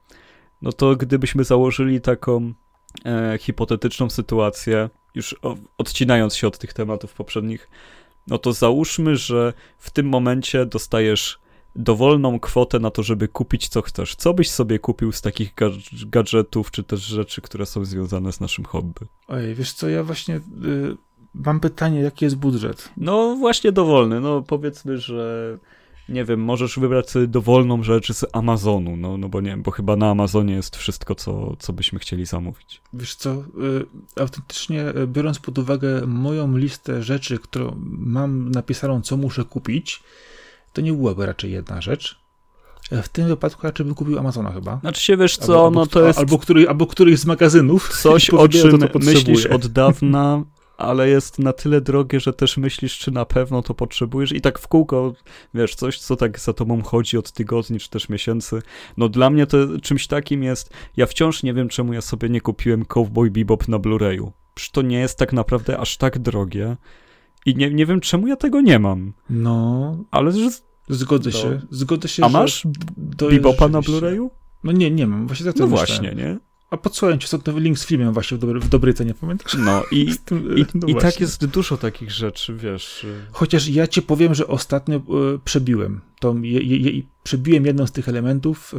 [0.62, 2.54] no to gdybyśmy założyli taką
[3.06, 7.70] e, hipotetyczną sytuację, już o, odcinając się od tych tematów poprzednich,
[8.28, 11.40] no to załóżmy, że w tym momencie dostajesz
[11.76, 14.16] dowolną kwotę na to, żeby kupić co chcesz.
[14.16, 15.54] Co byś sobie kupił z takich
[16.08, 19.06] gadżetów, czy też rzeczy, które są związane z naszym hobby?
[19.28, 20.36] Oj, wiesz co, ja właśnie...
[20.36, 20.98] Y
[21.36, 22.90] Mam pytanie, jaki jest budżet?
[22.98, 25.58] No właśnie dowolny, no powiedzmy, że
[26.10, 29.96] nie wiem, możesz wybrać sobie dowolną rzecz z Amazonu, no, no bo nie bo chyba
[29.96, 32.82] na Amazonie jest wszystko, co, co byśmy chcieli zamówić.
[32.94, 33.42] Wiesz co, y,
[34.22, 40.04] autentycznie y, biorąc pod uwagę moją listę rzeczy, którą mam napisaną, co muszę kupić,
[40.74, 42.24] to nie byłaby raczej jedna rzecz.
[42.92, 44.80] W tym wypadku raczej bym kupił Amazona chyba.
[44.80, 46.20] Znaczy się, wiesz co, albo, no to jest...
[46.20, 48.02] Albo, który, albo któryś z magazynów.
[48.02, 50.44] Coś, o czym to, to myślisz od dawna,
[50.78, 54.60] ale jest na tyle drogie, że też myślisz, czy na pewno to potrzebujesz i tak
[54.60, 55.14] w kółko,
[55.54, 58.62] wiesz, coś, co tak za tobą chodzi od tygodni, czy też miesięcy.
[58.98, 62.42] No dla mnie to czymś takim jest, ja wciąż nie wiem, czemu ja sobie nie
[62.42, 64.32] kupiłem Cowboy Bebop na Blu-rayu.
[64.54, 66.78] Przecież to nie jest tak naprawdę aż tak drogie
[67.46, 69.14] i nie, nie wiem, czemu ja tego nie mam.
[69.30, 70.50] No, ale że...
[70.90, 71.38] Zgodzę to...
[71.38, 72.68] się, zgodzę się, A masz
[72.98, 74.30] Bebopa na Blu-rayu?
[74.64, 76.38] No nie, nie mam, właśnie tak to No właśnie, nie?
[76.74, 79.56] A podsłuchałem ci ostatnio link z filmem właśnie w, dobry, w dobrej cenie, pamiętasz?
[79.60, 83.04] No i, tym, i, no i tak jest dużo takich rzeczy, wiesz.
[83.04, 83.22] Y.
[83.32, 85.02] Chociaż ja ci powiem, że ostatnio y,
[85.46, 86.02] przebiłem.
[86.20, 88.74] To je, je, przebiłem jedną z tych elementów.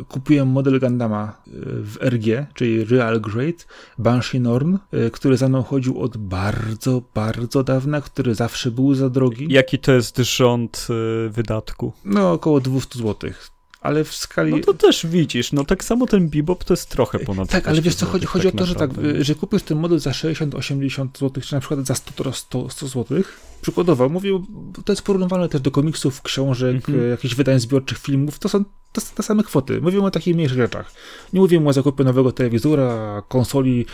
[0.00, 1.50] Y, kupiłem model Gandama y,
[1.82, 3.66] w RG, czyli Real Great,
[3.98, 9.10] Banshee Norn, y, który za mną chodził od bardzo, bardzo dawna, który zawsze był za
[9.10, 9.46] drogi.
[9.50, 10.88] Jaki to jest rząd
[11.30, 11.92] wydatku?
[12.04, 13.52] No około 200 złotych
[13.82, 14.52] ale w skali...
[14.52, 17.82] No to też widzisz, no tak samo ten Bebop to jest trochę ponad Tak, ale
[17.82, 18.90] wiesz co, chodzi, chodzi tak o to, że tak,
[19.20, 23.22] że kupisz ten model za 60-80 zł, czy na przykład za 100, 100, 100 zł,
[23.62, 24.42] przykładowo, mówię,
[24.84, 27.10] to jest porównywalne też do komiksów, książek, mhm.
[27.10, 29.80] jakichś wydań zbiorczych, filmów, to są te, te same kwoty.
[29.80, 30.92] Mówimy o takich mniejszych rzeczach.
[31.32, 33.86] Nie mówimy o zakupie nowego telewizora, konsoli,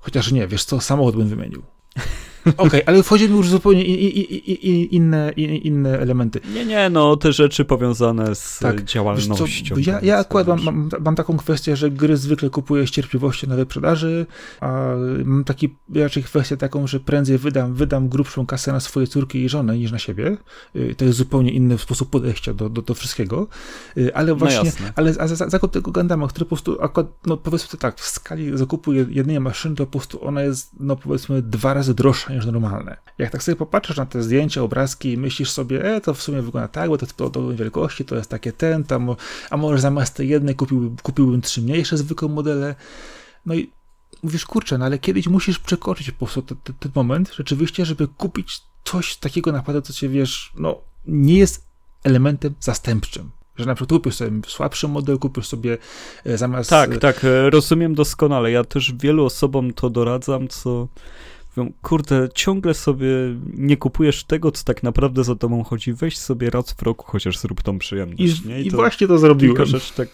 [0.00, 1.62] chociaż nie, wiesz co, samochód bym wymienił.
[2.46, 6.40] Okej, okay, ale wchodzi mi już zupełnie i, i, i, inne, inne elementy.
[6.54, 8.84] Nie, nie, no te rzeczy powiązane z tak.
[8.84, 9.74] działalnością.
[9.76, 13.56] Ja, ja akurat mam, mam, mam, taką kwestię, że gry zwykle kupuję z cierpliwością na
[13.56, 14.26] wyprzedaży,
[14.60, 14.88] a
[15.24, 19.48] mam taki raczej kwestię taką, że prędzej wydam, wydam grubszą kasę na swoje córki i
[19.48, 20.36] żonę niż na siebie.
[20.76, 23.48] Y, to jest zupełnie inny sposób podejścia do, do, do wszystkiego.
[23.96, 27.06] Y, ale no właśnie, no ale za, za, zakup tego Gundama, który po prostu, akurat,
[27.26, 31.42] no powiedzmy tak, w skali zakupu jednej maszyny, to po prostu ona jest, no powiedzmy,
[31.42, 32.96] dwa razy droższa niż normalne.
[33.18, 36.42] Jak tak sobie popatrzysz na te zdjęcia, obrazki i myślisz sobie, e, to w sumie
[36.42, 39.16] wygląda tak, bo to jest podobnej wielkości, to jest takie ten, tam,
[39.50, 42.74] a może zamiast tej jednej kupiłbym, kupiłbym trzy mniejsze zwykłe modele.
[43.46, 43.70] No i
[44.22, 48.08] mówisz, kurczę, no ale kiedyś musisz przekroczyć po prostu ten, ten, ten moment rzeczywiście, żeby
[48.08, 51.66] kupić coś takiego naprawdę, co cię, wiesz, no, nie jest
[52.04, 53.30] elementem zastępczym.
[53.56, 55.78] Że na przykład kupisz sobie słabszy model, kupisz sobie
[56.24, 56.70] e, zamiast...
[56.70, 58.50] Tak, tak, e, rozumiem doskonale.
[58.50, 60.88] Ja też wielu osobom to doradzam, co
[61.56, 63.08] mówią, kurde, ciągle sobie
[63.54, 65.92] nie kupujesz tego, co tak naprawdę za tobą chodzi.
[65.92, 68.20] Weź sobie raz w roku, chociaż zrób tą przyjemność.
[68.20, 69.56] I, i to właśnie to zrobiłem.
[69.56, 70.08] Kilka rzeczy, tak,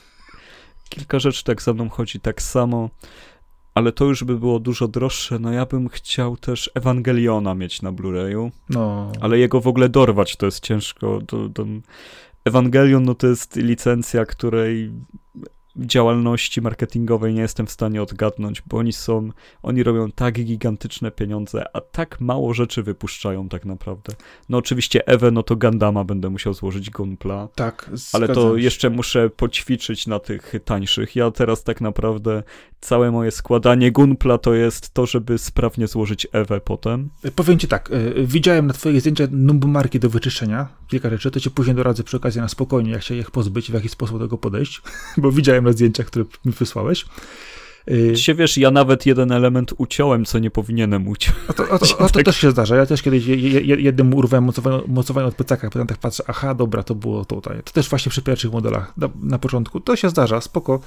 [0.88, 2.90] kilka rzeczy tak za mną chodzi tak samo
[3.78, 5.38] ale to już by było dużo droższe.
[5.38, 9.12] No ja bym chciał też Ewangeliona mieć na Blu-rayu, no.
[9.20, 11.20] ale jego w ogóle dorwać to jest ciężko.
[11.26, 11.66] To, to
[12.44, 14.92] Ewangelion no to jest licencja, której
[15.78, 19.30] działalności marketingowej nie jestem w stanie odgadnąć, bo oni są,
[19.62, 24.12] oni robią tak gigantyczne pieniądze, a tak mało rzeczy wypuszczają tak naprawdę.
[24.48, 27.48] No oczywiście Ewe, no to Gandama będę musiał złożyć Gunpla.
[27.54, 31.16] Tak, Ale to jeszcze muszę poćwiczyć na tych tańszych.
[31.16, 32.42] Ja teraz tak naprawdę
[32.80, 37.10] całe moje składanie Gunpla to jest to, żeby sprawnie złożyć Ewę potem.
[37.34, 41.50] Powiem ci tak, y, widziałem na twoich zdjęciach numbumarki do wyczyszczenia, kilka rzeczy, to ci
[41.50, 44.38] później doradzę przy okazji na spokojnie, jak się ich pozbyć, w jaki sposób do tego
[44.38, 44.82] podejść,
[45.16, 47.04] bo widziałem na zdjęciach, które mi wysłałeś.
[47.90, 51.36] Y, się wiesz, ja nawet jeden element uciąłem, co nie powinienem uciąć.
[51.48, 52.24] A to, a to, a to tak.
[52.24, 52.76] też się zdarza.
[52.76, 53.26] Ja też kiedyś
[53.62, 57.62] jednym urwałem mocowanie, mocowanie od plecaka, potem tak patrzę, aha, dobra, to było tutaj.
[57.64, 59.80] To też właśnie przy pierwszych modelach na, na początku.
[59.80, 60.80] To się zdarza, spoko.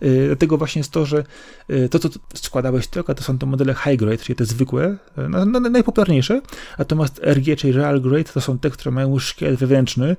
[0.00, 1.24] Yy, dlatego właśnie jest to, że
[1.68, 5.60] yy, to, co składałeś tylko, to są te modele high grade, czyli te zwykłe, yy,
[5.70, 6.40] najpopularniejsze,
[6.78, 10.16] natomiast RG, czyli real grade, to są te, które mają szkielet wewnętrzny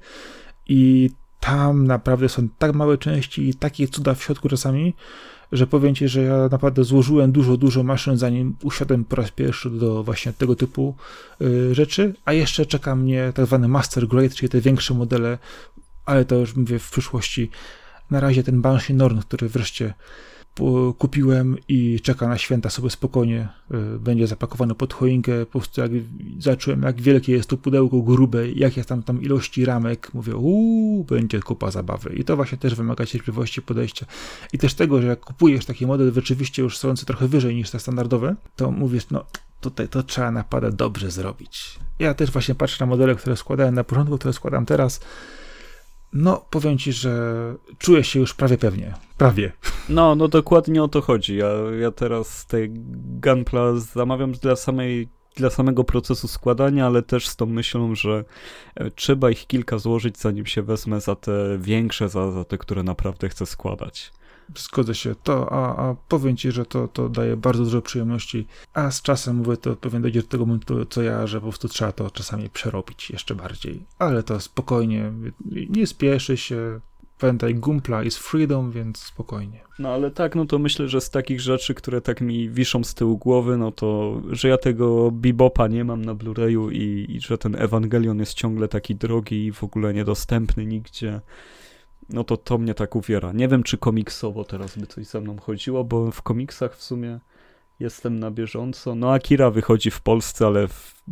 [0.68, 1.10] i
[1.42, 4.94] tam naprawdę są tak małe części i takie cuda w środku czasami,
[5.52, 9.70] że powiem Ci, że ja naprawdę złożyłem dużo, dużo maszyn, zanim usiadłem po raz pierwszy
[9.70, 10.96] do właśnie tego typu
[11.42, 15.38] y, rzeczy, a jeszcze czeka mnie tak zwany Master Grade, czyli te większe modele,
[16.06, 17.50] ale to już mówię w przyszłości.
[18.12, 19.94] Na razie ten Banshee Norn, który wreszcie
[20.98, 23.48] kupiłem i czeka na święta sobie spokojnie,
[23.96, 25.92] y, będzie zapakowany pod choinkę, po prostu jak
[26.40, 31.04] zacząłem, jak wielkie jest to pudełko grube, jak jest tam, tam ilości ramek, mówię, uuu,
[31.04, 32.14] będzie kupa zabawy.
[32.16, 34.06] I to właśnie też wymaga cierpliwości podejścia.
[34.54, 37.80] I też tego, że jak kupujesz taki model rzeczywiście już stojący trochę wyżej niż te
[37.80, 39.26] standardowe, to mówisz, no
[39.62, 41.80] tutaj to trzeba naprawdę dobrze zrobić.
[42.00, 45.00] Ja też właśnie patrzę na modele, które składałem na początku, które składam teraz,
[46.14, 48.94] no, powiem ci, że czuję się już prawie pewnie.
[49.18, 49.52] Prawie.
[49.90, 51.38] No, no dokładnie o to chodzi.
[51.38, 51.48] Ja,
[51.80, 52.58] ja teraz te
[53.22, 58.26] Gunpla zamawiam dla samej dla samego procesu składania, ale też z tą myślą, że
[58.76, 62.84] e, trzeba ich kilka złożyć, zanim się wezmę za te większe, za, za te, które
[62.84, 64.12] naprawdę chcę składać.
[64.56, 65.16] Zgodzę się.
[65.24, 69.36] To, a, a powiem ci, że to, to daje bardzo dużo przyjemności, a z czasem
[69.36, 72.50] mówię, to pewnie dojdzie do tego momentu, co ja, że po prostu trzeba to czasami
[72.50, 73.86] przerobić jeszcze bardziej.
[74.00, 75.12] Ale to spokojnie,
[75.70, 76.80] nie spieszy się,
[77.22, 79.62] pamiętaj, Gumpla is freedom, więc spokojnie.
[79.80, 82.94] No ale tak, no to myślę, że z takich rzeczy, które tak mi wiszą z
[82.94, 87.38] tyłu głowy, no to, że ja tego Bebopa nie mam na Blu-rayu i, i że
[87.38, 91.22] ten Ewangelion jest ciągle taki drogi i w ogóle niedostępny nigdzie
[92.14, 93.32] no to to mnie tak uwiera.
[93.32, 97.20] Nie wiem, czy komiksowo teraz by coś ze mną chodziło, bo w komiksach w sumie
[97.80, 98.96] jestem na bieżąco.
[98.96, 101.04] No Akira wychodzi w Polsce, ale, w,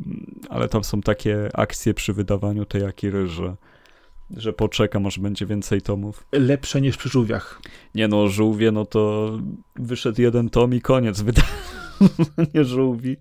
[0.50, 3.56] ale tam są takie akcje przy wydawaniu tej Akiry, że,
[4.38, 6.28] że poczekam, aż będzie więcej tomów.
[6.32, 7.62] Lepsze niż przy żółwiach.
[7.96, 9.32] Nie no, żółwie, no to
[9.76, 13.18] wyszedł jeden tom i koniec wydania żółwi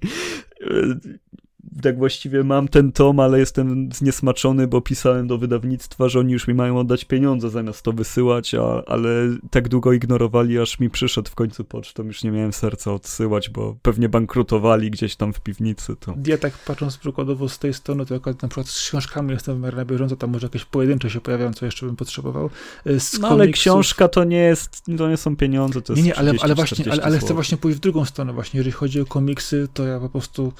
[1.83, 6.49] tak właściwie mam ten tom, ale jestem zniesmaczony, bo pisałem do wydawnictwa, że oni już
[6.49, 9.11] mi mają oddać pieniądze zamiast to wysyłać, a, ale
[9.51, 13.77] tak długo ignorowali, aż mi przyszedł w końcu pocztą, już nie miałem serca odsyłać, bo
[13.83, 15.97] pewnie bankrutowali gdzieś tam w piwnicy.
[15.97, 16.15] To.
[16.27, 19.61] Ja tak patrząc przykładowo z tej strony, to akurat na przykład z książkami jestem w
[19.61, 22.51] miarę na bieżąco, tam może jakieś pojedyncze się pojawiają, co jeszcze bym potrzebował.
[22.87, 23.31] E, z no komiksów...
[23.31, 26.55] ale książka to nie jest, to nie są pieniądze, to jest Nie, nie, ale, ale
[26.55, 29.87] właśnie, ale, ale chcę właśnie pójść w drugą stronę właśnie, jeżeli chodzi o komiksy, to
[29.87, 30.53] ja po prostu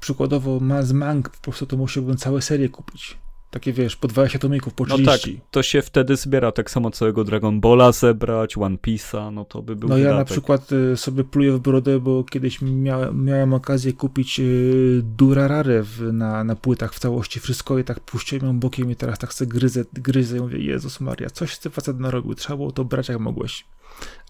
[0.00, 0.39] przykładowo
[0.82, 3.18] z mang po prostu to musiałbym całe serię kupić.
[3.50, 5.06] Takie wiesz, po 20 tomików, po 30.
[5.06, 9.44] No tak, to się wtedy zbiera tak samo całego Dragon Balla zebrać, One Piece'a, no
[9.44, 10.12] to by był No wydatek.
[10.12, 15.00] ja na przykład y, sobie pluję w brodę, bo kiedyś miałem, miałem okazję kupić y,
[15.04, 19.18] Durarare w, na, na płytach w całości wszystko i tak puściłem ją bokiem i teraz
[19.18, 22.72] tak sobie gryzę, gryzę i mówię, Jezus Maria, coś z tym facet narobił, trzeba było
[22.72, 23.64] to brać jak mogłeś.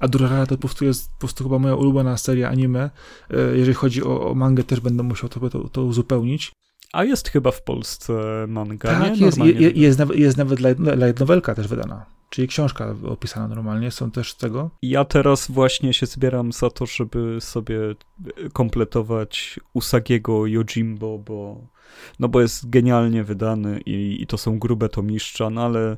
[0.01, 2.91] A Durarara to po prostu jest po prostu chyba moja ulubiona seria anime.
[3.31, 6.53] Y, jeżeli chodzi o, o mangę, też będę musiał to, to, to uzupełnić.
[6.93, 8.13] A jest chyba w Polsce
[8.49, 9.27] manga, tak, nie?
[9.27, 12.07] jest, jest, jest, nawet, jest nawet light novelka też wydana.
[12.31, 14.71] Czyli książka opisana normalnie, są też z tego.
[14.83, 17.79] Ja teraz właśnie się zbieram za to, żeby sobie
[18.53, 21.67] kompletować Usagiego Yojimbo, bo,
[22.19, 25.97] no bo jest genialnie wydany i, i to są grube tomiszcza, no ale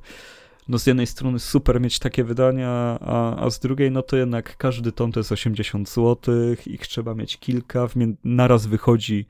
[0.69, 4.57] no z jednej strony super mieć takie wydania, a, a z drugiej no to jednak
[4.57, 6.35] każdy tom to jest 80 zł,
[6.67, 7.95] ich trzeba mieć kilka, w
[8.25, 9.27] naraz wychodzi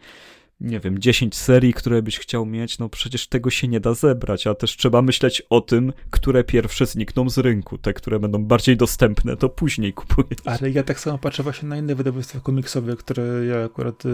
[0.63, 4.47] nie wiem, 10 serii, które byś chciał mieć, no przecież tego się nie da zebrać,
[4.47, 7.79] a też trzeba myśleć o tym, które pierwsze znikną z rynku.
[7.79, 10.41] Te, które będą bardziej dostępne, to później kupujesz.
[10.45, 14.09] Ale ja tak samo patrzę właśnie na inne wydawnictwa komiksowe, które ja akurat y,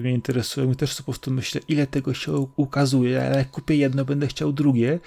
[0.00, 4.04] mnie interesują i też po prostu myślę, ile tego się ukazuje, ale jak kupię jedno,
[4.04, 5.00] będę chciał drugie,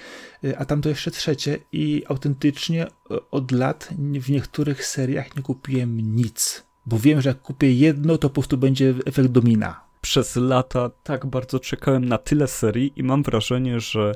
[0.44, 2.90] y, a tam to jeszcze trzecie i autentycznie y,
[3.32, 3.90] od lat
[4.22, 8.58] w niektórych seriach nie kupiłem nic, bo wiem, że jak kupię jedno, to po prostu
[8.58, 14.16] będzie efekt domina przez lata tak bardzo czekałem na tyle serii i mam wrażenie, że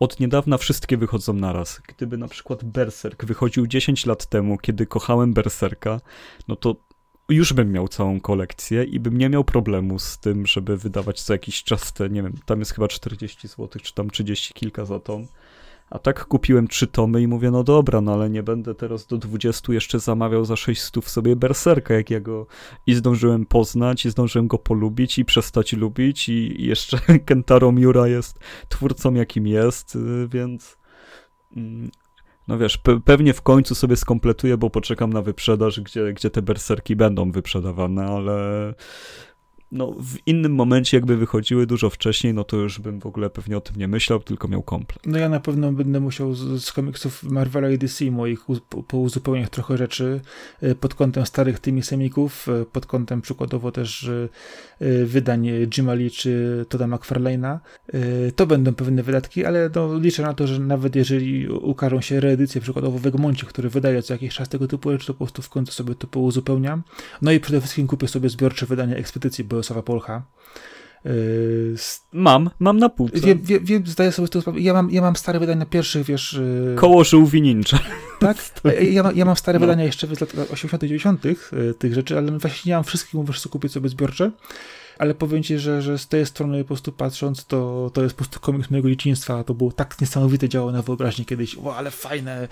[0.00, 1.80] od niedawna wszystkie wychodzą naraz.
[1.88, 6.00] Gdyby na przykład Berserk wychodził 10 lat temu, kiedy kochałem Berserka,
[6.48, 6.76] no to
[7.28, 11.32] już bym miał całą kolekcję i bym nie miał problemu z tym, żeby wydawać co
[11.32, 15.00] jakiś czas te, nie wiem, tam jest chyba 40 zł, czy tam 30 kilka za
[15.00, 15.26] tom.
[15.92, 19.18] A tak kupiłem trzy tomy i mówię, no dobra, no ale nie będę teraz do
[19.18, 22.46] 20 jeszcze zamawiał za 600 sobie Berserka, jak ja go
[22.86, 28.38] i zdążyłem poznać, i zdążyłem go polubić i przestać lubić i jeszcze Kentaro Miura jest
[28.68, 30.78] twórcą jakim jest, y, więc
[31.56, 31.90] mm,
[32.48, 36.42] no wiesz, pe pewnie w końcu sobie skompletuję, bo poczekam na wyprzedaż, gdzie, gdzie te
[36.42, 38.74] berserki będą wyprzedawane, ale
[39.72, 43.56] no, w innym momencie jakby wychodziły dużo wcześniej, no to już bym w ogóle pewnie
[43.56, 45.06] o tym nie myślał, tylko miał komplet.
[45.06, 48.40] No ja na pewno będę musiał z, z komiksów Marvela i DC moich
[48.88, 50.20] pouzupełniać trochę rzeczy
[50.62, 54.10] e, pod kątem starych tymi semików, e, pod kątem przykładowo też
[54.80, 57.58] e, wydań Jima Lee czy Toda McFarlane'a.
[58.36, 62.60] To będą pewne wydatki, ale no, liczę na to, że nawet jeżeli ukażą się reedycje
[62.60, 65.48] przykładowo w Egmoncie, który wydaje co jakiś czas tego typu rzeczy, to po prostu w
[65.48, 66.82] końcu sobie to pouzupełniam.
[67.22, 70.22] No i przede wszystkim kupię sobie zbiorcze wydanie Ekspedycji, bo Bolesława Polcha.
[71.04, 71.74] Yy,
[72.12, 73.20] mam, mam na półce.
[73.20, 74.60] Wiem, wiem, wiem, zdaję sobie z tego sprawę.
[74.60, 76.32] Ja mam, ja mam stare wydania pierwszych, wiesz...
[76.32, 76.74] Yy...
[76.76, 77.78] Koło żółwi ninja.
[78.20, 78.36] Tak?
[78.90, 79.66] Ja, ja mam stare no.
[79.66, 83.40] wydania jeszcze z lat 80 90 yy, tych rzeczy, ale właśnie nie mam wszystkich, mówisz,
[83.40, 84.30] co kupić sobie zbiorcze
[85.02, 88.18] ale powiem ci, że, że z tej strony po prostu patrząc, to, to jest po
[88.18, 89.44] prostu komiks mojego dzieciństwa.
[89.44, 91.56] To było tak niesamowite działo na wyobraźni kiedyś.
[91.64, 92.48] O, ale fajne.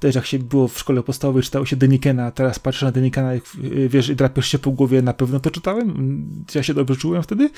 [0.00, 3.42] Też jak się było w szkole podstawowej, czytało się Denikena, teraz patrzę na Denikena, jak
[3.88, 6.26] wiesz, i drapiesz się po głowie, na pewno to czytałem.
[6.54, 7.50] Ja się dobrze czułem wtedy.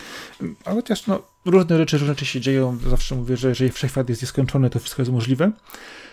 [0.64, 2.78] A chociaż no, różne rzeczy, różne rzeczy się dzieją.
[2.90, 5.52] Zawsze mówię, że jeżeli wszechświat jest nieskończony, to wszystko jest możliwe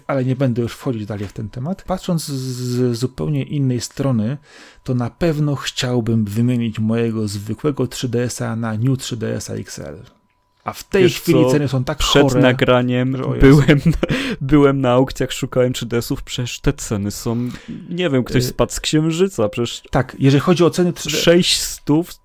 [0.07, 1.83] ale nie będę już wchodzić dalej w ten temat.
[1.83, 4.37] Patrząc z zupełnie innej strony,
[4.83, 10.22] to na pewno chciałbym wymienić mojego zwykłego 3DS-a na New 3DS-a XL.
[10.63, 11.51] A w tej Wiesz chwili co?
[11.51, 13.79] ceny są tak Przed chore, nagraniem byłem,
[14.41, 17.49] byłem na aukcjach, szukałem 3DS-ów, przecież te ceny są,
[17.89, 19.81] nie wiem, ktoś y, spadł z księżyca, przecież...
[19.91, 21.09] Tak, jeżeli chodzi o ceny 3D...
[21.09, 21.83] 600,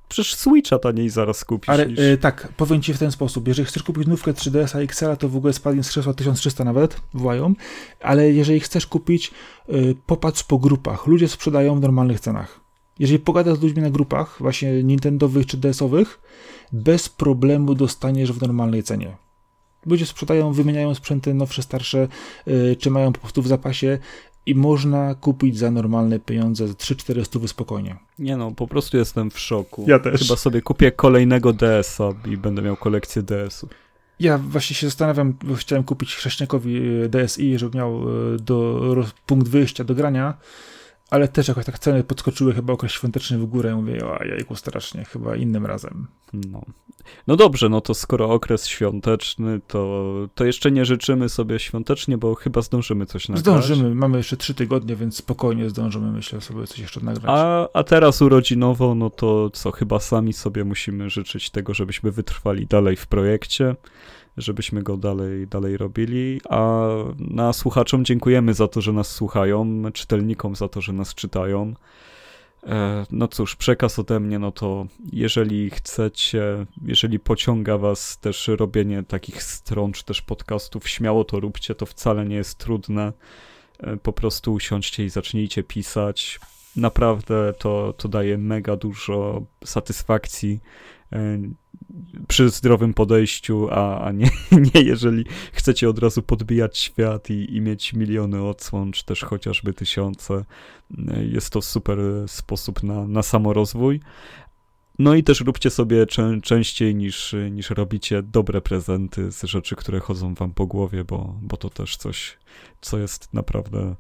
[0.09, 1.69] przecież Switcha taniej zaraz kupisz.
[1.69, 1.98] Ale niż...
[1.98, 5.36] y, tak, powiem ci w ten sposób, jeżeli chcesz kupić nówkę 3DS-a XL, to w
[5.36, 7.55] ogóle spadnie z krzesła 1300 nawet, wołają,
[8.01, 9.31] ale jeżeli chcesz kupić,
[9.69, 12.60] y, popatrz po grupach, ludzie sprzedają w normalnych cenach.
[12.98, 16.20] Jeżeli pogadasz z ludźmi na grupach, właśnie Nintendowych czy DS-owych,
[16.73, 19.16] bez problemu dostaniesz w normalnej cenie.
[19.86, 22.09] Ludzie sprzedają, wymieniają sprzęty nowsze, starsze,
[22.47, 23.99] yy, czy mają po prostu w zapasie
[24.47, 27.97] i można kupić za normalne pieniądze za 3-4 stówy spokojnie.
[28.19, 29.85] Nie no, po prostu jestem w szoku.
[29.89, 30.20] Ja też.
[30.20, 33.70] Chyba sobie kupię kolejnego DS-a i będę miał kolekcję DS-ów.
[34.20, 38.03] Ja właśnie się zastanawiam, bo chciałem kupić chrześniakowi y, DSi, żeby miał
[38.35, 38.81] y, do,
[39.27, 40.35] punkt wyjścia do grania,
[41.10, 43.76] ale też jakoś tak ceny podskoczyły chyba okres świąteczny w górę.
[43.76, 46.06] Mówię, o jajku strasznie, chyba innym razem.
[46.32, 46.62] No.
[47.26, 52.35] no dobrze, no to skoro okres świąteczny, to, to jeszcze nie życzymy sobie świątecznie, bo
[52.35, 53.44] chyba zdążymy coś nagrać.
[53.44, 57.24] Zdążymy, mamy jeszcze trzy tygodnie, więc spokojnie zdążymy, myślę, sobie coś jeszcze nagrać.
[57.26, 62.66] A, a teraz urodzinowo, no to co, chyba sami sobie musimy życzyć tego, żebyśmy wytrwali
[62.66, 63.76] dalej w projekcie
[64.39, 66.40] żebyśmy go dalej, dalej robili.
[66.48, 66.86] A
[67.19, 71.74] na słuchaczom dziękujemy za to, że nas słuchają, czytelnikom za to, że nas czytają.
[72.66, 79.02] E, no cóż, przekaz ode mnie, no to jeżeli chcecie, jeżeli pociąga was też robienie
[79.02, 83.12] takich stron, czy też podcastów, śmiało to róbcie, to wcale nie jest trudne.
[83.78, 86.40] E, po prostu usiądźcie i zacznijcie pisać.
[86.77, 90.60] Naprawdę to, to daje mega dużo satysfakcji
[91.12, 91.39] e,
[92.28, 94.30] przy zdrowym podejściu, a, a nie,
[94.74, 99.72] nie jeżeli chcecie od razu podbijać świat i, i mieć miliony odsłon, czy też chociażby
[99.72, 100.44] tysiące.
[101.32, 104.00] Jest to super sposób na, na samorozwój.
[104.98, 110.00] No i też róbcie sobie czę częściej niż, niż robicie dobre prezenty z rzeczy, które
[110.00, 112.38] chodzą wam po głowie, bo, bo to też coś,
[112.80, 113.94] co jest naprawdę,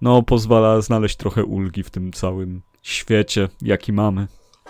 [0.00, 4.26] no pozwala znaleźć trochę ulgi w tym całym świecie, jaki mamy.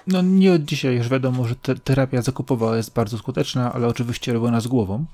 [0.08, 4.32] No nie od dzisiaj już wiadomo, że te, terapia zakupowa jest bardzo skuteczna, ale oczywiście
[4.32, 5.04] robiona z głową.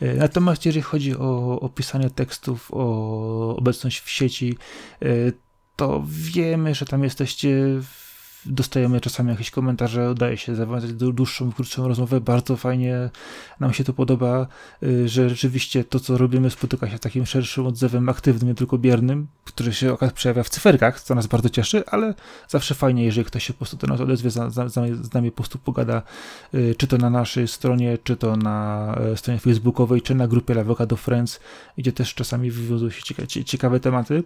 [0.00, 4.56] E, natomiast jeżeli chodzi o, o pisanie tekstów, o obecność w sieci,
[5.02, 5.06] e,
[5.76, 7.56] to wiemy, że tam jesteście
[8.46, 13.10] dostajemy czasami jakieś komentarze, udaje się zawiązać dłuższą, krótszą rozmowę, bardzo fajnie
[13.60, 14.46] nam się to podoba,
[14.82, 18.78] y, że rzeczywiście to, co robimy, spotyka się z takim szerszym odzewem aktywnym, nie tylko
[18.78, 22.14] biernym, który się przejawia w cyferkach, co nas bardzo cieszy, ale
[22.48, 26.02] zawsze fajnie, jeżeli ktoś się po prostu do nas odezwie, z, nami po prostu pogada,
[26.54, 30.60] y, czy to na naszej stronie, czy to na e, stronie facebookowej, czy na grupie
[30.60, 31.40] Avocado Friends,
[31.78, 34.24] gdzie też czasami wywiązują się ciekawe, ciekawe tematy.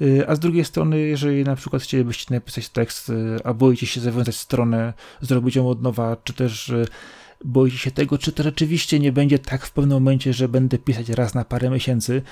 [0.00, 3.12] Y, a z drugiej strony, jeżeli na przykład chcielibyście napisać tekst
[3.44, 6.72] a boicie się zawiązać stronę, zrobić ją od nowa, czy też
[7.44, 11.08] boicie się tego, czy to rzeczywiście nie będzie tak w pewnym momencie, że będę pisać
[11.08, 12.22] raz na parę miesięcy,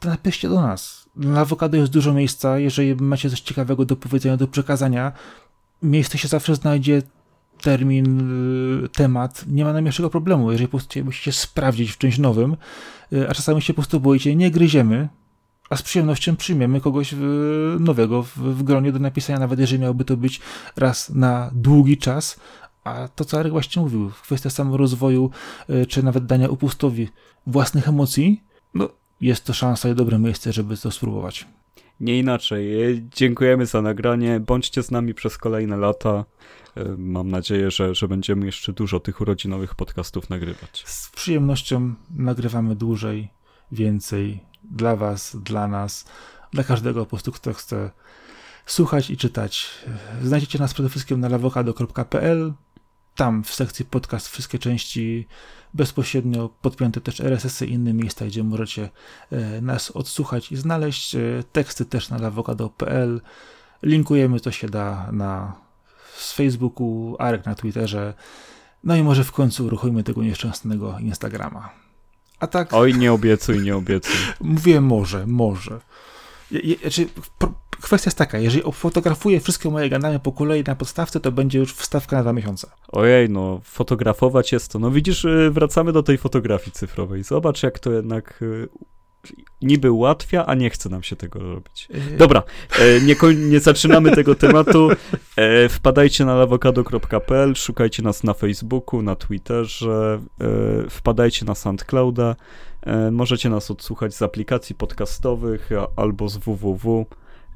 [0.00, 1.08] to napiszcie do nas.
[1.16, 5.12] Na awokado jest dużo miejsca, jeżeli macie coś ciekawego do powiedzenia, do przekazania,
[5.82, 7.02] miejsce się zawsze znajdzie,
[7.62, 8.20] termin,
[8.84, 10.52] y, temat, nie ma najmniejszego problemu.
[10.52, 12.56] Jeżeli po prostu musicie sprawdzić w czymś nowym,
[13.12, 15.08] y, a czasami się po prostu boicie, nie gryziemy,
[15.70, 17.14] a z przyjemnością przyjmiemy kogoś
[17.80, 20.40] nowego w, gronie do napisania, nawet jeżeli miałby to być
[20.76, 22.40] raz na długi czas.
[22.84, 25.30] A to, co Arek właśnie mówił, kwestia samorozwoju,
[25.70, 27.08] y, czy nawet dania upustowi
[27.46, 28.42] własnych emocji,
[28.74, 28.88] no
[29.20, 31.46] jest to szansa i dobre miejsce, żeby to spróbować.
[32.00, 32.68] Nie inaczej.
[33.16, 34.40] Dziękujemy za nagranie.
[34.40, 36.24] Bądźcie z nami przez kolejne lata.
[36.98, 40.84] Mam nadzieję, że, że będziemy jeszcze dużo tych urodzinowych podcastów nagrywać.
[40.86, 43.28] Z przyjemnością nagrywamy dłużej,
[43.72, 46.04] więcej, dla Was, dla nas,
[46.52, 47.90] dla każdego po prostu, kto chce
[48.66, 49.66] słuchać i czytać.
[50.22, 52.52] Znajdziecie nas przede wszystkim na lawokado.pl.
[53.14, 55.26] Tam w sekcji podcast wszystkie części
[55.74, 58.90] bezpośrednio podpięte też RSS-y i inne miejsca, gdzie możecie
[59.30, 61.14] e, nas odsłuchać i znaleźć.
[61.14, 61.20] E,
[61.52, 63.20] teksty też na lawokado.pl.
[63.82, 65.54] Linkujemy to się da na
[66.16, 68.14] z Facebooku, Arek na Twitterze.
[68.84, 71.87] No i może w końcu uruchomimy tego nieszczęsnego Instagrama.
[72.40, 72.68] A tak.
[72.72, 74.16] Oj, nie obiecuj, nie obiecuj.
[74.40, 75.80] Mówię może, może.
[76.80, 77.06] Znaczy,
[77.80, 81.74] kwestia jest taka, jeżeli fotografuję wszystkie moje gandamy po kolei na podstawce, to będzie już
[81.74, 82.70] wstawka na dwa miesiące.
[82.92, 84.78] Ojej, no, fotografować jest to.
[84.78, 87.24] No widzisz, y, wracamy do tej fotografii cyfrowej.
[87.24, 88.68] Zobacz, jak to jednak y,
[89.62, 91.88] niby ułatwia, a nie chce nam się tego robić.
[91.90, 92.16] Yy.
[92.16, 92.42] Dobra,
[92.78, 94.88] e, nie, nie zaczynamy tego tematu.
[95.36, 102.36] E, wpadajcie na lawokado.pl, szukajcie nas na Facebooku, na Twitterze, e, wpadajcie na SoundClouda.
[103.12, 107.06] Możecie nas odsłuchać z aplikacji podcastowych albo z www.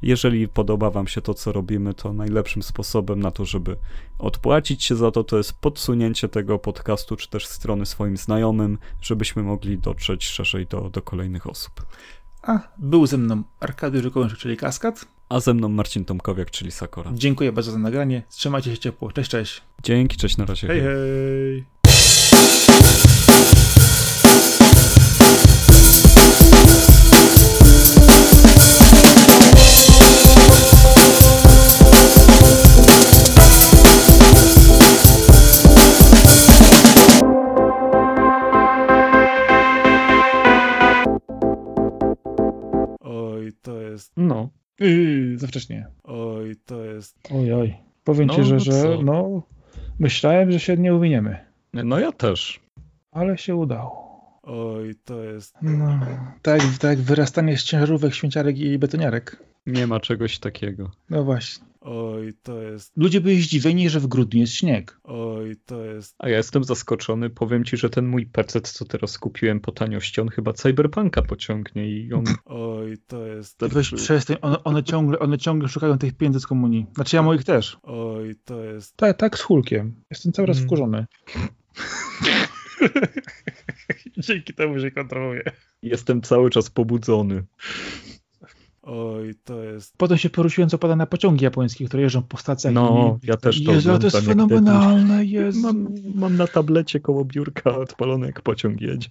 [0.03, 3.77] Jeżeli podoba Wam się to, co robimy, to najlepszym sposobem na to, żeby
[4.19, 9.43] odpłacić się za to, to jest podsunięcie tego podcastu czy też strony swoim znajomym, żebyśmy
[9.43, 11.87] mogli dotrzeć szerzej do, do kolejnych osób.
[12.43, 15.05] A był ze mną Arkadiusz Żukołęczyk, czyli Kaskad.
[15.29, 17.11] A ze mną Marcin Tomkowiak, czyli Sakora.
[17.15, 18.23] Dziękuję bardzo za nagranie.
[18.29, 19.13] Trzymajcie się ciepło.
[19.13, 19.63] Cześć, cześć.
[19.83, 20.67] Dzięki, cześć, na razie.
[20.67, 21.72] Hej, hej.
[44.17, 44.51] No.
[44.81, 45.87] Yy, za wcześnie.
[46.05, 47.19] Oj, to jest.
[47.35, 47.75] Oj, oj.
[48.05, 49.43] Powiem no, ci, że, no że no,
[49.99, 51.39] myślałem, że się nie uwiniemy.
[51.73, 52.61] No ja też.
[53.11, 54.13] Ale się udało.
[54.43, 55.55] Oj, to jest.
[55.63, 56.01] No,
[56.43, 59.43] tak, tak wyrastanie z ciężarówek, śmieciarek i betoniarek.
[59.67, 60.91] Nie ma czegoś takiego.
[61.11, 61.72] No właśnie.
[61.85, 62.93] Oj, to jest.
[62.97, 65.01] Ludzie byli zdziwieni, że w grudniu jest śnieg.
[65.05, 66.15] Oj, to jest.
[66.19, 67.31] A ja jestem zaskoczony.
[67.31, 71.89] Powiem ci, że ten mój PC, co teraz kupiłem po taniości, on chyba Cyberpunka pociągnie
[71.89, 72.25] i on.
[72.45, 73.61] Oj, to jest.
[73.61, 76.87] Weź przestań, one, one, ciągle, one ciągle szukają tych pieniędzy z komunii.
[76.95, 77.79] Znaczy ja moich też.
[77.83, 78.97] Oj, to jest.
[78.97, 79.95] Tak, tak z Hulkiem.
[80.11, 80.69] Jestem cały raz mm.
[80.69, 81.07] wkurzony.
[84.19, 85.43] Dzięki temu, że kontroluję.
[85.83, 87.45] Jestem cały czas pobudzony.
[88.83, 89.95] Oj, to jest...
[89.97, 92.75] Potem się poruszyłem, co pada na pociągi japońskie, które jeżdżą po stacjach.
[92.75, 95.59] No, ja też to Jezu, to jest fenomenalne, jest.
[95.65, 99.09] Mam, mam na tablecie koło biurka odpalone, jak pociąg jedzie.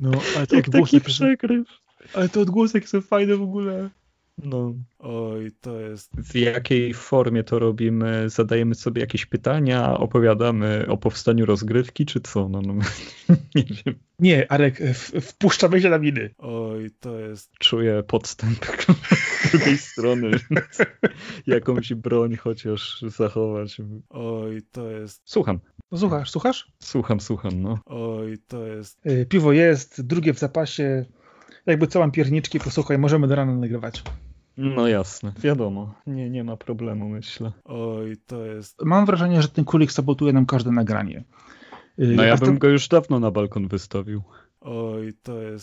[0.00, 1.68] No, ale to Jak odgłosy, taki przegryw.
[2.14, 3.90] ale to odgłosy są fajne w ogóle.
[4.38, 4.74] No.
[4.98, 6.10] Oj, to jest...
[6.16, 8.28] W jakiej formie to robimy?
[8.30, 12.48] Zadajemy sobie jakieś pytania, opowiadamy o powstaniu rozgrywki, czy co?
[12.48, 12.74] No, no
[13.54, 13.94] nie wiem.
[14.18, 14.78] Nie, Arek,
[15.20, 16.30] wpuszczamy się na miny.
[16.38, 17.50] Oj, to jest...
[17.58, 18.66] Czuję podstęp
[19.44, 20.30] z drugiej strony.
[20.30, 20.78] więc
[21.46, 23.76] Jakąś broń chociaż zachować.
[24.10, 25.22] Oj, to jest...
[25.24, 25.60] Słucham,
[25.92, 26.72] No, słuchasz, słuchasz?
[26.78, 27.78] słucham, słucham, no.
[27.86, 29.06] Oj, to jest...
[29.06, 31.04] Y, Piwo jest, drugie w zapasie.
[31.66, 34.02] Jakby co mam pierniczki, posłuchaj, możemy do rana nagrywać.
[34.56, 35.94] No jasne, wiadomo.
[36.06, 37.52] Nie, nie ma problemu, myślę.
[37.64, 38.82] Oj, to jest...
[38.84, 41.24] Mam wrażenie, że ten królik sabotuje nam każde nagranie.
[41.98, 44.22] No a ja bym go już dawno na balkon wystawił.
[44.60, 45.62] Oj, to jest...